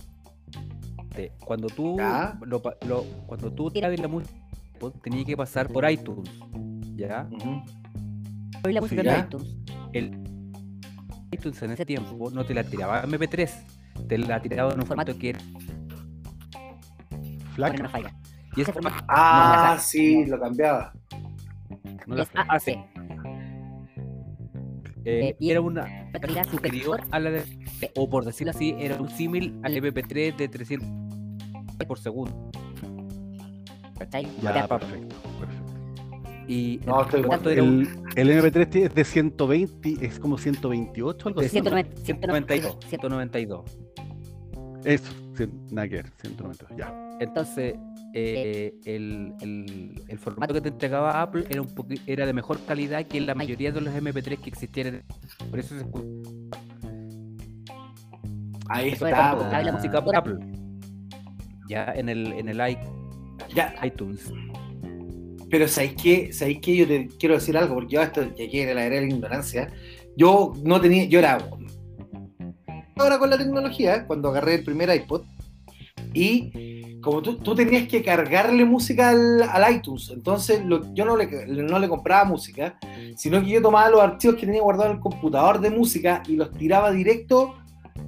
Cuando 1.45 1.69
tú, 1.69 1.97
lo, 2.47 2.63
cuando 3.27 3.53
tú 3.53 3.71
tiras 3.71 3.99
la 3.99 4.09
música, 4.09 4.33
tenías 5.03 5.25
que 5.27 5.37
pasar 5.37 5.69
por 5.69 5.89
iTunes. 5.91 6.29
¿Ya? 6.97 7.29
Hoy 8.65 8.73
la 8.73 8.81
música 8.81 9.03
ya. 9.03 9.15
de 9.17 9.21
iTunes. 9.21 9.57
El 9.93 10.24
iTunes 11.35 11.61
en 11.63 11.71
ese 11.73 11.85
tiempo 11.87 12.31
no 12.31 12.45
te 12.45 12.55
la 12.55 12.65
tiraba 12.65 13.03
en 13.03 13.11
MP3, 13.11 13.51
te 14.09 14.19
la 14.19 14.41
tiraba 14.41 14.73
en 14.73 14.81
un 14.81 14.87
Formato. 14.87 15.17
que 15.19 15.31
era. 15.31 15.41
Flac, 17.55 17.73
Bueno, 17.73 17.85
no 17.85 17.91
falla. 17.91 18.15
Y 18.57 18.61
ese 18.63 18.73
formato 18.73 19.05
Ah, 19.09 19.75
No, 19.77 19.83
sí, 19.83 20.27
lo 20.27 20.41
cambiaba. 20.41 20.93
no 22.07 22.15
la. 22.17 22.27
Ah, 22.49 22.59
sí. 22.59 22.77
Eh, 25.07 25.37
y- 25.39 25.51
era 25.51 25.61
una 25.61 25.87
superior 26.51 27.03
a 27.11 27.19
la 27.21 27.31
de. 27.31 27.45
O 27.97 28.09
por 28.09 28.25
decirlo 28.25 28.53
así, 28.53 28.75
era 28.79 28.97
un 29.01 29.09
símil 29.11 29.59
al 29.63 29.75
MP3 29.77 30.37
de 30.37 30.49
300 30.49 30.89
por 31.87 31.99
segundo. 31.99 32.51
Y 36.47 36.81
No, 36.87 37.01
el 37.01 37.05
estoy 37.07 37.21
formato 37.23 37.51
igual. 37.53 37.53
era 37.53 37.63
un- 37.63 38.07
El, 38.17 38.31
el 38.31 38.39
MP3 38.43 38.67
tiene- 38.71 38.87
es 38.89 38.95
de 38.95 39.05
120, 39.05 39.97
es 40.05 40.19
como 40.19 40.37
128, 40.39 41.29
algo 41.29 41.41
De 41.41 41.47
así. 41.47 41.53
190, 41.55 41.97
192. 42.03 42.79
192. 42.87 43.65
192. 43.71 44.85
Eso, 44.85 45.13
nada 45.71 45.89
que 45.89 45.95
ver, 45.97 46.11
192, 46.21 46.77
ya. 46.77 47.17
Entonces, 47.21 47.75
eh, 48.13 48.75
el, 48.85 49.33
el- 49.41 50.03
el 50.09 50.19
formato 50.19 50.53
que 50.53 50.61
te 50.61 50.69
entregaba 50.69 51.23
Apple 51.23 51.45
era 51.49 51.63
un 51.63 51.69
era 52.07 52.27
de 52.27 52.33
mejor 52.35 52.59
calidad 52.67 53.05
que 53.07 53.21
la 53.21 53.35
mayoría 53.35 53.73
de 53.73 53.81
los 53.81 53.95
MP3 53.95 54.39
que 54.39 54.51
existieran. 54.51 55.03
Por 55.51 55.59
eso 55.59 55.75
se 55.77 55.81
escucha 55.81 56.05
Ahí 58.69 58.91
Eso 58.91 59.07
está. 59.07 59.37
po. 59.37 59.45
la 59.51 59.73
música 59.73 59.99
Apple. 59.99 60.39
Ya 61.69 61.85
en 61.95 62.09
el, 62.09 62.33
en 62.33 62.49
el 62.49 62.57
i- 62.71 62.79
Ya, 63.55 63.75
iTunes. 63.85 64.33
Pero 65.51 65.69
¿sabéis 65.69 65.95
qué? 66.03 66.33
¿Sabéis 66.33 66.59
qué? 66.61 66.77
Yo 66.77 66.87
te 66.87 67.09
quiero 67.19 67.35
decir 67.35 67.57
algo, 67.57 67.75
porque 67.75 67.95
yo 67.95 68.03
esto 68.03 68.23
llegué 68.35 68.69
en 68.69 68.75
la 68.77 68.85
era 68.85 68.97
de 68.97 69.03
la 69.03 69.09
ignorancia. 69.15 69.73
Yo 70.17 70.53
no 70.63 70.81
tenía, 70.81 71.05
yo 71.05 71.19
era 71.19 71.39
ahora 72.97 73.19
con 73.19 73.31
la 73.31 73.39
tecnología, 73.39 74.07
cuando 74.07 74.29
agarré 74.29 74.55
el 74.57 74.65
primer 74.65 74.95
iPod, 74.95 75.23
y 76.13 77.01
como 77.01 77.21
tú, 77.23 77.37
tú 77.39 77.55
tenías 77.55 77.89
que 77.89 78.03
cargarle 78.03 78.65
música 78.65 79.11
al, 79.11 79.43
al 79.43 79.75
iTunes, 79.75 80.11
entonces 80.11 80.65
lo- 80.65 80.95
yo 80.95 81.05
no 81.05 81.17
le, 81.17 81.27
no 81.47 81.79
le 81.79 81.89
compraba 81.89 82.25
música, 82.25 82.79
sino 83.17 83.43
que 83.43 83.51
yo 83.51 83.61
tomaba 83.63 83.91
los 83.91 84.01
archivos 84.01 84.37
que 84.37 84.47
tenía 84.47 84.63
guardados 84.63 84.91
en 84.93 84.97
el 84.97 85.03
computador 85.03 85.61
de 85.61 85.71
música 85.71 86.23
y 86.29 86.37
los 86.37 86.53
tiraba 86.53 86.93
directo 86.93 87.55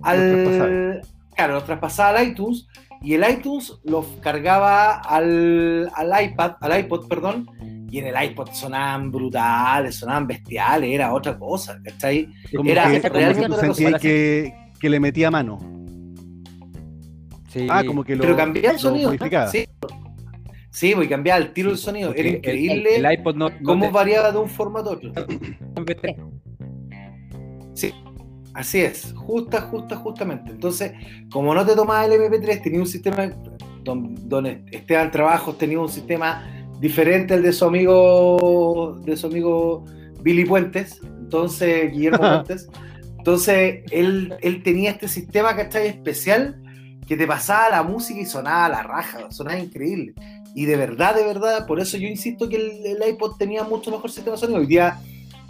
al... 0.02 0.18
traspasaba. 0.44 1.02
claro, 1.34 1.54
los 1.54 1.64
traspasaba 1.64 2.18
al 2.18 2.28
iTunes 2.28 2.66
y 3.02 3.14
el 3.14 3.24
iTunes 3.30 3.78
los 3.84 4.04
cargaba 4.20 4.98
al, 5.00 5.90
al 5.94 6.24
iPad, 6.24 6.52
al 6.60 6.80
iPod, 6.80 7.06
perdón, 7.08 7.46
y 7.90 7.98
en 7.98 8.06
el 8.06 8.24
iPod 8.30 8.50
sonaban 8.52 9.10
brutales, 9.12 9.96
sonaban 9.96 10.26
bestiales, 10.26 10.90
era 10.92 11.12
otra 11.14 11.38
cosa, 11.38 11.80
¿cachai? 11.84 12.28
Como 12.54 12.68
Era 12.70 12.90
que, 12.90 12.96
esa 12.96 13.08
como 13.10 13.20
que 13.20 13.26
realmente 13.32 13.98
que, 14.00 14.54
que 14.80 14.90
le 14.90 15.00
metía 15.00 15.30
mano. 15.30 15.58
Sí, 17.48 17.66
Ah, 17.70 17.82
como 17.86 18.04
que 18.04 18.16
lo, 18.16 18.22
Pero 18.22 18.36
cambiaba 18.36 18.68
el 18.68 18.74
lo 18.74 18.78
sonido. 18.80 19.08
modificaba. 19.08 19.46
Sí, 19.48 19.66
sí 20.70 20.92
pues 20.94 21.08
cambiaba 21.08 21.38
el 21.40 21.52
tiro 21.52 21.70
del 21.70 21.78
sonido. 21.78 22.08
porque 22.08 22.20
Era 22.20 22.28
el- 22.30 22.36
increíble 22.36 22.96
El, 22.96 23.12
iPod 23.12 23.34
no, 23.36 23.48
no 23.48 23.56
cómo 23.62 23.86
te- 23.86 23.92
variaba 23.92 24.32
de 24.32 24.38
un 24.38 24.48
formato 24.48 24.90
a 24.90 24.92
otro. 24.94 25.12
MP3. 25.12 26.16
Así 28.56 28.80
es, 28.80 29.12
justa, 29.14 29.60
justa, 29.60 29.96
justamente. 29.96 30.50
Entonces, 30.50 30.92
como 31.30 31.54
no 31.54 31.66
te 31.66 31.76
tomaba 31.76 32.06
el 32.06 32.12
MP3, 32.12 32.62
tenía 32.62 32.80
un 32.80 32.86
sistema, 32.86 33.30
don, 33.84 34.14
don 34.26 34.46
Esteban 34.46 35.10
Trabajos 35.10 35.58
tenía 35.58 35.78
un 35.78 35.90
sistema 35.90 36.42
diferente 36.80 37.34
al 37.34 37.42
de 37.42 37.52
su 37.52 37.66
amigo, 37.66 38.98
de 39.04 39.14
su 39.14 39.26
amigo 39.26 39.84
Billy 40.22 40.46
Puentes, 40.46 41.02
entonces, 41.02 41.92
Guillermo 41.92 42.18
Puentes. 42.44 42.70
Entonces, 43.18 43.82
él, 43.90 44.34
él 44.40 44.62
tenía 44.62 44.92
este 44.92 45.08
sistema, 45.08 45.54
¿cachai? 45.54 45.88
Especial 45.88 46.62
que 47.06 47.14
te 47.14 47.26
pasaba 47.26 47.68
la 47.68 47.82
música 47.82 48.18
y 48.18 48.24
sonaba 48.24 48.64
a 48.64 48.68
la 48.70 48.82
raja, 48.82 49.30
sonaba 49.30 49.58
increíble. 49.58 50.14
Y 50.54 50.64
de 50.64 50.76
verdad, 50.76 51.14
de 51.14 51.24
verdad, 51.24 51.66
por 51.66 51.78
eso 51.78 51.98
yo 51.98 52.08
insisto 52.08 52.48
que 52.48 52.56
el, 52.56 52.86
el 52.86 53.08
iPod 53.10 53.36
tenía 53.36 53.64
mucho 53.64 53.90
mejor 53.90 54.10
sistema 54.10 54.36
de 54.36 54.40
sonido. 54.40 54.60
Hoy 54.60 54.66
día 54.66 54.98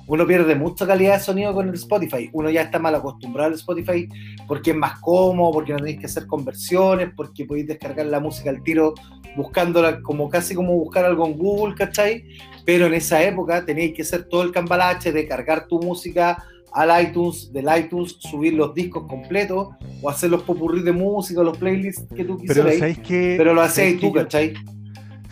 uno 0.09 0.27
pierde 0.27 0.55
mucha 0.55 0.87
calidad 0.87 1.15
de 1.15 1.21
sonido 1.25 1.53
con 1.55 1.69
el 1.69 1.75
Spotify. 1.75 2.31
Uno 2.33 2.49
ya 2.51 2.63
está 2.63 2.79
mal 2.79 2.95
acostumbrado 2.95 3.49
al 3.49 3.55
Spotify 3.55 4.09
porque 4.47 4.71
es 4.71 4.77
más 4.77 5.01
cómodo, 5.01 5.51
porque 5.53 5.73
no 5.73 5.79
tenéis 5.79 5.99
que 6.01 6.07
hacer 6.07 6.27
conversiones, 6.27 7.11
porque 7.17 7.45
podéis 7.45 7.67
descargar 7.67 8.07
la 8.07 8.21
música 8.21 8.51
al 8.51 8.63
tiro 8.63 8.95
buscándola 9.37 10.01
como 10.03 10.29
casi 10.29 10.55
como 10.55 10.75
buscar 10.75 11.05
algo 11.05 11.27
en 11.27 11.37
Google, 11.37 11.75
¿cachai? 11.75 12.25
Pero 12.65 12.87
en 12.87 12.95
esa 12.95 13.23
época 13.23 13.65
teníais 13.65 13.93
que 13.95 14.03
hacer 14.03 14.25
todo 14.25 14.43
el 14.43 14.53
cambalache 14.53 15.13
de 15.13 15.27
cargar 15.27 15.67
tu 15.67 15.81
música 15.81 16.43
al 16.73 17.03
iTunes, 17.03 17.53
del 17.53 17.67
iTunes, 17.79 18.17
subir 18.19 18.55
los 18.55 18.75
discos 18.75 19.07
completos 19.09 19.69
o 20.03 20.11
hacer 20.11 20.31
los 20.31 20.43
popurrí 20.43 20.83
de 20.83 20.93
música, 20.93 21.43
los 21.43 21.57
playlists 21.57 22.05
que 22.15 22.25
tú 22.25 22.37
Pero 22.39 22.49
quisieras. 22.65 22.79
sabéis 22.79 22.99
que. 22.99 23.35
Pero 23.39 23.55
lo 23.55 23.63
hacéis 23.63 23.95
que 23.95 24.01
tú, 24.01 24.07
yo- 24.09 24.13
¿cachai? 24.23 24.55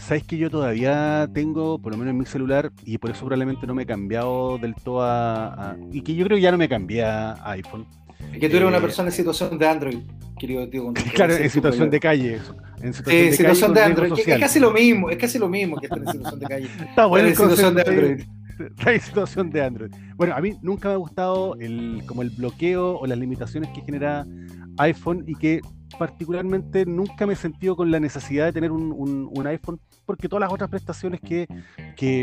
Sabes 0.07 0.25
que 0.25 0.37
yo 0.37 0.51
todavía 0.51 1.29
tengo, 1.33 1.79
por 1.79 1.93
lo 1.93 1.99
menos 1.99 2.13
en 2.13 2.19
mi 2.19 2.27
celular, 2.27 2.71
y 2.85 2.99
por 2.99 3.11
eso 3.11 3.21
probablemente 3.21 3.67
no 3.67 3.75
me 3.75 3.85
he 3.85 3.87
cambiado 3.87 4.59
del 4.59 4.75
todo 4.75 5.03
a, 5.03 5.71
a- 5.71 5.77
Y 5.93 6.03
que 6.03 6.15
yo 6.15 6.25
creo 6.27 6.37
que 6.37 6.43
ya 6.43 6.51
no 6.53 6.59
me 6.59 6.69
cambié 6.69 7.05
a 7.05 7.35
iPhone. 7.53 7.87
Es 8.33 8.39
que 8.39 8.49
tú 8.51 8.57
eres 8.57 8.69
una 8.69 8.79
Eh, 8.79 8.83
persona 8.83 9.09
en 9.09 9.15
situación 9.15 9.59
de 9.59 9.67
Android, 9.67 9.99
querido 10.39 10.69
tío. 10.69 10.93
Claro, 11.15 11.35
en 11.37 11.49
situación 11.51 11.89
de 11.91 12.01
calle. 12.01 12.39
En 12.83 12.93
situación 12.93 13.25
de 13.31 13.33
situación 13.33 13.73
calle 13.73 13.81
de 13.81 13.87
Android. 14.03 14.13
Es 14.27 14.39
casi 14.41 14.61
lo 14.61 14.71
mismo, 14.73 15.09
es 15.11 15.17
casi 15.17 15.39
lo 15.39 15.49
mismo 15.49 15.77
que 15.79 15.87
estar 15.87 15.99
en 15.99 16.07
situación 16.09 16.41
de 16.41 16.47
calle. 16.47 16.69
Está 16.89 17.07
bueno 17.07 17.29
en 17.29 17.35
situación 17.37 17.75
de 17.75 17.83
Android. 17.83 18.21
En 18.87 19.01
situación 19.01 19.51
de 19.51 19.63
Android. 19.65 19.91
Bueno, 20.15 20.37
a 20.37 20.41
mí 20.41 20.53
nunca 20.63 20.87
me 20.89 20.95
ha 20.95 20.99
gustado 20.99 21.57
el, 21.59 22.03
como 22.07 22.23
el 22.23 22.31
bloqueo 22.31 22.99
o 22.99 23.05
las 23.05 23.19
limitaciones 23.19 23.69
que 23.71 23.81
genera 23.81 24.25
iPhone 24.79 25.25
y 25.27 25.35
que 25.35 25.61
particularmente 25.99 26.87
nunca 26.87 27.27
me 27.27 27.33
he 27.33 27.37
sentido 27.37 27.75
con 27.75 27.91
la 27.91 27.99
necesidad 27.99 28.45
de 28.47 28.53
tener 28.53 28.71
un, 28.71 28.93
un- 28.93 29.29
un 29.33 29.47
iPhone 29.49 29.81
porque 30.05 30.29
todas 30.29 30.41
las 30.41 30.53
otras 30.53 30.71
prestaciones 30.71 31.21
que, 31.21 31.47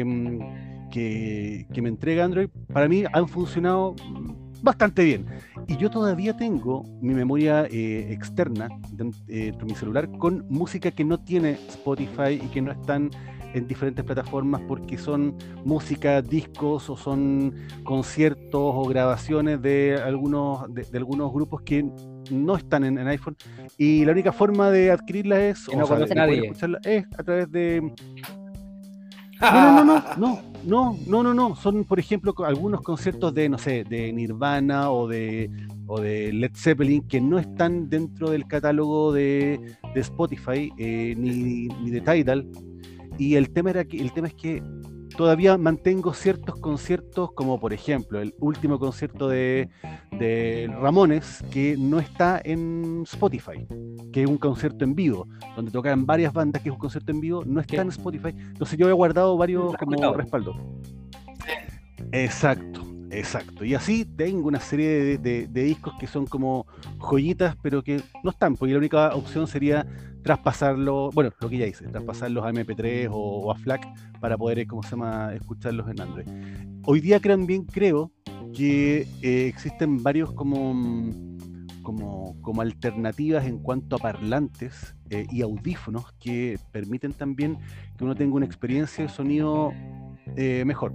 mm, 0.06 0.90
que, 0.90 1.68
que 1.74 1.82
me 1.82 1.90
entrega 1.90 2.26
Android 2.26 2.50
para 2.72 2.88
mí 2.88 3.04
han 3.12 3.28
funcionado 3.28 3.96
bastante 4.62 5.04
bien. 5.04 5.26
Y 5.68 5.78
yo 5.78 5.90
todavía 5.90 6.36
tengo 6.36 6.84
mi 7.02 7.14
memoria 7.14 7.66
eh, 7.66 8.12
externa 8.12 8.70
de, 8.92 9.12
eh, 9.28 9.54
de 9.58 9.66
mi 9.66 9.76
celular 9.76 10.10
con 10.18 10.46
música 10.50 10.92
que 10.92 11.04
no 11.04 11.20
tiene 11.20 11.52
Spotify 11.70 12.40
y 12.42 12.48
que 12.52 12.62
no 12.62 12.72
están 12.72 13.10
en 13.54 13.68
diferentes 13.68 14.04
plataformas 14.06 14.62
porque 14.68 14.98
son 14.98 15.36
música, 15.66 16.22
discos 16.22 16.90
o 16.90 16.96
son 16.96 17.54
conciertos 17.84 18.52
o 18.54 18.86
grabaciones 18.86 19.62
de 19.62 20.00
algunos, 20.04 20.74
de 20.74 20.98
algunos 20.98 21.34
grupos 21.34 21.62
que 21.62 21.86
no 22.30 22.56
están 22.56 22.84
en, 22.84 22.98
en 22.98 23.08
iPhone 23.08 23.36
y 23.78 24.06
la 24.06 24.12
única 24.12 24.32
forma 24.32 24.70
de 24.70 24.92
adquirirla 24.92 25.40
es, 25.40 25.68
no 25.74 25.84
o 25.84 25.88
sea, 25.88 25.98
de 25.98 26.16
nadie. 26.16 26.42
escucharla 26.46 26.80
es 26.84 27.06
a 27.18 27.24
través 27.24 27.52
de... 27.52 27.82
No, 29.42 29.52
no, 29.52 29.84
no, 29.84 29.84
no, 29.84 30.04
no, 30.18 30.42
No, 30.64 30.98
no, 31.08 31.24
no, 31.24 31.34
no. 31.34 31.56
Son, 31.56 31.84
por 31.84 32.00
ejemplo, 32.00 32.34
algunos 32.46 32.82
conciertos 32.82 33.34
de, 33.34 33.50
no 33.50 33.58
sé, 33.58 33.84
de 33.84 34.14
Nirvana 34.14 34.92
o 34.92 35.08
de, 35.08 35.50
o 35.88 36.00
de 36.00 36.32
Led 36.32 36.52
Zeppelin 36.56 37.08
que 37.08 37.20
no 37.20 37.40
están 37.40 37.90
dentro 37.90 38.30
del 38.30 38.46
catálogo 38.46 39.12
de, 39.12 39.60
de 39.96 40.00
Spotify 40.02 40.72
eh, 40.78 41.16
ni, 41.18 41.68
ni 41.68 41.90
de 41.90 42.02
Tidal. 42.02 42.48
Y 43.18 43.36
el 43.36 43.50
tema, 43.52 43.72
era 43.72 43.84
que, 43.84 44.00
el 44.00 44.12
tema 44.14 44.28
es 44.28 44.36
que 44.36 44.64
todavía 45.16 45.58
mantengo 45.58 46.14
ciertos 46.14 46.56
conciertos, 46.60 47.32
como 47.34 47.60
por 47.60 47.74
ejemplo 47.74 48.20
el 48.20 48.34
último 48.40 48.80
concierto 48.80 49.28
de, 49.28 49.70
de 50.12 50.70
Ramones, 50.80 51.44
que 51.52 51.76
no 51.78 52.00
está 52.00 52.42
en 52.44 53.04
Spotify, 53.04 53.68
que 54.12 54.24
es 54.24 54.28
un 54.28 54.38
concierto 54.38 54.84
en 54.84 54.96
vivo, 54.96 55.28
donde 55.56 55.72
tocan 55.72 56.06
varias 56.06 56.34
bandas, 56.34 56.62
que 56.62 56.70
es 56.70 56.74
un 56.74 56.80
concierto 56.80 57.12
en 57.12 57.22
vivo, 57.22 57.44
no 57.46 57.62
está 57.62 57.78
¿Qué? 57.78 57.82
en 57.82 57.90
Spotify. 57.90 58.30
Entonces 58.30 58.78
yo 58.78 58.90
he 58.90 58.94
guardado 58.94 59.38
varios 59.38 59.76
como 59.78 60.14
respaldo. 60.14 60.56
Exacto, 62.12 62.91
exacto. 63.12 63.66
Y 63.66 63.76
así 63.76 64.06
tengo 64.06 64.48
una 64.48 64.60
serie 64.60 65.18
de, 65.18 65.48
discos 65.48 65.94
que 66.00 66.08
son 66.08 66.26
como 66.26 66.66
joyitas, 66.98 67.56
pero 67.62 67.84
que 67.84 68.02
no 68.24 68.32
están, 68.32 68.56
porque 68.56 68.74
la 68.74 68.80
única 68.80 69.16
opción 69.16 69.48
sería 69.48 69.86
traspasarlo, 70.24 71.10
bueno, 71.12 71.32
lo 71.40 71.50
que 71.50 71.58
ya 71.58 71.68
hice, 71.68 71.88
traspasarlos 71.88 72.44
a 72.44 72.52
MP3 72.52 73.10
o, 73.12 73.52
a 73.52 73.56
FLAC 73.56 73.88
para 74.20 74.38
poder, 74.38 74.60
eh, 74.60 74.68
¿cómo 74.68 74.84
se 74.84 74.92
llama?, 74.92 75.34
escucharlos 75.34 75.90
en 75.90 76.02
Android. 76.02 76.28
Hoy 76.86 77.02
día 77.02 77.20
también 77.20 77.66
creo 77.66 78.12
que 78.56 79.08
eh, 79.22 79.48
existen 79.48 80.04
varios 80.04 80.32
como, 80.34 80.74
como, 81.82 82.40
como 82.42 82.62
alternativas 82.62 83.46
en 83.46 83.60
cuanto 83.60 83.96
a 83.96 84.00
parlantes 84.00 84.96
eh, 85.10 85.26
y 85.32 85.42
audífonos 85.42 86.12
que 86.20 86.60
permiten 86.72 87.14
también 87.14 87.58
que 87.98 88.04
uno 88.04 88.16
tenga 88.16 88.36
una 88.36 88.46
experiencia 88.46 89.06
de 89.06 89.10
sonido 89.10 89.74
mejor 90.66 90.94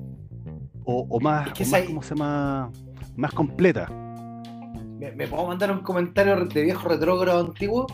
o, 0.87 1.07
o 1.11 1.21
más, 1.21 1.49
Es 1.49 1.53
que 1.55 1.63
o 1.63 1.67
es 1.67 1.71
más, 1.73 1.81
ahí- 1.83 1.87
¿cómo 1.89 2.03
se 2.03 2.15
llama? 2.15 2.71
Más 3.17 3.33
completa. 3.33 3.89
¿Me, 4.99 5.13
me 5.13 5.27
puedo 5.29 5.47
mandar 5.47 5.71
un 5.71 5.81
comentario 5.81 6.37
de 6.47 6.63
viejo 6.63 6.89
retrógrado 6.89 7.41
antiguo? 7.47 7.87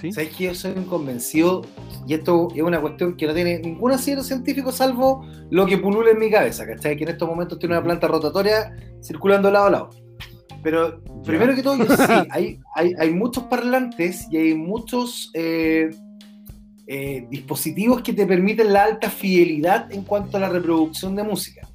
¿sí? 0.00 0.12
¿Sabes 0.12 0.34
que 0.36 0.44
yo 0.44 0.54
soy 0.54 0.72
un 0.76 0.84
convencido? 0.84 1.62
Y 2.06 2.14
esto 2.14 2.48
es 2.54 2.62
una 2.62 2.80
cuestión 2.80 3.16
que 3.16 3.26
no 3.26 3.32
tiene 3.34 3.58
ningún 3.58 3.90
asiento 3.92 4.22
científico 4.22 4.70
salvo 4.70 5.26
lo 5.50 5.64
que 5.66 5.78
pulula 5.78 6.10
en 6.10 6.18
mi 6.18 6.30
cabeza, 6.30 6.66
¿cachai? 6.66 6.96
Que 6.96 7.04
en 7.04 7.10
estos 7.10 7.28
momentos 7.28 7.58
tiene 7.58 7.74
una 7.76 7.82
planta 7.84 8.06
rotatoria 8.08 8.76
circulando 9.02 9.50
lado 9.50 9.66
a 9.66 9.70
lado. 9.70 9.90
Pero 10.62 11.02
primero 11.24 11.54
que 11.54 11.62
todo, 11.62 11.76
yo 11.78 11.86
sí, 11.96 12.12
hay, 12.30 12.58
hay, 12.74 12.92
hay 12.98 13.10
muchos 13.12 13.44
parlantes 13.44 14.26
y 14.30 14.36
hay 14.36 14.54
muchos 14.54 15.30
eh, 15.34 15.90
eh, 16.86 17.26
dispositivos 17.30 18.02
que 18.02 18.12
te 18.12 18.26
permiten 18.26 18.72
la 18.72 18.84
alta 18.84 19.08
fidelidad 19.10 19.90
en 19.92 20.02
cuanto 20.02 20.36
a 20.36 20.40
la 20.40 20.48
reproducción 20.50 21.16
de 21.16 21.22
música. 21.22 21.66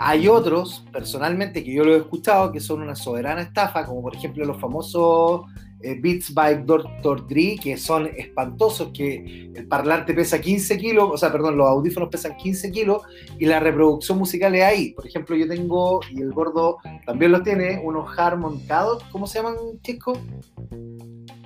Hay 0.00 0.28
otros, 0.28 0.84
personalmente, 0.92 1.64
que 1.64 1.72
yo 1.72 1.84
lo 1.84 1.94
he 1.94 1.98
escuchado, 1.98 2.52
que 2.52 2.60
son 2.60 2.82
una 2.82 2.94
soberana 2.94 3.42
estafa, 3.42 3.84
como 3.84 4.00
por 4.00 4.14
ejemplo 4.14 4.44
los 4.44 4.60
famosos 4.60 5.42
eh, 5.80 5.98
Beats 6.00 6.32
by 6.32 6.64
Dr. 6.64 7.26
Dre, 7.26 7.56
que 7.60 7.76
son 7.76 8.06
espantosos, 8.16 8.90
que 8.94 9.50
el 9.52 9.66
parlante 9.66 10.14
pesa 10.14 10.40
15 10.40 10.78
kilos, 10.78 11.10
o 11.12 11.16
sea, 11.16 11.32
perdón, 11.32 11.56
los 11.56 11.66
audífonos 11.66 12.10
pesan 12.10 12.36
15 12.36 12.70
kilos 12.70 13.02
y 13.40 13.46
la 13.46 13.58
reproducción 13.58 14.18
musical 14.18 14.54
es 14.54 14.62
ahí. 14.62 14.90
Por 14.92 15.04
ejemplo, 15.04 15.34
yo 15.34 15.48
tengo, 15.48 16.00
y 16.12 16.22
el 16.22 16.32
gordo 16.32 16.78
también 17.04 17.32
los 17.32 17.42
tiene, 17.42 17.80
unos 17.82 18.16
Harmon 18.16 18.60
Kardon, 18.66 18.98
¿cómo 19.10 19.26
se 19.26 19.38
llaman, 19.38 19.56
chicos? 19.82 20.16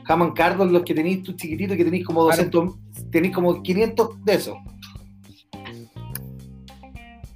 Harmon 0.05 0.32
Kardon, 0.32 0.70
los 0.70 0.82
que 0.82 0.94
tenéis 0.94 1.22
tú 1.22 1.32
chiquititos, 1.32 1.76
que 1.76 1.84
tenéis 1.84 2.05
como 2.05 2.24
200, 2.24 2.74
tenéis 3.11 3.34
como 3.34 3.62
500 3.62 4.24
de 4.24 4.34
esos. 4.34 4.57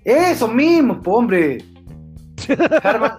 Esos 0.06 0.54
mismos, 0.54 0.98
po, 1.02 1.16
hombre. 1.18 1.58
Harman, 2.82 3.12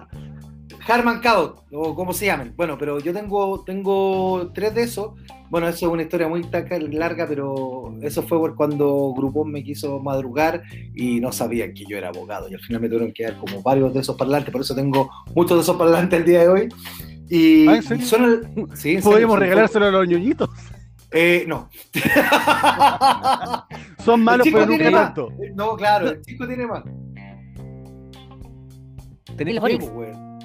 Harman 0.86 1.20
Kardon, 1.20 1.54
o 1.70 1.94
como 1.94 2.12
se 2.14 2.26
llamen. 2.26 2.54
Bueno, 2.56 2.76
pero 2.78 2.98
yo 2.98 3.12
tengo, 3.12 3.62
tengo 3.64 4.50
tres 4.54 4.74
de 4.74 4.82
esos. 4.84 5.12
Bueno, 5.50 5.68
eso 5.68 5.86
es 5.86 5.92
una 5.92 6.02
historia 6.02 6.28
muy 6.28 6.42
taca- 6.44 6.78
larga, 6.78 7.26
pero 7.28 7.94
eso 8.02 8.22
fue 8.22 8.38
por 8.38 8.54
cuando 8.54 9.12
Groupon 9.16 9.50
me 9.50 9.62
quiso 9.62 9.98
madrugar 10.00 10.62
y 10.94 11.20
no 11.20 11.30
sabían 11.32 11.74
que 11.74 11.84
yo 11.86 11.96
era 11.98 12.08
abogado. 12.08 12.48
Y 12.48 12.54
al 12.54 12.60
final 12.60 12.80
me 12.82 12.88
tuvieron 12.88 13.12
que 13.12 13.24
dar 13.24 13.36
como 13.38 13.62
varios 13.62 13.92
de 13.92 14.00
esos 14.00 14.16
parlantes, 14.16 14.50
por 14.50 14.62
eso 14.62 14.74
tengo 14.74 15.10
muchos 15.34 15.58
de 15.58 15.62
esos 15.62 15.76
parlantes 15.76 16.20
el 16.20 16.24
día 16.26 16.40
de 16.40 16.48
hoy. 16.48 16.68
Y, 17.30 17.68
Ah, 17.68 17.78
y 17.78 17.82
son 18.02 18.24
el- 18.24 18.76
sí, 18.76 18.98
Podríamos 19.02 19.38
regalárselo 19.38 19.86
a 19.86 19.90
los 19.90 20.08
ñoñitos. 20.08 20.48
Eh, 21.10 21.44
no. 21.48 21.68
Son 24.12 24.22
malos, 24.24 24.44
chico 24.44 24.56
pero 24.58 24.66
nunca 24.70 24.78
tiene 24.78 24.96
más. 24.96 25.04
tanto. 25.14 25.32
No, 25.54 25.76
claro, 25.76 26.08
el 26.10 26.22
chico 26.22 26.46
tiene 26.46 26.66
más. 26.66 26.82
¿Tenés 29.36 29.54
El. 29.56 29.80
Sí, 29.82 29.88
pues, 29.92 29.92
weón. 29.94 30.38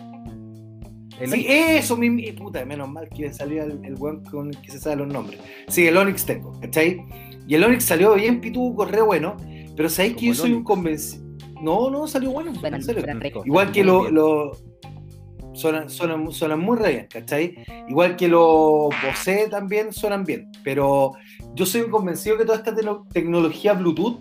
el 1.20 1.30
Sí, 1.32 1.45
eso 1.47 1.97
mismo. 1.97 2.20
eh, 2.20 2.34
Puta, 2.34 2.66
menos 2.66 2.89
mal 2.89 3.07
que 3.09 3.32
salía 3.34 3.64
el, 3.64 3.84
el 3.84 3.95
weón 3.95 4.24
con 4.26 4.49
el 4.49 4.61
que 4.61 4.72
se 4.72 4.80
sabe 4.80 4.97
los 4.97 5.07
nombres. 5.07 5.39
Sí, 5.68 5.88
el 5.88 5.97
Onix 5.97 6.26
tengo, 6.26 6.51
¿cachai? 6.59 7.03
Y 7.47 7.55
el 7.55 7.64
Onix 7.64 7.84
salió 7.86 8.14
bien 8.16 8.39
pituco, 8.41 8.86
re 8.86 9.01
bueno. 9.01 9.36
Pero 9.76 9.89
sabéis 9.89 10.16
que 10.16 10.26
yo 10.28 10.32
el 10.32 10.38
soy 10.38 10.53
un 10.53 10.64
convencido. 10.64 11.24
No, 11.61 11.89
no, 11.89 12.07
salió 12.07 12.32
bueno, 12.32 12.53
Suenan- 12.53 12.76
en 12.76 12.84
serio. 12.84 13.03
Igual 13.45 13.72
que 13.72 13.84
Muy 13.84 14.11
lo, 14.11 14.51
suenan, 15.53 15.89
suenan, 15.89 16.30
suenan 16.32 16.59
muy 16.59 16.78
re 16.78 16.89
bien, 16.91 17.07
¿cachai? 17.09 17.55
Igual 17.88 18.16
que 18.18 18.28
los 18.28 18.89
Bose 19.03 19.47
también 19.49 19.93
suenan 19.93 20.26
bien, 20.26 20.51
pero 20.64 21.14
yo 21.56 21.66
soy 21.66 21.89
convencido 21.89 22.38
que 22.38 22.45
toda 22.45 22.58
esta 22.58 22.74
tecnología 23.12 23.74
Bluetooth 23.74 24.20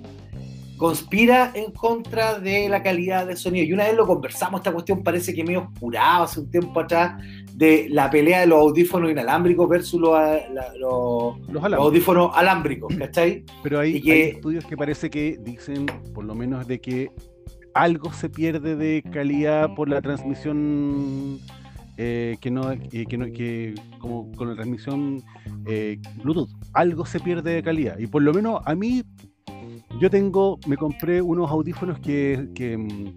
conspira 0.77 1.53
en 1.55 1.71
contra 1.73 2.39
de 2.41 2.69
la 2.69 2.83
calidad 2.83 3.27
del 3.27 3.37
sonido. 3.37 3.65
Y 3.65 3.73
una 3.73 3.85
vez 3.85 3.95
lo 3.95 4.05
conversamos, 4.07 4.61
esta 4.61 4.73
cuestión 4.73 5.03
parece 5.05 5.33
que 5.33 5.45
medio 5.45 5.69
oscurado 5.73 6.25
hace 6.25 6.41
un 6.41 6.51
tiempo 6.51 6.81
atrás 6.81 7.23
de 7.55 7.87
la 7.89 8.11
pelea 8.11 8.41
de 8.41 8.47
los 8.49 8.59
audífonos 8.59 9.11
inalámbricos 9.11 9.69
versus 9.69 10.01
los, 10.01 10.11
la- 10.13 10.75
los- 10.79 11.39
Los 11.39 11.49
los 11.49 11.65
alambres. 11.65 11.87
audífonos 11.87 12.31
alámbricos, 12.35 12.93
¿cachai? 12.99 13.45
Pero 13.63 13.79
hay, 13.79 13.97
y 13.97 14.03
que- 14.03 14.13
hay 14.13 14.21
estudios 14.31 14.65
que 14.65 14.77
parece 14.77 15.09
que 15.09 15.39
dicen, 15.41 15.87
por 16.15 16.25
lo 16.25 16.35
menos, 16.35 16.67
de 16.67 16.81
que 16.81 17.11
algo 17.75 18.13
se 18.13 18.29
pierde 18.29 18.75
de 18.75 19.03
calidad 19.13 19.75
por 19.77 19.89
la 19.89 20.03
transmisión 20.03 21.39
eh, 21.97 22.37
que 22.41 22.51
no, 22.51 22.73
eh, 22.73 23.07
que 23.09 23.19
no, 23.19 23.27
que 23.27 23.75
como 23.99 24.31
con 24.33 24.49
la 24.49 24.55
transmisión 24.55 25.23
eh, 25.67 25.99
Bluetooth, 26.23 26.51
algo 26.73 27.05
se 27.07 27.21
pierde 27.21 27.53
de 27.55 27.63
calidad. 27.63 27.99
Y 27.99 28.07
por 28.07 28.23
lo 28.23 28.33
menos 28.33 28.61
a 28.65 28.75
mí, 28.75 29.03
yo 30.01 30.09
tengo, 30.11 30.59
me 30.67 30.77
compré 30.77 31.21
unos 31.23 31.51
audífonos 31.51 31.99
que, 32.01 32.49
que, 32.55 32.77
mm, 32.77 33.15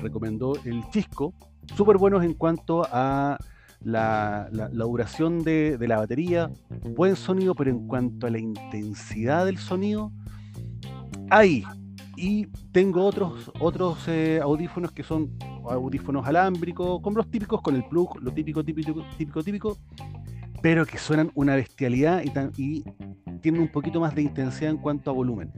recomendó 0.00 0.52
el 0.64 0.82
Chisco, 0.90 1.32
súper 1.76 1.96
buenos 1.96 2.24
en 2.24 2.34
cuanto 2.34 2.86
a 2.92 3.38
la, 3.82 4.48
la- 4.52 4.68
la 4.70 4.84
duración 4.84 5.42
de, 5.42 5.78
de 5.78 5.88
la 5.88 5.98
batería, 5.98 6.50
buen 6.96 7.16
sonido, 7.16 7.54
pero 7.54 7.70
en 7.70 7.86
cuanto 7.86 8.26
a 8.26 8.30
la 8.30 8.38
intensidad 8.38 9.46
del 9.46 9.58
sonido, 9.58 10.12
ahí. 11.30 11.64
Y 12.20 12.46
tengo 12.72 13.04
otros, 13.04 13.52
otros 13.60 14.08
eh, 14.08 14.40
audífonos 14.42 14.90
que 14.90 15.04
son 15.04 15.30
audífonos 15.70 16.26
alámbricos, 16.26 17.00
como 17.00 17.18
los 17.18 17.30
típicos, 17.30 17.62
con 17.62 17.76
el 17.76 17.84
plug, 17.84 18.20
lo 18.20 18.32
típico, 18.32 18.64
típico, 18.64 18.92
típico, 19.16 19.44
típico, 19.44 19.76
pero 20.60 20.84
que 20.84 20.98
suenan 20.98 21.30
una 21.36 21.54
bestialidad 21.54 22.22
y, 22.24 22.30
tan- 22.30 22.50
tienen 23.40 23.60
un 23.60 23.68
poquito 23.68 24.00
más 24.00 24.16
de 24.16 24.22
intensidad 24.22 24.70
en 24.72 24.78
cuanto 24.78 25.10
a 25.10 25.14
volumen. 25.14 25.52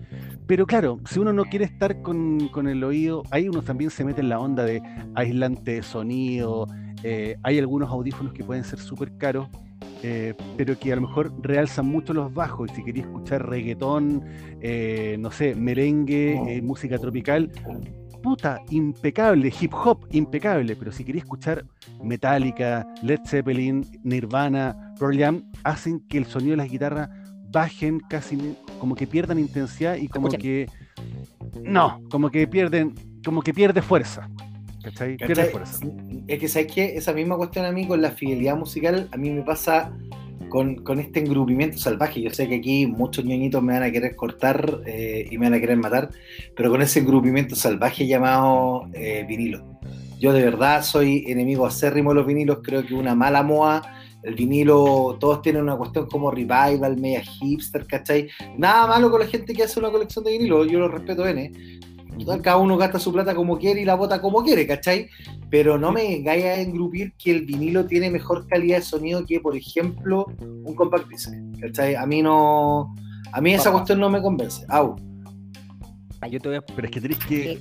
Pero 0.47 0.67
claro, 0.67 1.01
si 1.07 1.19
uno 1.19 1.33
no 1.33 1.45
quiere 1.47 1.65
estar 1.65 2.03
con, 2.03 2.49
con 2.49 2.69
el 2.69 2.85
oído, 2.85 3.23
ahí 3.31 3.49
uno 3.49 3.63
también 3.63 3.91
se 3.91 4.05
mete 4.05 4.21
en 4.21 4.29
la 4.29 4.39
onda 4.39 4.65
de 4.65 4.83
aislante 5.15 5.73
de 5.77 5.83
sonido. 5.83 6.67
eh, 7.03 7.39
hay 7.43 7.59
algunos 7.59 7.89
audífonos 7.89 8.35
que 8.35 8.45
pueden 8.45 8.65
ser 8.65 8.79
súper 8.81 9.17
caros, 9.17 9.49
eh, 10.03 10.35
pero 10.57 10.79
que 10.79 10.93
a 10.93 10.97
lo 10.97 11.03
mejor 11.03 11.33
realzan 11.43 11.87
mucho 11.87 12.13
los 12.13 12.33
bajos. 12.33 12.71
Y 12.73 12.77
si 12.77 12.85
quería 12.85 13.03
escuchar 13.03 13.49
reggaetón, 13.49 14.25
eh, 14.61 15.17
no 15.19 15.31
sé, 15.31 15.55
merengue, 15.55 16.37
Oh. 16.41 16.49
eh, 16.49 16.63
música 16.63 16.99
tropical, 16.99 17.51
puta, 18.23 18.61
impecable, 18.71 19.53
hip 19.61 19.73
hop, 19.75 20.07
impecable. 20.13 20.77
Pero 20.77 20.93
si 20.93 21.05
quería 21.05 21.23
escuchar 21.23 21.65
Metallica, 22.03 22.87
Led 23.03 23.21
Zeppelin, 23.27 23.85
Nirvana, 24.03 24.95
Pearl 24.99 25.19
Jam, 25.19 25.43
hacen 25.65 26.01
que 26.09 26.19
el 26.19 26.27
sonido 26.27 26.53
de 26.53 26.57
las 26.59 26.71
guitarras 26.71 27.09
bajen 27.53 27.99
casi 28.09 28.57
como 28.79 28.95
que 28.95 29.07
pierdan 29.07 29.39
intensidad 29.39 29.97
y 29.97 30.07
como 30.09 30.29
Escuchen. 30.29 30.67
que 30.67 31.61
no, 31.65 32.01
como 32.11 32.31
que 32.31 32.47
pierden, 32.47 32.95
como 33.25 33.43
que 33.43 33.53
pierde 33.53 33.83
fuerza. 33.83 34.29
¿Cachai? 34.83 35.17
¿Cachai? 35.17 35.51
fuerza. 35.51 35.87
Es 36.27 36.39
que 36.39 36.49
sabes 36.49 36.73
que 36.73 36.97
esa 36.97 37.13
misma 37.13 37.37
cuestión 37.37 37.65
a 37.65 37.73
mí 37.73 37.87
con 37.87 38.01
la 38.01 38.13
fidelidad 38.13 38.57
musical, 38.57 39.09
a 39.13 39.17
mí 39.17 39.31
me 39.31 39.43
pasa 39.43 39.93
con, 40.49 40.77
con 40.77 41.01
este 41.01 41.21
engrupimiento 41.21 41.79
salvaje. 41.79 42.21
Yo 42.21 42.31
sé 42.31 42.49
que 42.49 42.57
aquí 42.57 42.87
muchos 42.87 43.25
ñoñitos 43.25 43.63
me 43.63 43.75
van 43.75 43.83
a 43.83 43.91
querer 43.91 44.17
cortar 44.17 44.81
eh, 44.87 45.27
y 45.31 45.39
me 45.39 45.47
van 45.47 45.55
a 45.55 45.61
querer 45.61 45.77
matar, 45.77 46.11
pero 46.57 46.71
con 46.71 46.83
ese 46.83 47.01
engrupimiento 47.01 47.57
salvaje 47.57 48.07
llamado 48.07 48.89
eh, 48.93 49.25
vinilo. 49.27 49.79
Yo 50.19 50.33
de 50.35 50.43
verdad 50.43 50.83
soy 50.83 51.25
enemigo 51.29 51.67
acérrimo 51.67 52.11
de 52.11 52.17
los 52.17 52.27
vinilos, 52.27 52.59
creo 52.63 52.85
que 52.85 52.95
una 52.95 53.15
mala 53.15 53.43
moa 53.43 53.83
el 54.23 54.35
vinilo, 54.35 55.17
todos 55.19 55.41
tienen 55.41 55.63
una 55.63 55.77
cuestión 55.77 56.07
como 56.07 56.31
revival, 56.31 56.99
media 56.99 57.23
hipster, 57.23 57.87
¿cachai? 57.87 58.29
Nada 58.59 58.87
malo 58.87 59.11
con 59.11 59.21
la 59.21 59.27
gente 59.27 59.55
que 59.55 59.63
hace 59.63 59.81
una 59.81 59.91
colección 59.91 60.25
de 60.25 60.33
vinilo, 60.33 60.65
yo 60.67 60.79
lo 60.79 60.89
respeto, 60.89 61.27
N. 61.27 61.53
Total, 62.21 62.43
cada 62.43 62.57
uno 62.59 62.77
gasta 62.77 62.99
su 62.99 63.13
plata 63.13 63.35
como 63.35 63.59
quiere 63.59 63.81
y 63.81 63.85
la 63.85 63.95
bota 63.95 64.21
como 64.21 64.43
quiere, 64.43 64.67
¿cachai? 64.67 65.09
Pero 65.49 65.79
no 65.79 65.91
me 65.93 66.17
engañes 66.17 66.45
a 66.59 66.61
engrupir 66.61 67.15
que 67.15 67.31
el 67.31 67.47
vinilo 67.47 67.87
tiene 67.87 68.11
mejor 68.11 68.47
calidad 68.47 68.77
de 68.77 68.83
sonido 68.83 69.25
que, 69.27 69.41
por 69.41 69.57
ejemplo, 69.57 70.27
un 70.41 70.75
compact 70.75 71.09
disc, 71.09 71.31
¿cachai? 71.61 71.95
A 71.95 72.05
mí 72.07 72.23
no... 72.23 72.95
A 73.33 73.41
mí 73.41 73.53
esa 73.55 73.65
Papá. 73.65 73.73
cuestión 73.79 74.01
no 74.01 74.11
me 74.11 74.21
convence. 74.21 74.65
Au. 74.69 74.97
Yo 76.31 76.41
te 76.41 76.49
voy 76.49 76.59
a 76.59 76.61
Pero 76.63 76.85
es 76.87 76.91
que 76.91 77.01
tenés 77.01 77.19
que 77.25 77.59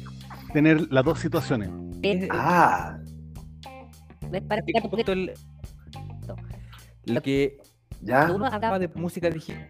tener 0.52 0.92
las 0.92 1.06
dos 1.06 1.20
situaciones. 1.20 1.70
Eh, 2.04 2.28
Ah, 2.32 2.98
para 4.48 4.58
explicar 4.58 4.84
un 4.84 4.90
poquito, 4.92 5.12
Esto 5.14 5.32
el- 7.06 7.14
lo 7.14 7.22
que 7.22 7.58
ya. 8.02 8.32
uno 8.32 8.46
hablaba 8.46 8.76
habla 8.76 8.80
de 8.80 8.88
música 9.00 9.30
digital. 9.30 9.70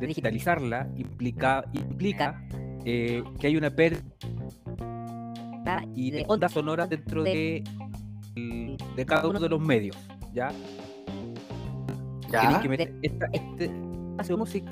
digitalizarla 0.00 0.88
implica, 0.96 1.64
implica 1.72 2.46
eh, 2.84 3.22
que 3.38 3.46
hay 3.46 3.56
una 3.56 3.70
pérdida 3.70 4.02
y 5.94 6.10
de 6.10 6.24
onda 6.28 6.48
sonora 6.48 6.86
dentro 6.86 7.22
de, 7.22 7.64
de 8.96 9.06
cada 9.06 9.28
uno 9.28 9.40
de 9.40 9.48
los 9.48 9.60
medios, 9.60 9.96
¿ya? 10.32 10.50
Ya. 12.30 12.60
que 12.60 12.68
meter 12.68 12.94
esta- 13.02 13.28
este 13.32 13.64
espacio 14.10 14.34
de 14.34 14.38
música, 14.38 14.70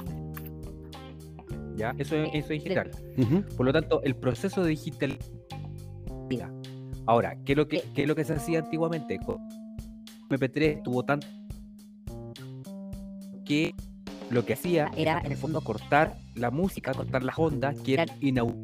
¿ya? 1.76 1.94
Eso 1.98 2.16
es, 2.16 2.28
eso 2.34 2.52
es 2.52 2.62
digital. 2.64 2.90
Por 3.56 3.66
lo 3.66 3.72
tanto, 3.72 4.02
el 4.02 4.14
proceso 4.16 4.62
de 4.62 4.70
digital. 4.70 5.18
Ahora, 7.06 7.36
¿qué 7.44 7.52
es 7.52 7.58
lo 7.58 7.66
que, 7.68 7.82
qué 7.94 8.02
es 8.02 8.08
lo 8.08 8.14
que 8.14 8.24
se 8.24 8.34
hacía 8.34 8.60
antiguamente? 8.60 9.18
Con 9.18 9.36
MP3 10.30 10.82
tuvo 10.82 11.02
tanto 11.04 11.26
que 13.44 13.74
lo 14.30 14.44
que 14.44 14.52
hacía 14.54 14.90
Era 14.96 15.20
en 15.24 15.32
el 15.32 15.36
fondo 15.38 15.60
cortar 15.60 16.16
la 16.34 16.50
música, 16.50 16.92
cortar 16.94 17.22
las 17.22 17.38
ondas 17.38 17.78
que 17.80 17.94
eran 17.94 18.08
inau. 18.20 18.54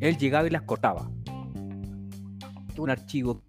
Él 0.00 0.16
llegaba 0.16 0.46
y 0.46 0.50
las 0.50 0.62
cortaba. 0.62 1.10
Un 2.76 2.90
archivo 2.90 3.42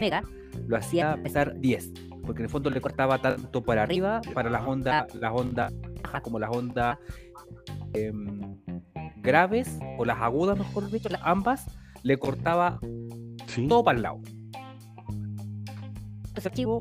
mega, 0.00 0.22
lo 0.66 0.76
hacía 0.76 1.18
pesar 1.22 1.58
10, 1.60 1.92
porque 2.24 2.40
en 2.40 2.44
el 2.44 2.50
fondo 2.50 2.70
le 2.70 2.80
cortaba 2.80 3.18
tanto 3.20 3.62
para 3.62 3.82
arriba, 3.82 4.22
para 4.32 4.48
las 4.48 4.66
ondas, 4.66 5.14
las 5.14 5.32
ondas 5.34 5.72
bajas 6.02 6.22
como 6.22 6.38
las 6.38 6.54
ondas 6.56 6.98
em, 7.92 8.56
graves 9.18 9.78
o 9.98 10.04
las 10.06 10.18
agudas, 10.20 10.56
mejor 10.58 10.90
dicho, 10.90 11.10
las 11.10 11.20
ambas, 11.22 11.66
le 12.02 12.16
cortaba 12.18 12.78
Sí. 13.46 13.66
todo 13.68 13.84
para 13.84 13.96
el 13.96 14.02
lado. 14.02 14.20
ese 16.34 16.48
archivo 16.48 16.78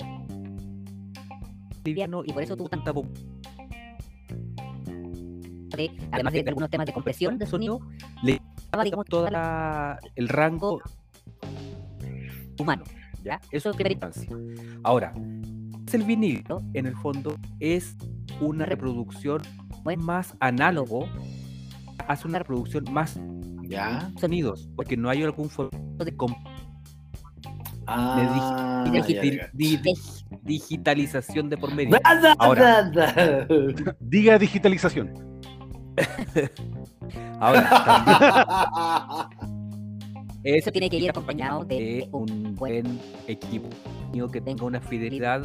liviano 1.86 2.24
y 2.26 2.34
por 2.34 2.44
eso 2.44 2.58
tuvo 2.58 2.68
tanta 2.68 2.92
de- 5.76 5.92
además 6.12 6.34
de, 6.34 6.44
de 6.44 6.50
algunos 6.50 6.70
temas 6.70 6.86
de 6.88 6.94
compresión 6.94 7.38
de 7.38 7.46
sonido, 7.46 7.80
le 8.24 8.42
estaba 8.58 8.84
digamos 8.84 9.06
todo 9.06 9.28
el 10.16 10.28
rango 10.30 10.82
humano. 12.60 12.84
¿ya? 13.24 13.40
Eso 13.52 13.70
es 13.70 13.76
primera 13.76 13.94
instancia. 13.94 14.30
Ahora, 14.84 15.14
el 15.94 16.04
vinilo, 16.04 16.62
en 16.74 16.86
el 16.88 16.96
fondo, 16.96 17.38
es 17.60 17.96
una 18.42 18.66
reproducción 18.66 19.42
Bueno. 19.84 20.04
más 20.04 20.36
análogo, 20.40 21.08
hace 22.08 22.28
una 22.28 22.40
reproducción 22.40 22.86
más 22.92 23.20
Ya. 23.64 24.12
sonidos, 24.20 24.70
porque 24.76 24.96
no 24.98 25.10
hay 25.10 25.24
algún 25.24 25.50
formato 25.50 26.04
de 26.06 26.16
Ah, 27.88 28.84
de 28.86 28.92
ya, 29.00 29.06
digiti- 29.06 29.38
ya. 29.38 29.50
di- 29.54 29.78
di- 29.78 29.94
digitalización 30.44 31.50
de 31.50 31.58
por 31.58 31.74
medio. 31.74 31.98
Ahora. 32.40 32.90
Diga 34.00 34.40
digitalización. 34.40 35.14
Ahora, 37.40 37.70
también 37.86 38.18
es 40.44 40.62
Eso 40.64 40.72
tiene 40.72 40.90
que 40.90 40.98
ir 40.98 41.10
acompañado 41.10 41.66
de, 41.66 41.76
de 41.76 42.10
un 42.12 42.54
buen 42.56 43.00
equipo 43.28 43.68
que 44.30 44.42
tenga 44.42 44.64
una 44.66 44.80
fidelidad. 44.80 45.44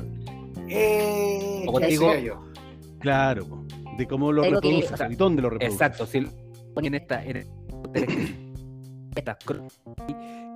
Eh, 0.68 1.62
Como 1.64 1.78
¿qué 1.78 1.84
te 1.86 1.90
digo? 1.92 2.12
Claro, 2.98 3.64
de 3.96 4.06
cómo 4.06 4.30
lo 4.30 4.42
Algo 4.42 4.60
que- 4.60 4.68
reproduces 4.68 5.10
y 5.10 5.14
dónde 5.16 5.42
lo 5.42 5.50
reproduces. 5.50 5.80
Exacto, 5.80 6.06
si 6.06 6.18
en 6.88 6.94
esta, 6.94 7.24
en 7.24 7.46
estas 9.16 9.36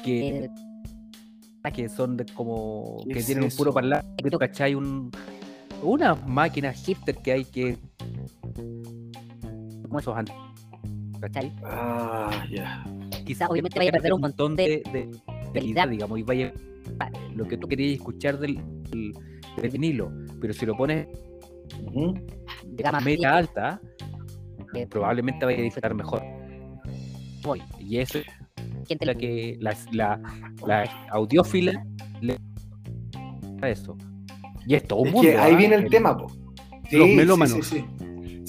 que 0.03 0.45
eh, 0.45 0.51
que 1.73 1.89
son 1.89 2.17
de 2.19 2.27
como 2.27 2.99
¿Qué 3.07 3.15
que 3.15 3.19
es 3.21 3.27
tienen 3.27 3.45
un 3.45 3.51
puro 3.51 3.73
parlante, 3.73 4.31
¿tú 4.31 4.39
¿cachai? 4.39 4.75
Un, 4.75 5.11
una 5.83 6.15
máquina 6.15 6.73
hipster 6.73 7.17
que 7.17 7.33
hay 7.33 7.45
que 7.47 7.79
como 9.95 10.01
esos 10.01 10.17
an- 10.17 11.21
¿cachai? 11.21 11.53
Ah, 11.65 12.45
ya. 12.51 12.85
Quizás 13.25 13.49
obviamente 13.49 13.79
vaya 13.79 13.91
a 13.91 13.93
perder 13.93 14.13
un 14.13 14.21
montón 14.23 14.57
de- 14.57 14.83
de, 14.93 15.07
de 15.07 15.21
calidad. 15.53 15.89
digamos, 15.89 16.19
y 16.19 16.23
vaya 16.25 16.53
lo 17.35 17.47
que 17.47 17.57
tú 17.57 17.69
querías 17.69 17.95
escuchar 17.95 18.39
del, 18.39 18.57
del, 18.91 19.13
del 19.57 19.71
vinilo, 19.71 20.11
pero 20.41 20.53
si 20.53 20.67
lo 20.67 20.77
pones 20.77 21.07
Ujú. 21.87 22.15
de 22.67 22.83
gama 22.83 23.01
media 23.01 23.37
alta, 23.37 23.81
eh, 24.75 24.87
probablemente 24.89 25.45
vaya 25.47 25.59
a 25.59 25.63
disfrutar 25.63 25.95
mejor. 25.95 26.23
voy. 27.43 27.63
Y 27.79 27.99
eso 27.99 28.19
es 28.19 28.25
gente 28.89 29.07
la 29.07 29.15
que 29.15 29.57
la, 29.61 29.77
la, 29.93 30.21
la 30.67 30.91
audiófila 31.11 31.85
le 32.21 32.37
a 33.63 33.69
eso. 33.69 33.97
Y 34.67 34.75
esto 34.75 34.97
un 34.97 35.07
Es 35.09 35.13
mundo. 35.15 35.31
que 35.31 35.39
ahí 35.39 35.53
¿ah? 35.55 35.57
viene 35.57 35.75
el 35.77 35.89
tema, 35.89 36.17
po. 36.17 36.27
Sí, 36.91 36.97
Los 36.99 37.09
sí, 37.09 37.15
melómanos. 37.15 37.67
Sí, 37.67 37.79
sí, 37.79 37.85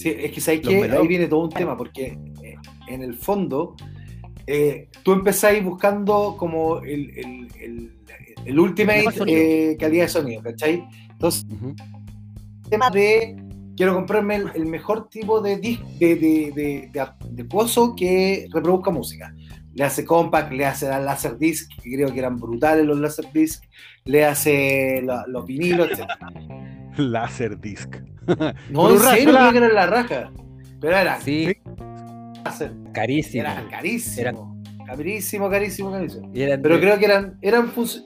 Sí, 0.06 0.16
es 0.20 0.32
que 0.34 0.40
¿sabes 0.40 0.64
Los 0.64 0.70
qué? 0.72 0.76
melómanos. 0.82 1.02
ahí 1.02 1.08
viene 1.08 1.26
todo 1.28 1.40
un 1.46 1.50
tema, 1.50 1.76
porque 1.76 2.16
eh, 2.44 2.56
en 2.88 3.02
el 3.02 3.16
fondo 3.16 3.76
eh, 4.46 4.88
tú 5.04 5.14
empezáis 5.14 5.64
buscando 5.64 6.36
como 6.38 6.78
el, 6.82 7.10
el, 7.18 7.48
el, 7.60 7.92
el 8.46 8.60
ultimate 8.60 9.06
eh, 9.26 9.76
calidad 9.80 10.04
de 10.04 10.10
sonido, 10.10 10.44
¿cachai? 10.44 10.84
Entonces, 11.10 11.44
Ujú. 11.52 11.76
tema 12.70 12.92
de 12.92 13.36
quiero 13.76 13.96
comprarme 13.96 14.36
el, 14.36 14.52
el 14.54 14.68
mejor 14.68 15.10
tipo 15.10 15.42
de, 15.42 15.58
de, 15.58 15.80
de, 15.98 16.16
de, 16.54 16.92
de, 17.32 17.46
pozo 17.46 17.96
que 17.96 18.48
reproduzca 18.54 18.92
música. 18.92 19.34
Le 19.74 19.86
hace 19.86 20.06
compact, 20.06 20.52
le 20.52 20.68
hace 20.68 20.88
la 20.88 21.00
laser 21.00 21.36
disc, 21.40 21.68
que 21.82 21.92
creo 21.96 22.14
que 22.14 22.20
eran 22.20 22.38
brutales 22.38 22.86
los 22.86 23.00
laser 23.00 23.26
disc, 23.34 23.64
le 24.04 24.24
hace 24.24 25.02
la- 25.04 25.26
los 25.28 25.48
vinilos, 25.48 25.90
etc. 25.90 26.06
Laserdisc. 26.98 27.96
No, 28.70 28.92
en 28.92 29.00
serio, 29.00 29.34
creo 29.34 29.52
que 29.52 29.58
eran 29.58 29.74
la 29.76 29.86
raja. 29.88 30.32
Pero 30.80 30.98
eran, 30.98 31.22
Sí, 31.22 31.54
carísimo. 32.94 33.42
eran 33.44 33.70
carísimo. 33.70 34.56
Carísimo, 34.86 35.50
carísimo, 35.50 35.92
carísimo. 35.92 36.32
Y 36.34 36.42
eran 36.44 36.62
Pero 36.62 36.76
de- 36.76 36.82
creo 36.82 37.00
que 37.00 37.06
eran, 37.06 37.38
eran 37.42 37.74
func- 37.74 38.04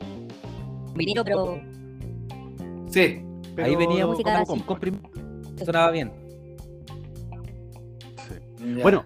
vinilo, 0.96 1.24
pero 1.26 1.60
Sí, 2.90 3.00
ahí 3.02 3.24
Pero 3.56 3.78
venía 3.78 4.02
no 4.06 4.12
música 4.12 4.32
como 4.32 4.42
así. 4.44 4.48
compa. 4.48 4.66
comprim- 4.66 5.66
sonaba 5.66 5.92
bien. 5.92 6.12
Sí. 8.58 8.82
Bueno, 8.82 9.06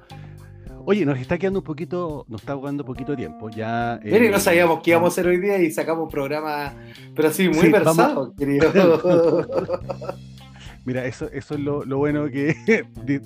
oye, 0.86 1.05
nos 1.05 1.18
está 1.20 1.38
quedando 1.38 1.59
un 1.59 1.66
poquito, 1.66 2.26
nos 2.30 2.41
está 2.41 2.55
jugando 2.55 2.84
un 2.84 2.88
poquito 2.88 3.11
de 3.14 3.18
tiempo. 3.18 3.49
Ya. 3.49 3.95
eh, 4.03 4.11
Mire, 4.11 4.30
no 4.30 4.39
sabíamos 4.39 4.82
qué 4.84 4.91
íbamos 4.91 5.09
a 5.09 5.11
hacer 5.14 5.28
hoy 5.28 5.39
día 5.39 5.57
y 5.57 5.72
sacamos 5.72 6.03
un 6.03 6.09
programa, 6.09 6.74
pero 7.16 7.32
sí, 7.32 7.49
muy 7.49 7.57
Sí, 7.59 7.70
versado, 7.72 8.34
querido. 8.36 8.68
Mira, 10.86 11.05
eso, 11.05 11.29
eso 11.31 11.53
es 11.55 11.59
lo, 11.61 11.84
lo 11.86 11.97
bueno 11.97 12.25
que 12.29 12.55
di- 13.05 13.19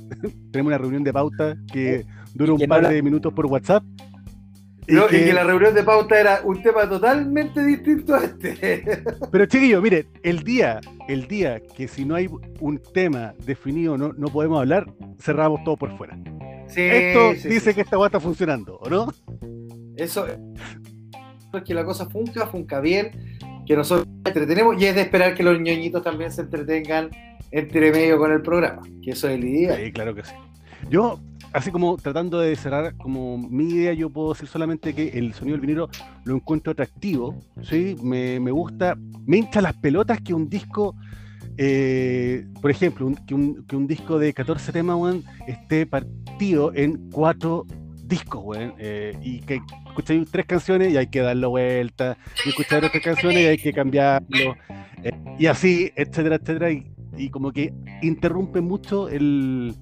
tenemos 0.51 0.69
una 0.69 0.77
reunión 0.77 1.03
de 1.03 1.11
pauta 1.13 1.55
que 1.71 2.05
dura 2.33 2.49
Y 2.49 2.51
un 2.53 2.57
que 2.59 2.67
no 2.67 2.73
par 2.75 2.83
la- 2.83 2.89
de 2.89 3.01
minutos 3.01 3.33
por 3.33 3.45
WhatsApp. 3.47 3.83
Y 4.89 4.93
No, 4.93 5.05
y 5.05 5.09
que- 5.09 5.25
que 5.25 5.33
la 5.33 5.43
reunión 5.43 5.73
de 5.73 5.83
pauta 5.83 6.19
era 6.19 6.41
un 6.45 6.61
tema 6.61 6.87
totalmente 6.87 7.63
distinto 7.65 8.15
a 8.15 8.23
este. 8.23 9.03
Pero 9.31 9.45
chiquillo, 9.47 9.81
mire, 9.81 10.05
el 10.23 10.43
día, 10.43 10.79
el 11.09 11.27
día 11.27 11.59
que 11.75 11.87
si 11.89 12.05
no 12.05 12.15
hay 12.15 12.29
un 12.61 12.81
tema 12.93 13.33
definido 13.45 13.97
no, 13.97 14.13
no 14.13 14.27
podemos 14.29 14.59
hablar, 14.59 14.85
cerramos 15.19 15.63
todo 15.65 15.75
por 15.75 15.97
fuera. 15.97 16.17
Sí, 16.67 16.81
Esto 16.81 17.33
sí, 17.35 17.49
dice 17.49 17.71
sí, 17.71 17.75
que 17.75 17.81
esta 17.81 17.97
weá 17.97 18.07
está 18.07 18.19
funcionando, 18.19 18.77
¿o 18.77 18.89
no? 18.89 19.13
Eso 19.95 20.27
es 20.27 20.37
que 21.65 21.73
la 21.73 21.83
cosa 21.83 22.09
funca, 22.09 22.45
funca 22.47 22.79
bien, 22.79 23.11
que 23.65 23.75
nosotros 23.75 24.05
nos 24.07 24.25
entretenemos 24.27 24.81
y 24.81 24.85
es 24.85 24.95
de 24.95 25.01
esperar 25.01 25.33
que 25.33 25.43
los 25.43 25.59
ñoñitos 25.59 26.03
también 26.03 26.31
se 26.31 26.41
entretengan 26.41 27.09
entre 27.51 27.91
medio 27.91 28.17
con 28.17 28.31
el 28.31 28.41
programa, 28.41 28.81
que 29.01 29.11
eso 29.11 29.27
es 29.29 29.35
el 29.35 29.45
ideal. 29.45 29.77
Sí, 29.83 29.91
claro 29.91 30.13
que 30.15 30.23
sí. 30.23 30.33
Yo, 30.89 31.19
así 31.53 31.71
como 31.71 31.97
tratando 31.97 32.39
de 32.39 32.55
cerrar 32.55 32.95
como 32.97 33.37
mi 33.37 33.69
idea, 33.73 33.93
yo 33.93 34.09
puedo 34.09 34.33
decir 34.33 34.47
solamente 34.47 34.93
que 34.93 35.09
el 35.09 35.33
sonido 35.33 35.57
del 35.57 35.61
vinilo 35.61 35.89
lo 36.25 36.35
encuentro 36.35 36.71
atractivo, 36.71 37.35
¿sí? 37.63 37.95
Me, 38.03 38.39
me 38.39 38.51
gusta, 38.51 38.95
me 39.25 39.37
hincha 39.37 39.61
las 39.61 39.73
pelotas 39.75 40.21
que 40.21 40.33
un 40.33 40.47
disco, 40.49 40.95
eh, 41.57 42.45
por 42.61 42.69
ejemplo, 42.71 43.11
que, 43.25 43.33
un, 43.33 43.65
que 43.65 43.75
un 43.75 43.87
disco 43.87 44.19
de 44.19 44.33
14 44.33 44.71
temas, 44.71 44.97
weón, 44.97 45.23
esté 45.47 45.85
partido 45.85 46.71
en 46.75 47.09
cuatro 47.11 47.65
discos, 48.05 48.41
weón. 48.43 48.73
eh, 48.77 49.17
y 49.21 49.39
que 49.41 49.59
escucháis 49.87 50.29
tres 50.31 50.45
canciones 50.45 50.93
y 50.93 50.97
hay 50.97 51.07
que 51.07 51.19
darlo 51.21 51.49
vuelta. 51.49 52.17
Y 52.45 52.49
escuchar 52.49 52.85
otras 52.85 53.03
canciones 53.03 53.39
y 53.43 53.45
hay 53.47 53.57
que 53.57 53.73
cambiarlo. 53.73 54.55
eh, 55.03 55.11
y 55.39 55.47
así, 55.47 55.91
etcétera, 55.95 56.35
etcétera. 56.35 56.71
Y, 56.71 56.85
y 57.17 57.29
como 57.29 57.51
que 57.51 57.73
interrumpe 58.01 58.61
mucho 58.61 59.09
el, 59.09 59.73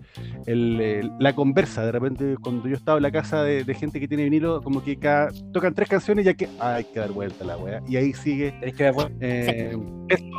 el, 0.46 0.80
el- 0.82 1.12
la 1.20 1.34
conversa. 1.34 1.86
De 1.86 1.92
repente, 1.92 2.36
cuando 2.42 2.68
yo 2.68 2.76
estaba 2.76 2.98
en 2.98 3.04
la 3.04 3.12
casa 3.12 3.44
de, 3.44 3.64
de 3.64 3.74
gente 3.74 4.00
que 4.00 4.08
tiene 4.08 4.24
vinilo, 4.24 4.62
como 4.62 4.84
que 4.84 4.98
cada, 4.98 5.30
tocan 5.54 5.74
tres 5.74 5.90
canciones 5.90 6.26
y 6.26 6.30
hay 6.30 6.36
que, 6.36 6.50
hay 6.60 6.84
que 6.86 7.00
dar 7.00 7.12
vuelta 7.12 7.44
a 7.44 7.48
la 7.48 7.58
weá. 7.58 7.82
Y 7.88 7.96
ahí 7.98 8.14
sigue 8.14 8.52
Tenés 8.60 8.76
que 8.76 8.84
dar 8.84 8.94
vuelta. 8.94 9.16
eh, 9.22 9.78
esto, 10.10 10.38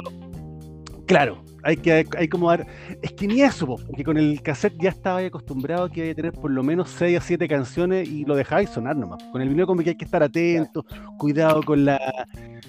claro, 1.06 1.42
hay 1.62 1.76
que 1.76 2.04
hay 2.16 2.28
como 2.28 2.48
dar. 2.50 2.66
Es 3.02 3.12
que 3.12 3.26
ni 3.26 3.40
eso, 3.42 3.66
po, 3.66 3.76
porque 3.86 4.04
con 4.04 4.16
el 4.16 4.40
cassette 4.42 4.76
ya 4.80 4.90
estaba 4.90 5.18
acostumbrado 5.20 5.84
a 5.84 5.90
que 5.90 6.02
hay 6.02 6.08
que 6.08 6.14
tener 6.16 6.32
por 6.32 6.50
lo 6.50 6.62
menos 6.62 6.90
6 6.90 7.18
a 7.18 7.20
7 7.20 7.48
canciones 7.48 8.08
y 8.08 8.24
lo 8.24 8.34
dejáis 8.36 8.70
sonar 8.70 8.96
nomás. 8.96 9.22
Con 9.32 9.40
el 9.42 9.48
vinilo 9.48 9.66
como 9.66 9.82
que 9.82 9.90
hay 9.90 9.96
que 9.96 10.04
estar 10.04 10.22
atento, 10.22 10.84
cuidado 11.18 11.62
con 11.62 11.84
la 11.84 12.00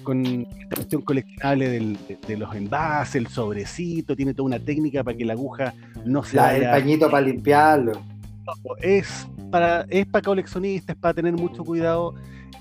con 0.02 0.24
esta 0.24 0.74
cuestión 0.76 1.02
coleccionable 1.02 1.68
del- 1.68 1.98
de, 2.08 2.18
de 2.26 2.36
los 2.38 2.54
envases, 2.54 3.16
el 3.16 3.26
sobrecito, 3.28 4.16
tiene 4.16 4.32
toda 4.32 4.46
una 4.46 4.58
técnica 4.58 5.04
para 5.04 5.16
que 5.16 5.24
la 5.24 5.34
aguja 5.34 5.74
no 6.06 6.22
se 6.22 6.36
La- 6.36 6.56
el 6.56 6.64
pañito 6.70 7.10
para 7.10 7.26
limpiarlo. 7.26 7.92
Es 8.80 9.28
para, 9.50 9.84
es 9.90 10.06
para 10.06 10.22
coleccionistas, 10.22 10.96
es 10.96 11.00
para 11.00 11.12
tener 11.14 11.34
mucho 11.34 11.62
cuidado. 11.64 12.14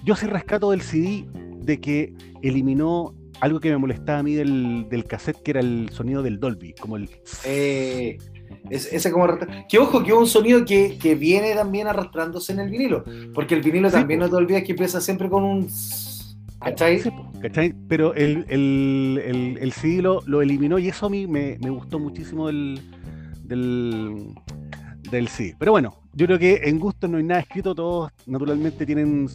Yo 0.04 0.16
sí 0.16 0.26
rescato 0.26 0.72
del 0.72 0.82
CD 0.82 1.26
de 1.62 1.80
que 1.80 2.14
eliminó 2.42 3.14
algo 3.40 3.60
que 3.60 3.70
me 3.70 3.78
molestaba 3.78 4.20
a 4.20 4.24
mí 4.24 4.34
del, 4.36 4.88
del 4.90 5.04
cassette, 5.06 5.42
que 5.44 5.52
era 5.52 5.60
el 5.60 5.90
sonido 5.92 6.24
del 6.24 6.40
Dolby, 6.40 6.74
como 6.74 6.98
el... 6.98 7.10
Eh, 7.46 8.18
es- 8.70 8.92
ese 8.92 9.12
como 9.12 9.28
que 9.70 9.78
ojo, 9.78 10.04
que 10.04 10.12
es 10.12 10.18
un 10.18 10.28
sonido 10.28 10.64
que, 10.66 10.98
que 10.98 11.16
viene 11.16 11.54
también 11.54 11.88
arrastrándose 11.88 12.54
en 12.54 12.60
el 12.62 12.70
vinilo. 12.70 13.04
Porque 13.34 13.56
el 13.56 13.62
vinilo 13.62 13.90
Sí, 13.90 13.96
también 13.96 14.20
po. 14.20 14.26
no 14.26 14.30
te 14.32 14.36
olvides 14.38 14.64
que 14.64 14.72
empieza 14.72 15.02
siempre 15.02 15.30
con 15.30 15.44
un. 15.44 15.68
¿Cachai? 16.60 17.00
Sí, 17.00 17.12
po, 17.12 17.32
¿cachai? 17.42 17.74
Pero 17.88 18.14
el, 18.16 18.46
el, 18.50 19.22
el, 19.24 19.58
el 19.62 19.72
CD 19.74 20.02
lo, 20.02 20.22
lo 20.26 20.42
eliminó 20.42 20.80
y 20.80 20.88
eso 20.88 21.06
a 21.06 21.10
mí 21.10 21.28
me, 21.28 21.58
me 21.62 21.70
gustó 21.70 22.00
muchísimo 22.00 22.48
del, 22.48 22.80
del, 23.44 24.34
del 25.12 25.28
CD. 25.28 25.56
Pero 25.60 25.72
bueno, 25.74 25.94
yo 26.14 26.26
creo 26.26 26.40
que 26.40 26.62
en 26.64 26.80
gusto 26.80 27.08
no 27.08 27.18
hay 27.18 27.24
nada 27.24 27.42
escrito, 27.42 27.76
todos 27.76 28.12
naturalmente 28.26 28.86
tienen 28.86 29.28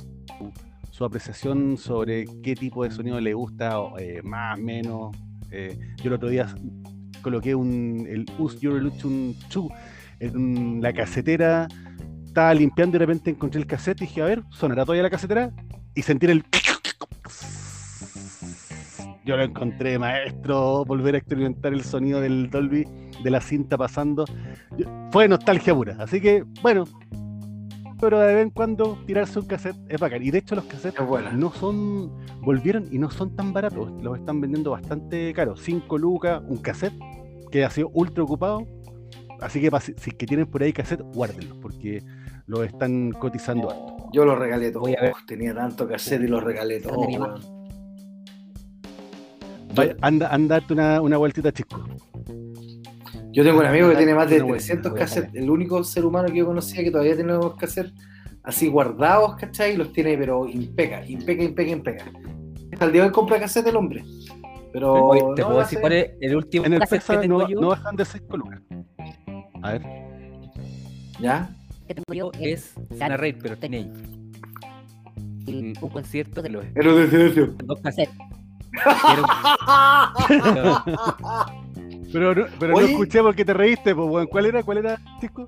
su, 1.02 1.06
apreciación 1.06 1.76
sobre 1.76 2.24
qué 2.42 2.54
tipo 2.54 2.84
de 2.84 2.90
sonido 2.90 3.20
le 3.20 3.34
gusta, 3.34 3.76
eh, 3.98 4.20
más, 4.22 4.58
menos. 4.58 5.16
Eh, 5.50 5.76
yo 5.96 6.08
el 6.08 6.12
otro 6.12 6.28
día 6.28 6.54
coloqué 7.22 7.54
un, 7.54 8.06
el 8.08 8.26
Use 8.38 8.58
Your 8.60 8.80
Illusion 8.80 9.34
2 9.52 9.68
en 10.20 10.80
la 10.80 10.92
casetera, 10.92 11.66
estaba 12.24 12.54
limpiando 12.54 12.96
y 12.96 12.98
de 12.98 13.06
repente 13.06 13.30
encontré 13.30 13.60
el 13.60 13.66
cassette 13.66 14.02
y 14.02 14.06
dije, 14.06 14.22
a 14.22 14.26
ver, 14.26 14.42
¿sonará 14.50 14.84
todavía 14.84 15.02
la 15.02 15.10
casetera? 15.10 15.50
Y 15.94 16.02
sentí 16.02 16.26
el... 16.26 16.44
Yo 19.24 19.36
lo 19.36 19.42
encontré 19.42 19.98
maestro, 19.98 20.84
volver 20.84 21.14
a 21.14 21.18
experimentar 21.18 21.72
el 21.72 21.84
sonido 21.84 22.20
del 22.20 22.50
Dolby 22.50 22.84
de 23.22 23.30
la 23.30 23.40
cinta 23.40 23.76
pasando. 23.76 24.24
Fue 25.10 25.28
nostalgia 25.28 25.74
pura, 25.74 25.96
así 26.00 26.20
que 26.20 26.44
bueno, 26.60 26.84
pero 28.02 28.18
de 28.18 28.34
vez 28.34 28.42
en 28.42 28.50
cuando 28.50 28.98
tirarse 29.06 29.38
un 29.38 29.46
cassette 29.46 29.76
es 29.88 30.00
bacán. 30.00 30.24
Y 30.24 30.32
de 30.32 30.38
hecho 30.38 30.56
los 30.56 30.64
cassettes 30.64 31.06
no 31.34 31.52
son, 31.52 32.10
volvieron 32.40 32.88
y 32.90 32.98
no 32.98 33.08
son 33.08 33.36
tan 33.36 33.52
baratos, 33.52 33.92
los 34.02 34.18
están 34.18 34.40
vendiendo 34.40 34.72
bastante 34.72 35.32
caros, 35.32 35.60
5 35.62 35.98
lucas, 35.98 36.42
un 36.48 36.56
cassette 36.58 36.94
que 37.52 37.64
ha 37.64 37.70
sido 37.70 37.90
ultra 37.94 38.24
ocupado, 38.24 38.66
así 39.40 39.60
que 39.60 39.70
si, 39.80 39.94
si 39.96 40.10
es 40.10 40.16
que 40.16 40.26
tienen 40.26 40.46
por 40.46 40.64
ahí 40.64 40.72
cassette, 40.72 41.02
guárdenlos, 41.14 41.56
porque 41.58 42.02
los 42.46 42.66
están 42.66 43.12
cotizando 43.12 43.70
harto. 43.70 44.10
Yo 44.12 44.24
lo 44.24 44.34
regalé 44.34 44.72
todo. 44.72 44.80
Voy 44.80 44.96
a 44.96 45.02
ver. 45.02 45.12
Uf, 45.12 45.24
tenía 45.24 45.54
tanto 45.54 45.86
cassette 45.86 46.22
y 46.22 46.26
lo 46.26 46.40
regalé 46.40 46.80
todo. 46.80 46.94
¿Dónde 46.94 47.06
mi 47.06 47.18
weón. 47.18 47.40
Vaya, 49.76 49.94
anda, 50.00 50.26
anda 50.34 50.56
darte 50.56 50.72
una, 50.72 51.00
una 51.00 51.18
vueltita, 51.18 51.52
chico. 51.52 51.80
Yo 53.32 53.44
tengo 53.44 53.60
un 53.60 53.66
amigo 53.66 53.88
que 53.90 53.96
tiene 53.96 54.14
más 54.14 54.28
de 54.28 54.36
Una 54.36 54.44
vuelta, 54.46 54.64
300 54.66 54.92
voy 54.92 55.00
a 55.00 55.04
cassettes. 55.04 55.34
El 55.34 55.50
único 55.50 55.82
ser 55.84 56.04
humano 56.04 56.28
que 56.28 56.36
yo 56.36 56.46
conocía 56.46 56.82
que 56.84 56.90
todavía 56.90 57.14
tiene 57.14 57.32
los 57.32 57.56
cassettes 57.56 57.92
así 58.42 58.68
guardados, 58.68 59.36
¿cachai? 59.36 59.74
Y 59.74 59.76
los 59.76 59.92
tiene, 59.92 60.16
pero 60.18 60.46
impeca, 60.46 61.04
impeca, 61.06 61.42
impeca, 61.42 61.70
impeca. 61.70 62.04
Hasta 62.72 62.84
el 62.86 62.92
día 62.92 63.02
de 63.02 63.08
hoy 63.08 63.12
compra 63.12 63.38
cassette 63.40 63.66
el 63.68 63.76
hombre. 63.76 64.04
Pero. 64.72 64.92
Oye, 65.06 65.20
¿Te 65.36 65.42
no 65.42 65.48
puedo 65.48 65.60
decir 65.60 65.80
cuál 65.80 65.92
es 65.92 66.10
el 66.20 66.36
último 66.36 66.66
En 66.66 66.72
el 66.74 66.80
cassette 66.80 67.00
que 67.00 67.06
PESA 67.06 67.20
tengo 67.20 67.38
no, 67.40 67.48
yo? 67.48 67.60
no 67.60 67.68
bajan 67.68 67.96
de 67.96 68.04
6 68.04 68.22
lucas. 68.30 68.60
A 69.62 69.72
ver, 69.72 69.82
¿Ya? 71.20 71.50
que 71.86 71.94
tengo 71.94 72.14
yo 72.14 72.30
es 72.40 72.74
una 72.90 73.16
raid, 73.16 73.36
pero 73.42 73.56
tiene 73.56 73.76
ahí. 73.78 73.92
y 75.46 75.72
un 75.80 75.90
concierto 75.90 76.42
de 76.42 76.48
los 76.50 76.64
Héroe 76.74 77.02
de 77.02 77.10
silencio. 77.10 77.54
dos 77.64 77.80
cassettes. 77.80 78.14
pero, 82.12 82.34
no, 82.34 82.46
pero 82.58 82.74
Oye. 82.74 82.84
no 82.86 82.90
escuché 82.92 83.20
porque 83.22 83.44
te 83.44 83.54
reíste, 83.54 83.94
pues, 83.94 84.08
weón. 84.10 84.26
¿Cuál 84.26 84.46
era? 84.46 84.62
¿Cuál 84.62 84.78
era, 84.78 84.98
chico? 85.20 85.44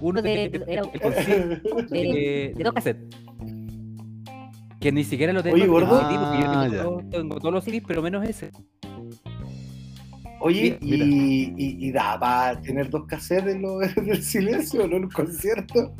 Uno 0.00 0.22
de- 0.22 0.44
el 0.44 1.00
concierto 1.00 1.76
de, 1.76 1.98
de, 1.98 2.54
de 2.56 2.64
dos 2.64 2.72
cassettes. 2.74 3.16
Que 4.80 4.92
ni 4.92 5.02
siquiera 5.02 5.32
lo 5.32 5.42
tengo 5.42 5.56
Oye, 5.56 5.64
en 5.64 5.70
gordo. 5.70 6.00
Yo 6.00 6.06
Ah, 6.06 7.02
tengo, 7.10 7.38
todos 7.40 7.52
los 7.52 7.64
CDs, 7.64 7.82
pero 7.86 8.00
menos 8.00 8.28
ese. 8.28 8.52
Oye, 10.40 10.78
Mira. 10.80 11.04
y, 11.04 11.54
y, 11.56 11.88
y 11.88 11.90
da 11.90 12.16
para 12.20 12.60
tener 12.60 12.88
dos 12.88 13.06
cassettes 13.06 13.56
en 13.56 13.62
los 13.62 13.82
Héroes 13.96 14.06
del 14.06 14.22
silencio, 14.22 14.86
¿no? 14.86 14.96
En 14.96 15.04
un 15.06 15.10
concierto. 15.10 15.92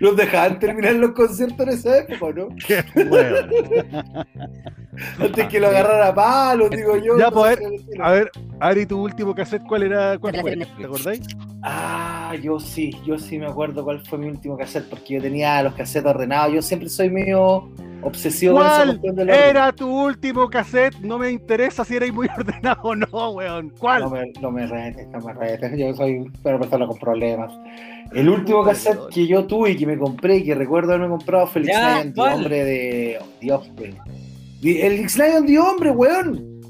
Los 0.00 0.16
dejaban 0.16 0.58
terminar 0.58 0.94
los 0.94 1.12
conciertos 1.12 1.66
en 1.66 1.72
esa 1.72 1.98
época, 1.98 2.32
¿no? 2.36 2.48
Qué. 2.66 2.84
Antes 5.18 5.48
que 5.48 5.60
lo 5.60 5.68
agarrara 5.68 6.08
a 6.08 6.14
palos, 6.14 6.70
digo 6.70 6.96
yo. 6.96 7.18
Ya, 7.18 7.26
no 7.26 7.32
pues. 7.32 7.58
A 8.00 8.10
ver, 8.10 8.30
Ari, 8.58 8.86
tu 8.86 9.02
último 9.02 9.34
cassette, 9.34 9.62
¿cuál 9.66 9.84
era? 9.84 10.18
¿Cuál 10.18 10.40
fue? 10.40 10.56
¿Te 10.56 10.84
acordáis? 10.84 11.20
Ah, 11.62 12.34
yo 12.42 12.58
sí, 12.60 12.92
yo 13.04 13.18
sí 13.18 13.38
me 13.38 13.46
acuerdo 13.46 13.84
cuál 13.84 14.00
fue 14.06 14.18
mi 14.18 14.26
último 14.26 14.56
cassette, 14.56 14.88
porque 14.88 15.14
yo 15.14 15.22
tenía 15.22 15.62
los 15.62 15.74
cassettes 15.74 16.10
ordenados. 16.10 16.54
Yo 16.54 16.62
siempre 16.62 16.88
soy 16.88 17.10
medio 17.10 17.70
esa 18.08 18.52
¿Cuál 18.52 19.00
era 19.30 19.72
tu 19.72 19.88
último 19.88 20.48
cassette? 20.48 20.96
No 21.00 21.18
me 21.18 21.30
interesa 21.30 21.84
si 21.84 21.96
erais 21.96 22.12
muy 22.12 22.28
ordenado 22.36 22.80
o 22.82 22.96
no, 22.96 23.30
weón. 23.32 23.70
¿Cuál? 23.78 24.02
No 24.02 24.10
me, 24.10 24.32
no 24.40 24.50
me 24.50 24.66
retes, 24.66 25.06
no 25.08 25.18
me 25.20 25.32
retes. 25.34 25.78
Yo 25.78 25.92
soy 25.94 26.16
una 26.44 26.58
persona 26.58 26.86
con 26.86 26.98
problemas. 26.98 27.52
El 28.12 28.28
último 28.28 28.64
cassette 28.64 28.98
que 29.12 29.26
yo 29.26 29.46
tuve 29.46 29.70
y 29.72 29.76
que 29.76 29.86
me 29.86 29.96
compré 29.98 30.38
y 30.38 30.44
que 30.44 30.54
recuerdo 30.54 30.94
haberme 30.94 31.08
comprado 31.16 31.46
fue 31.46 31.62
el 31.62 31.68
X-Lion, 31.68 32.08
The 32.08 32.14
¿cuál? 32.14 32.32
Hombre 32.34 32.64
de 32.64 33.18
The 33.40 33.52
Offspring. 33.52 33.96
The- 34.62 34.86
El 34.86 34.92
X-Lion 35.00 35.46
The 35.46 35.58
Hombre, 35.58 35.90
weón. 35.90 36.60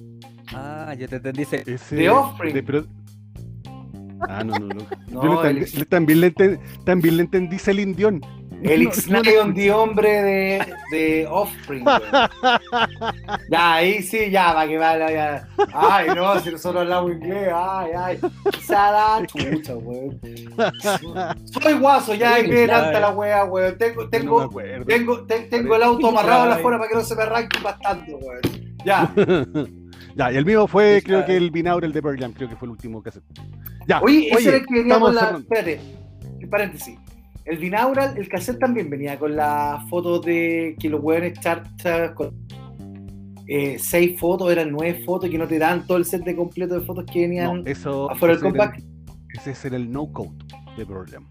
Ah, 0.52 0.94
ya 0.98 1.06
te 1.08 1.16
entendí. 1.16 1.42
ese- 1.42 1.62
Ese- 1.66 1.96
The 1.96 2.10
Offspring. 2.10 2.54
de- 2.54 2.62
pero- 2.62 2.84
Ah, 4.28 4.44
no, 4.44 4.58
no, 4.58 4.66
no. 4.66 4.84
No, 5.10 5.22
Yo 5.22 5.42
le 5.42 5.60
el 5.60 5.66
también, 5.66 5.70
le- 5.78 5.86
también, 5.86 6.20
le 6.20 6.34
enten- 6.34 6.60
también 6.84 7.16
le 7.16 7.22
entendí 7.22 7.58
Celine 7.58 7.94
Dion. 7.94 8.20
El 8.62 8.84
No, 8.84 8.90
X-Lion 8.90 9.54
The 9.54 9.72
Hombre 9.72 10.22
de, 10.22 10.66
de 10.92 11.26
Offspring. 11.28 11.84
Ya, 13.50 13.74
ahí 13.74 14.02
sí, 14.02 14.30
ya, 14.30 14.52
va 14.52 14.66
que 14.66 14.78
vaya, 14.78 15.10
ya. 15.10 15.48
Ay, 15.72 16.08
no, 16.14 16.38
si 16.40 16.50
nosotros 16.50 16.82
hablamos 16.82 17.12
inglés, 17.12 17.48
ay, 17.54 17.90
ay. 17.96 18.20
Se 18.60 18.72
da 18.74 19.20
chucha, 19.26 19.76
weón. 19.76 20.20
Soy 21.44 21.74
guaso, 21.74 22.14
ya, 22.14 22.38
y 22.40 22.48
me 22.48 22.66
tanta 22.66 23.00
la 23.00 23.10
wea, 23.10 23.44
weón. 23.44 23.76
Tengo, 23.78 24.02
No 24.04 24.08
tengo, 24.10 24.40
acuerdo. 24.42 24.84
tengo, 24.84 25.24
te- 25.26 25.40
tengo 25.42 25.76
el 25.76 25.82
auto 25.82 26.08
amarrado 26.08 26.44
en 26.44 26.50
la 26.50 26.58
fuera 26.58 26.78
para 26.78 26.88
que 26.88 26.94
no 26.96 27.02
se 27.02 27.14
me 27.16 27.22
arranque 27.22 27.58
bastante, 27.62 28.14
weón. 28.14 28.40
Ya. 28.84 29.12
Ya, 30.16 30.32
y 30.32 30.36
el 30.36 30.44
mío 30.44 30.66
fue, 30.66 31.02
creo 31.04 31.24
que 31.24 31.36
el 31.36 31.52
Binaural 31.52 31.92
de 31.92 32.02
Pearl 32.02 32.18
creo 32.34 32.48
que 32.48 32.56
fue 32.56 32.66
el 32.66 32.72
último 32.72 33.00
cassette. 33.00 33.22
Ya, 33.86 34.00
Oye, 34.02 34.28
ese 34.32 34.48
era 34.48 34.56
el 34.58 34.66
que 34.66 34.74
venía 34.74 34.94
estamos 34.94 35.08
con 35.10 35.14
la. 35.14 35.20
cerrando. 35.20 35.54
Espérate, 35.54 35.80
paréntesis. 36.50 36.98
El 37.44 37.58
binaural, 37.58 38.16
el 38.16 38.28
cassette 38.28 38.58
también 38.58 38.88
venía 38.90 39.18
con 39.18 39.34
la 39.34 39.84
foto 39.88 40.20
de 40.20 40.76
que 40.78 40.88
los 40.88 41.00
weones 41.02 41.38
charchas 41.40 42.12
con 42.12 42.34
eh, 43.46 43.76
seis 43.78 44.18
fotos, 44.20 44.52
eran 44.52 44.70
nueve 44.70 45.02
fotos 45.04 45.28
que 45.28 45.38
no 45.38 45.46
te 45.48 45.58
dan 45.58 45.84
todo 45.86 45.98
el 45.98 46.04
set 46.04 46.22
de 46.22 46.36
completo 46.36 46.78
de 46.78 46.86
fotos 46.86 47.04
que 47.12 47.22
venían 47.22 47.62
No, 47.64 47.70
eso, 47.70 48.10
afuera 48.10 48.34
del 48.34 48.42
compact. 48.44 48.80
ese 49.34 49.50
es 49.50 49.64
el 49.64 49.90
no 49.90 50.12
code 50.12 50.30
de 50.76 50.86
Jam. 51.10 51.26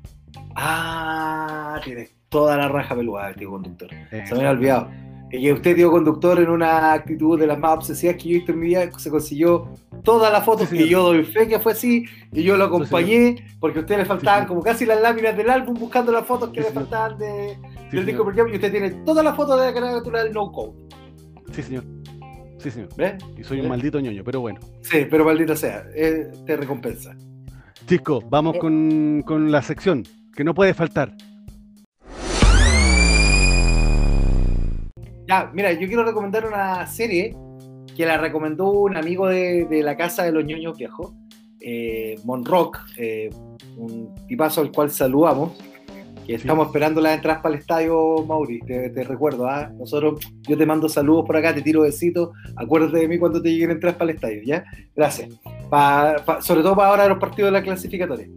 Ah, 0.56 1.80
tienes 1.84 2.12
toda 2.28 2.58
la 2.58 2.68
raja 2.68 2.96
peluda, 2.96 3.34
tío 3.34 3.52
conductor. 3.52 3.90
Eh, 4.12 4.24
Se 4.28 4.34
me 4.34 4.40
había 4.42 4.52
olvidado. 4.52 5.09
Y 5.32 5.42
que 5.44 5.54
usted, 5.54 5.76
tío 5.76 5.92
conductor, 5.92 6.40
en 6.40 6.50
una 6.50 6.94
actitud 6.94 7.40
de 7.40 7.46
las 7.46 7.60
más 7.60 7.78
obsesivas 7.78 8.16
que 8.16 8.24
yo 8.24 8.30
he 8.30 8.34
visto 8.36 8.52
en 8.52 8.60
mi 8.60 8.68
vida, 8.68 8.90
se 8.98 9.10
consiguió 9.12 9.70
todas 10.04 10.32
las 10.32 10.44
fotos 10.44 10.70
Sí, 10.70 10.78
que 10.78 10.88
yo 10.88 11.04
doy 11.04 11.24
fe 11.24 11.48
que 11.48 11.60
fue 11.60 11.74
así, 11.74 12.06
y 12.32 12.42
yo 12.44 12.58
lo 12.58 12.66
acompañé, 12.66 13.36
porque 13.60 13.80
a 13.80 13.82
usted 13.82 13.98
le 13.98 14.06
faltaban 14.06 14.48
como 14.48 14.62
casi 14.64 14.86
las 14.86 15.00
láminas 15.02 15.38
del 15.38 15.50
álbum 15.50 15.76
buscando 15.76 16.12
las 16.12 16.26
fotos 16.26 16.50
que 16.50 16.62
Sí, 16.62 16.68
le 16.68 16.74
faltaban 16.74 17.18
de, 17.20 17.58
sí, 17.92 17.96
del 17.98 18.06
disco 18.08 18.24
señor. 18.24 18.24
por 18.24 18.34
ejemplo, 18.34 18.54
y 18.54 18.56
usted 18.56 18.72
tiene 18.72 18.90
todas 19.06 19.24
las 19.24 19.36
fotos 19.36 19.60
de 19.60 19.68
la 19.68 19.74
carátula 19.74 20.24
del 20.24 20.34
no 20.34 20.52
code. 20.52 20.74
Sí, 21.52 21.62
señor. 21.64 21.84
Sí, 22.58 22.72
señor. 22.72 22.90
¿Ves? 22.98 23.14
Y 23.38 23.44
soy 23.44 23.62
un 23.62 23.70
maldito 23.70 24.00
ñoño, 24.00 24.24
pero 24.24 24.42
bueno. 24.42 24.60
Sí, 24.82 25.06
pero 25.10 25.24
maldita 25.26 25.56
sea, 25.56 25.84
eh, 25.96 26.30
te 26.46 26.58
recompensa. 26.58 27.16
Chisco, 27.88 28.22
vamos 28.30 28.56
Eh. 28.56 28.60
con, 28.60 29.24
con 29.26 29.52
la 29.52 29.62
sección, 29.62 30.04
que 30.36 30.44
no 30.44 30.54
puede 30.54 30.74
faltar. 30.74 31.16
Ya, 35.30 35.52
mira, 35.54 35.72
yo 35.74 35.88
quiero 35.88 36.04
recomendar 36.04 36.48
una 36.48 36.88
serie 36.88 37.36
que 37.96 38.04
la 38.04 38.18
recomendó 38.18 38.72
un 38.72 38.98
amigo 38.98 39.28
de, 39.28 39.66
de 39.66 39.84
la 39.84 39.96
casa 39.96 40.24
de 40.24 40.32
los 40.32 40.44
ñoños 40.44 40.76
viejos, 40.76 41.14
eh, 41.62 42.16
Monrock, 42.26 42.80
eh, 42.98 43.30
un 43.78 44.16
tipazo 44.28 44.62
al 44.62 44.72
cual 44.72 44.90
saludamos. 44.90 45.52
Que 46.26 46.36
Sí. 46.38 46.42
estamos 46.42 46.66
esperando 46.68 47.00
las 47.02 47.16
entradas 47.16 47.42
para 47.44 47.54
el 47.56 47.62
estadio, 47.62 48.24
Mauri. 48.28 48.60
Te, 48.62 48.90
te 48.90 49.04
recuerdo, 49.04 49.48
¿ah? 49.48 49.72
Nosotros, 49.78 50.20
yo 50.48 50.58
te 50.58 50.66
mando 50.66 50.88
saludos 50.90 51.26
por 51.28 51.38
acá, 51.38 51.54
te 51.54 51.62
tiro 51.62 51.82
besitos. 51.82 52.30
Acuérdate 52.56 52.98
de 52.98 53.08
mí 53.08 53.18
cuando 53.20 53.40
te 53.42 53.50
lleguen 53.52 53.72
entradas 53.72 53.98
para 53.98 54.10
el 54.12 54.16
estadio, 54.16 54.42
¿ya? 54.44 54.64
Gracias. 54.96 55.30
Pa- 55.70 56.16
pa- 56.26 56.42
sobre 56.42 56.62
todo 56.64 56.76
para 56.76 56.90
ahora 56.90 57.08
los 57.08 57.20
partidos 57.20 57.50
de 57.52 57.60
la 57.60 57.64
clasificatoria. 57.64 58.28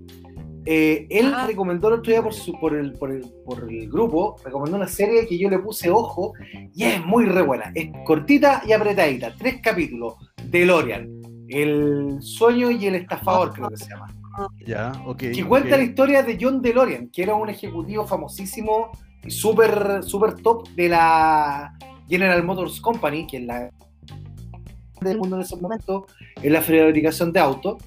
Eh, 0.64 1.06
él 1.10 1.32
Ah. 1.34 1.46
recomendó 1.46 1.88
el 1.88 1.94
otro 1.94 2.12
día 2.12 2.22
por, 2.22 2.32
su, 2.32 2.52
por, 2.60 2.74
el, 2.74 2.92
por, 2.92 3.10
el, 3.10 3.24
por 3.44 3.68
el 3.70 3.88
grupo, 3.90 4.36
recomendó 4.44 4.76
una 4.76 4.86
serie 4.86 5.26
que 5.26 5.36
yo 5.38 5.50
le 5.50 5.58
puse 5.58 5.90
ojo 5.90 6.34
y 6.74 6.84
es 6.84 7.04
muy 7.04 7.26
re 7.26 7.42
buena. 7.42 7.72
Es 7.74 7.90
cortita 8.04 8.62
y 8.66 8.72
apretadita. 8.72 9.34
Tres 9.36 9.60
capítulos. 9.62 10.14
DeLorean. 10.44 11.08
El 11.48 12.16
sueño 12.20 12.70
y 12.70 12.86
el 12.86 12.94
estafador, 12.94 13.52
creo 13.52 13.68
que 13.68 13.76
se 13.76 13.90
llama. 13.90 14.06
Ya, 14.66 14.92
ok. 15.04 15.18
Que 15.18 15.44
cuenta 15.44 15.70
ok. 15.74 15.76
la 15.76 15.82
historia 15.82 16.22
de 16.22 16.38
John 16.40 16.62
DeLorean, 16.62 17.08
que 17.08 17.22
era 17.22 17.34
un 17.34 17.48
ejecutivo 17.48 18.06
famosísimo 18.06 18.90
y 19.24 19.30
súper 19.30 20.02
super 20.02 20.34
top 20.34 20.68
de 20.70 20.88
la 20.88 21.74
General 22.08 22.42
Motors 22.42 22.80
Company, 22.80 23.26
que 23.26 23.38
es 23.38 23.44
la 23.44 23.70
del 25.00 25.18
mundo 25.18 25.36
en 25.36 25.42
esos 25.42 25.60
momentos, 25.60 26.04
en 26.42 26.52
la 26.52 26.62
fabricación 26.62 27.32
de 27.32 27.40
autos, 27.40 27.82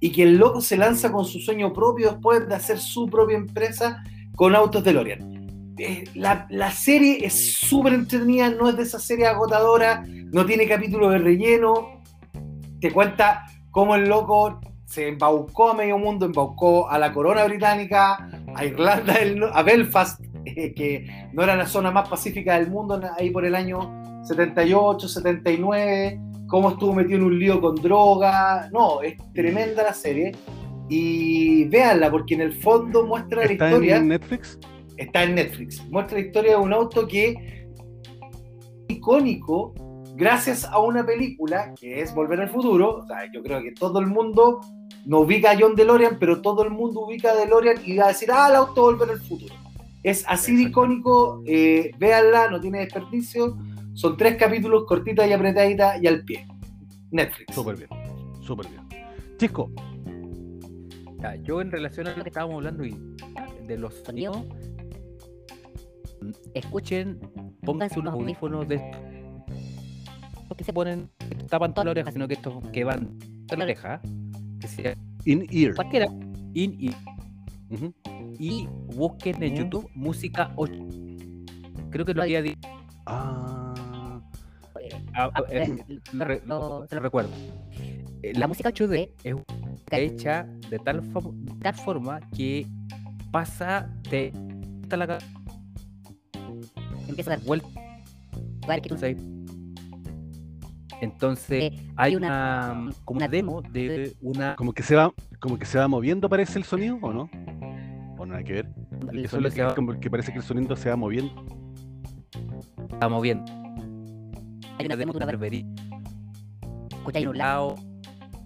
y 0.00 0.10
que 0.10 0.22
el 0.22 0.38
loco 0.38 0.60
se 0.60 0.76
lanza 0.76 1.12
con 1.12 1.24
su 1.24 1.38
sueño 1.38 1.72
propio 1.72 2.12
después 2.12 2.48
de 2.48 2.54
hacer 2.54 2.78
su 2.78 3.06
propia 3.08 3.36
empresa 3.36 4.02
con 4.34 4.56
autos 4.56 4.82
DeLorean. 4.82 5.74
Eh, 5.78 6.04
La, 6.14 6.46
la 6.50 6.70
serie 6.70 7.24
es 7.24 7.54
súper 7.54 7.92
entretenida, 7.92 8.50
no 8.50 8.68
es 8.68 8.76
de 8.76 8.82
esa 8.82 8.98
serie 8.98 9.26
agotadora, 9.26 10.04
no 10.06 10.44
tiene 10.46 10.66
capítulo 10.66 11.10
de 11.10 11.18
relleno, 11.18 12.00
te 12.80 12.90
cuenta 12.90 13.46
cómo 13.70 13.94
el 13.94 14.08
loco 14.08 14.60
se 14.86 15.08
embaucó 15.08 15.70
a 15.70 15.74
medio 15.74 15.98
mundo, 15.98 16.26
embaucó 16.26 16.90
a 16.90 16.98
la 16.98 17.12
corona 17.12 17.44
británica, 17.44 18.28
a 18.54 18.64
Irlanda, 18.64 19.14
a 19.52 19.62
Belfast, 19.62 20.20
eh, 20.44 20.74
que 20.74 21.28
no 21.32 21.42
era 21.42 21.54
la 21.54 21.66
zona 21.66 21.90
más 21.90 22.08
pacífica 22.08 22.58
del 22.58 22.70
mundo, 22.70 23.00
ahí 23.16 23.30
por 23.30 23.44
el 23.44 23.54
año 23.54 24.22
78, 24.24 25.08
79, 25.08 26.20
cómo 26.50 26.70
estuvo 26.70 26.92
metido 26.92 27.18
en 27.18 27.24
un 27.24 27.38
lío 27.38 27.60
con 27.60 27.76
droga. 27.76 28.68
No, 28.72 29.00
es 29.00 29.16
tremenda 29.32 29.84
la 29.84 29.94
serie. 29.94 30.32
Y 30.88 31.64
véanla, 31.64 32.10
porque 32.10 32.34
en 32.34 32.40
el 32.42 32.52
fondo 32.52 33.06
muestra 33.06 33.44
la 33.44 33.52
¿Está 33.52 33.68
historia 33.70 33.96
en 33.96 34.08
Netflix? 34.08 34.58
está 34.96 35.22
en 35.22 35.36
Netflix. 35.36 35.82
Muestra 35.88 36.18
la 36.18 36.26
historia 36.26 36.50
de 36.52 36.56
un 36.56 36.72
auto 36.72 37.06
que 37.06 37.68
icónico 38.88 39.72
gracias 40.16 40.64
a 40.64 40.78
una 40.80 41.06
película 41.06 41.72
que 41.80 42.00
es 42.02 42.12
Volver 42.12 42.40
al 42.40 42.50
Futuro. 42.50 42.96
O 42.96 43.06
sea, 43.06 43.30
yo 43.32 43.42
creo 43.42 43.62
que 43.62 43.70
todo 43.72 44.00
el 44.00 44.08
mundo 44.08 44.60
no 45.06 45.20
ubica 45.20 45.52
a 45.52 45.56
John 45.58 45.76
DeLorean, 45.76 46.18
pero 46.18 46.42
todo 46.42 46.64
el 46.64 46.70
mundo 46.70 47.06
ubica 47.06 47.30
a 47.30 47.36
DeLorean 47.36 47.76
y 47.84 47.96
va 47.96 48.06
a 48.06 48.08
decir, 48.08 48.28
ah, 48.32 48.48
el 48.50 48.56
auto 48.56 48.82
Volver 48.82 49.10
al 49.10 49.20
Futuro. 49.20 49.54
Es 50.02 50.24
así 50.26 50.56
de 50.56 50.62
icónico, 50.62 51.42
eh, 51.46 51.92
véanla, 51.98 52.50
no 52.50 52.60
tiene 52.60 52.80
desperdicio. 52.80 53.56
Son 53.94 54.16
tres 54.16 54.36
capítulos 54.36 54.84
cortitas 54.86 55.28
y 55.28 55.32
apretaditas 55.32 56.02
y 56.02 56.06
al 56.06 56.24
pie. 56.24 56.46
Netflix. 57.10 57.54
Súper 57.54 57.76
bien, 57.76 57.88
súper 58.42 58.66
bien. 58.68 58.82
Chisco, 59.36 59.70
Ya, 61.20 61.34
yo 61.36 61.60
en 61.60 61.70
relación 61.70 62.06
a 62.06 62.16
lo 62.16 62.22
que 62.22 62.30
estábamos 62.30 62.56
hablando 62.56 62.84
y 62.84 62.96
de 63.66 63.76
los 63.78 63.94
sonidos, 64.04 64.38
escuchen, 66.54 67.18
pónganse 67.62 67.98
unos 67.98 68.14
audífonos 68.14 68.66
de 68.68 68.76
estos 68.76 70.56
que 70.56 70.64
se 70.64 70.72
ponen, 70.72 71.08
que 71.18 71.34
tapan 71.48 71.72
toda 71.74 71.86
la 71.86 71.90
oreja, 71.92 72.10
sino 72.12 72.26
que 72.28 72.34
estos 72.34 72.54
que 72.72 72.84
van 72.84 73.18
toda 73.46 73.58
la 73.58 73.64
oreja, 73.64 74.00
que 74.60 74.68
sea 74.68 74.94
in 75.24 75.46
ear. 75.50 75.74
cualquiera, 75.74 76.06
in 76.54 76.76
y, 76.78 76.90
Ujú. 77.70 77.94
y 78.38 78.66
busquen 78.96 79.42
en 79.42 79.52
Ujú. 79.54 79.62
YouTube 79.62 79.90
música 79.94 80.52
8. 80.56 80.72
Creo 81.90 82.04
que 82.04 82.14
lo 82.14 82.22
había 82.22 82.42
dicho. 82.42 82.68
Ah, 83.06 83.59
ah, 85.14 85.30
ah, 85.34 85.42
eh, 85.50 85.84
lo, 86.46 86.86
lo 86.90 87.00
recuerdo. 87.00 87.30
Eh, 88.22 88.32
La 88.34 88.46
música 88.46 88.70
8D 88.70 89.10
es 89.24 89.34
hecha 89.92 90.44
de 90.68 90.78
tal, 90.78 91.00
de 91.00 91.54
tal 91.60 91.74
forma 91.74 92.20
que 92.36 92.66
pasa 93.30 93.88
de 94.10 94.32
hasta 94.82 94.96
la 94.96 95.18
Empieza 97.08 97.34
a 97.34 97.36
dar. 97.36 97.46
Entonces 101.00 101.62
Eh, 101.62 101.70
hay 101.96 102.10
hay 102.12 102.16
una, 102.16 102.72
una- 102.78 102.92
como 103.04 103.18
una 103.18 103.28
demo 103.28 103.62
de 103.62 104.14
una 104.20 104.54
como 104.54 104.72
que 104.72 104.82
se 104.82 104.94
va, 104.96 105.12
como 105.40 105.58
que 105.58 105.64
se 105.64 105.78
va 105.78 105.88
moviendo, 105.88 106.28
parece 106.28 106.58
el 106.58 106.64
sonido, 106.64 106.98
¿o 107.00 107.12
no? 107.12 107.30
O 108.18 108.26
nada 108.26 108.42
que 108.42 108.52
ver. 108.52 108.68
Eso 109.14 109.38
es 109.38 109.42
lo 109.42 109.50
que, 109.50 109.62
va 109.62 109.74
como 109.74 109.98
que 109.98 110.10
parece 110.10 110.30
que 110.30 110.38
el 110.38 110.44
sonido 110.44 110.76
se 110.76 110.90
va 110.90 110.96
moviendo. 110.96 111.32
está 112.92 113.08
moviendo. 113.08 113.59
Hay 114.80 114.86
una 114.86 114.96
demo 114.96 115.12
de 115.12 115.18
una 115.18 115.26
Reverí- 115.26 115.66
escucháis 116.90 117.24
en 117.24 117.28
un 117.30 117.38
lado, 117.38 117.74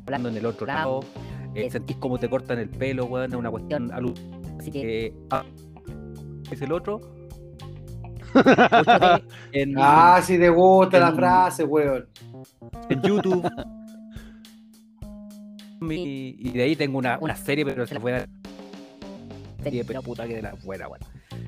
hablando 0.05 0.29
en 0.29 0.37
el 0.37 0.47
otro 0.47 0.67
lado, 0.67 1.01
lado, 1.01 1.55
eh, 1.55 1.67
eh, 1.67 1.71
sentís 1.71 1.97
como 1.97 2.19
te 2.19 2.29
cortan 2.29 2.59
el 2.59 2.69
pelo, 2.69 3.07
weón, 3.07 3.33
es 3.33 3.37
una 3.39 3.51
cuestión 3.51 3.91
así 4.59 4.71
que 4.71 4.81
que 4.83 5.15
ah, 5.31 5.45
es 6.51 6.61
el 6.63 6.73
otro. 6.73 7.01
En, 9.53 9.75
Ah, 9.79 10.21
si 10.25 10.37
te 10.39 10.49
gusta 10.49 10.99
la 10.99 11.11
en- 11.11 11.17
frase, 11.17 11.65
weón. 11.65 12.09
en 12.89 13.03
YouTube. 13.03 13.49
Mi- 15.81 16.35
y 16.39 16.51
de 16.51 16.63
ahí 16.63 16.77
tengo 16.77 16.99
una, 16.99 17.19
una 17.21 17.37
serie, 17.37 17.65
pero 17.65 17.87
se 17.87 17.95
la 17.95 18.01
voy 18.01 18.13
a 18.13 18.19
dar. 18.21 18.29
Serie, 19.63 19.85
pero 19.85 20.03
puta 20.03 20.27
que 20.27 20.37
de 20.37 20.43
la 20.43 20.55
buena, 20.65 20.87
bueno. 20.89 21.07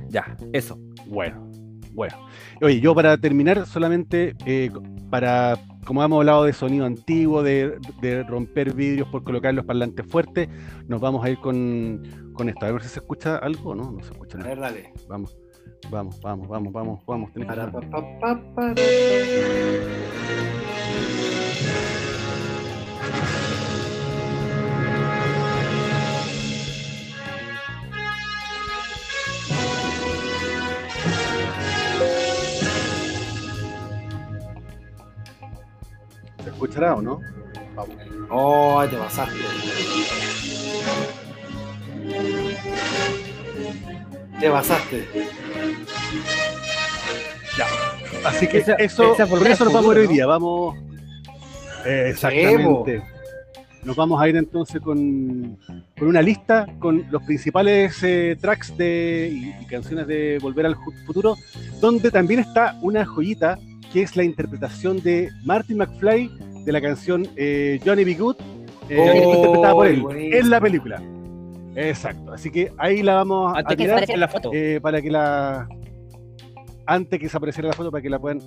Ya, 0.09 0.37
eso. 0.53 0.79
Bueno, 1.07 1.51
bueno. 1.97 2.17
Oye, 2.63 2.79
yo 2.81 2.95
para 2.95 3.17
terminar, 3.19 3.67
solamente 3.67 4.35
eh, 4.47 4.71
para, 5.11 5.59
como 5.85 6.05
hemos 6.05 6.19
hablado 6.19 6.45
de 6.45 6.53
sonido 6.53 6.87
antiguo, 6.87 7.43
de, 7.43 7.79
de 8.01 8.23
romper 8.23 8.73
vidrios 8.75 9.09
por 9.09 9.25
colocar 9.25 9.53
los 9.55 9.65
parlantes 9.65 10.07
fuertes, 10.07 10.49
nos 10.87 11.01
vamos 11.01 11.25
a 11.25 11.31
ir 11.31 11.39
con, 11.39 12.03
con 12.35 12.49
esto. 12.49 12.67
A 12.67 12.71
ver 12.73 12.83
si 12.83 12.89
se 12.91 13.01
escucha 13.01 13.37
algo 13.39 13.71
o 13.71 13.75
no, 13.75 13.91
no 13.91 14.03
se 14.05 14.13
escucha 14.13 14.37
A 14.39 14.41
nada. 14.43 14.51
ver, 14.51 14.61
dale. 14.61 14.93
Vamos, 15.09 15.37
vamos, 15.91 16.21
vamos, 16.21 16.49
vamos, 16.49 16.73
vamos, 16.73 17.05
vamos. 17.07 17.33
tenés 17.33 17.49
que 17.49 17.57
escuchará 36.57 36.95
o 36.95 37.03
no? 37.03 37.21
Vamos. 37.75 37.97
Oh, 38.31 38.83
te 38.91 38.97
pasaste. 38.97 39.35
Te 44.41 44.51
pasaste. 44.51 45.09
Así 48.25 48.47
que 48.49 48.59
Esa- 48.59 48.75
eso, 48.75 49.15
esa 49.15 49.27
por 49.27 49.39
volver 49.39 49.53
eso 49.53 49.65
nos 49.65 49.73
vamos 49.73 49.87
futuro, 49.87 50.01
hoy 50.01 50.07
¿no? 50.09 50.13
día. 50.13 50.27
Vamos. 50.27 50.77
Eh, 51.87 52.09
exactamente. 52.11 53.03
Nos 53.85 53.95
vamos 53.95 54.21
a 54.21 54.29
ir 54.29 54.37
entonces 54.37 54.81
con, 54.81 55.57
con 55.97 56.09
una 56.09 56.21
lista 56.21 56.67
con 56.81 57.07
los 57.09 57.23
principales 57.23 58.03
eh, 58.03 58.37
tracks 58.41 58.77
de, 58.77 59.31
y, 59.33 59.63
y 59.63 59.67
canciones 59.67 60.09
de 60.09 60.39
Volver 60.43 60.67
al 60.67 60.77
Futuro, 61.07 61.37
donde 61.81 62.11
también 62.11 62.41
está 62.41 62.77
una 62.83 63.07
joyita 63.07 63.57
que 63.93 64.03
es 64.03 64.17
la 64.17 64.25
interpretación 64.25 65.01
de 65.03 65.31
Martin 65.45 65.79
McFly 65.79 66.31
de 66.67 66.73
la 66.73 66.81
canción 66.83 67.27
eh, 67.37 67.81
Johnny 67.85 68.05
B. 68.05 68.15
Good, 68.15 68.37
eh, 68.91 68.99
Oh, 69.25 69.35
interpretada 69.35 69.73
por 69.73 69.87
él 69.87 70.03
buenísimo. 70.03 70.37
en 70.37 70.51
la 70.51 70.61
película. 70.61 71.03
Exacto. 71.77 72.33
Así 72.33 72.51
que 72.51 72.73
ahí 72.79 73.03
la 73.03 73.15
vamos 73.15 73.55
a 73.55 73.59
Antes 73.61 73.77
tirar 73.77 73.93
aparezca 73.93 74.15
en 74.15 74.21
la 74.21 74.29
foto. 74.29 74.51
eh, 74.53 74.81
para 74.83 75.01
que 75.01 75.11
la 75.11 75.69
antes 76.87 77.19
que 77.19 77.29
se 77.29 77.37
apareciera 77.37 77.69
la 77.69 77.75
foto 77.75 77.91
para 77.91 78.01
que 78.03 78.09
la 78.11 78.19
puedan 78.19 78.39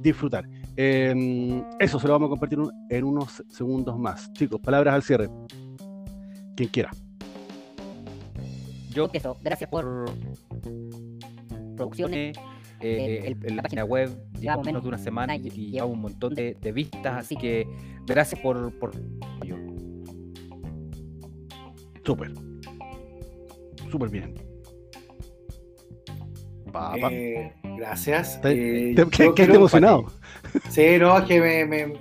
disfrutar. 0.00 0.44
Eh, 0.76 1.62
eso 1.78 1.98
se 1.98 2.06
lo 2.06 2.12
vamos 2.12 2.26
a 2.26 2.30
compartir 2.30 2.58
un- 2.60 2.70
en 2.90 3.04
unos 3.04 3.42
segundos 3.48 3.98
más. 3.98 4.30
Chicos, 4.34 4.60
palabras 4.60 4.94
al 4.94 5.02
cierre. 5.02 5.28
Quien 6.54 6.68
quiera. 6.68 6.90
Yo 8.90 9.08
eso, 9.12 9.36
gracias 9.42 9.68
por 9.70 10.04
producciones. 11.76 12.36
Eh, 12.80 13.22
el- 13.26 13.38
en 13.46 13.56
la 13.56 13.56
la 13.56 13.62
página 13.62 13.84
web 13.84 14.10
llevamos 14.38 14.66
menos 14.66 14.82
de 14.82 14.88
una 14.88 14.98
semana 14.98 15.36
y, 15.36 15.48
y- 15.54 15.80
un 15.80 16.00
montón 16.00 16.34
de, 16.34 16.54
de 16.60 16.72
vistas, 16.72 17.14
así 17.14 17.36
que 17.36 17.66
gracias 18.06 18.40
por, 18.40 18.72
por 18.78 18.92
Súper. 22.04 22.32
Súper 23.90 24.08
bien. 24.10 24.34
Pa, 26.72 26.94
pa. 27.00 27.08
Eh, 27.12 27.52
gracias. 27.78 28.40
Te- 28.42 28.90
Eh, 28.90 28.94
quiero- 28.94 29.34
esté 29.36 29.44
emocionado. 29.56 30.06
Sí, 30.70 30.98
no, 31.00 31.16
es 31.18 31.24
que 31.24 31.40
me, 31.40 31.64
me- 31.64 31.92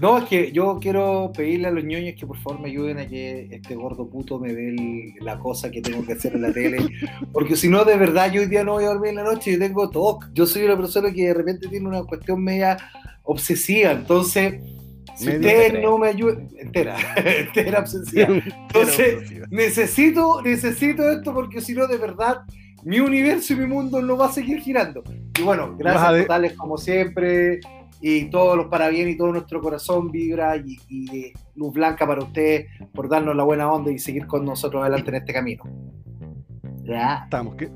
No, 0.00 0.18
es 0.18 0.24
que 0.24 0.50
yo 0.50 0.78
quiero 0.80 1.30
pedirle 1.36 1.68
a 1.68 1.70
los 1.70 1.84
ñoños 1.84 2.14
que 2.18 2.26
por 2.26 2.36
favor 2.38 2.60
me 2.60 2.68
ayuden 2.68 2.98
a 2.98 3.06
que 3.06 3.48
este 3.50 3.74
gordo 3.76 4.08
puto 4.08 4.40
me 4.40 4.52
dé 4.52 4.70
el- 4.70 5.12
la 5.20 5.38
cosa 5.38 5.70
que 5.70 5.80
tengo 5.80 6.04
que 6.04 6.14
hacer 6.14 6.34
en 6.34 6.42
la 6.42 6.52
tele. 6.52 6.78
Porque 7.32 7.54
si 7.56 7.68
no, 7.68 7.84
de 7.84 7.96
verdad, 7.96 8.32
yo 8.32 8.40
hoy 8.40 8.48
día 8.48 8.64
no 8.64 8.72
voy 8.72 8.84
a 8.84 8.88
dormir 8.88 9.10
en 9.10 9.16
la 9.16 9.24
noche. 9.24 9.52
Yo 9.52 9.58
tengo 9.58 9.88
TOC. 9.90 10.30
Yo 10.34 10.46
soy 10.46 10.64
una 10.64 10.76
persona 10.76 11.12
que 11.12 11.28
de 11.28 11.34
repente 11.34 11.68
tiene 11.68 11.86
una 11.88 12.02
cuestión 12.02 12.42
media 12.42 12.76
obsesiva. 13.22 13.92
Entonces, 13.92 14.54
si 15.16 15.28
ustedes 15.28 15.72
te 15.74 15.80
no 15.80 15.96
me 15.96 16.08
ayudan. 16.08 16.48
Entera, 16.58 16.96
entera 17.16 17.78
obsesiva. 17.80 18.28
Entonces, 18.66 19.42
necesito, 19.50 20.42
necesito 20.42 21.08
esto 21.10 21.32
porque 21.32 21.60
si 21.60 21.72
no, 21.72 21.86
de 21.86 21.98
verdad, 21.98 22.38
mi 22.82 22.98
universo 23.00 23.52
y 23.52 23.56
mi 23.56 23.66
mundo 23.66 24.02
no 24.02 24.16
va 24.16 24.26
a 24.26 24.32
seguir 24.32 24.58
girando. 24.60 25.04
Y 25.38 25.42
bueno, 25.42 25.74
gracias 25.78 26.02
totales 26.22 26.52
como 26.54 26.76
siempre. 26.78 27.60
Y 28.06 28.26
todos 28.26 28.54
los 28.54 28.66
parabienes 28.66 29.14
y 29.14 29.16
todo 29.16 29.32
nuestro 29.32 29.62
corazón 29.62 30.10
vibra 30.10 30.58
y, 30.58 30.76
y 30.90 31.32
luz 31.56 31.72
blanca 31.72 32.06
para 32.06 32.22
ustedes 32.22 32.66
por 32.92 33.08
darnos 33.08 33.34
la 33.34 33.44
buena 33.44 33.72
onda 33.72 33.90
y 33.90 33.98
seguir 33.98 34.26
con 34.26 34.44
nosotros 34.44 34.82
adelante 34.82 35.08
en 35.08 35.16
este 35.16 35.32
camino. 35.32 35.64
Ya. 36.82 37.22
Estamos. 37.24 37.54
que- 37.54 37.70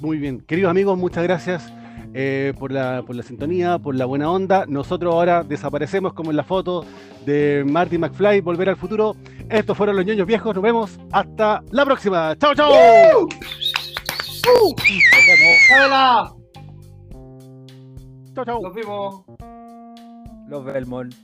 Muy 0.00 0.16
bien. 0.16 0.40
Queridos 0.40 0.70
amigos, 0.70 0.96
muchas 0.96 1.22
gracias 1.24 1.70
eh, 2.14 2.54
por, 2.58 2.72
la, 2.72 3.02
por 3.06 3.14
la 3.14 3.22
sintonía, 3.22 3.78
por 3.78 3.94
la 3.94 4.06
buena 4.06 4.30
onda. 4.30 4.64
Nosotros 4.66 5.12
ahora 5.14 5.42
desaparecemos 5.42 6.14
como 6.14 6.30
en 6.30 6.38
la 6.38 6.44
foto 6.44 6.86
de 7.26 7.62
Marty 7.68 7.98
McFly, 7.98 8.40
Volver 8.40 8.70
al 8.70 8.76
Futuro. 8.76 9.16
Estos 9.50 9.76
fueron 9.76 9.96
los 9.96 10.06
ñoños 10.06 10.26
viejos. 10.26 10.54
Nos 10.54 10.64
vemos 10.64 10.98
hasta 11.12 11.62
la 11.72 11.84
próxima. 11.84 12.34
¡Chao, 12.38 12.54
chao! 12.54 12.72
¡Hola! 15.84 16.41
¡Chao, 18.34 18.44
chao! 18.44 18.62
Nos 18.62 18.74
vemos. 18.74 19.24
Los 20.48 20.64
Belmont. 20.64 21.14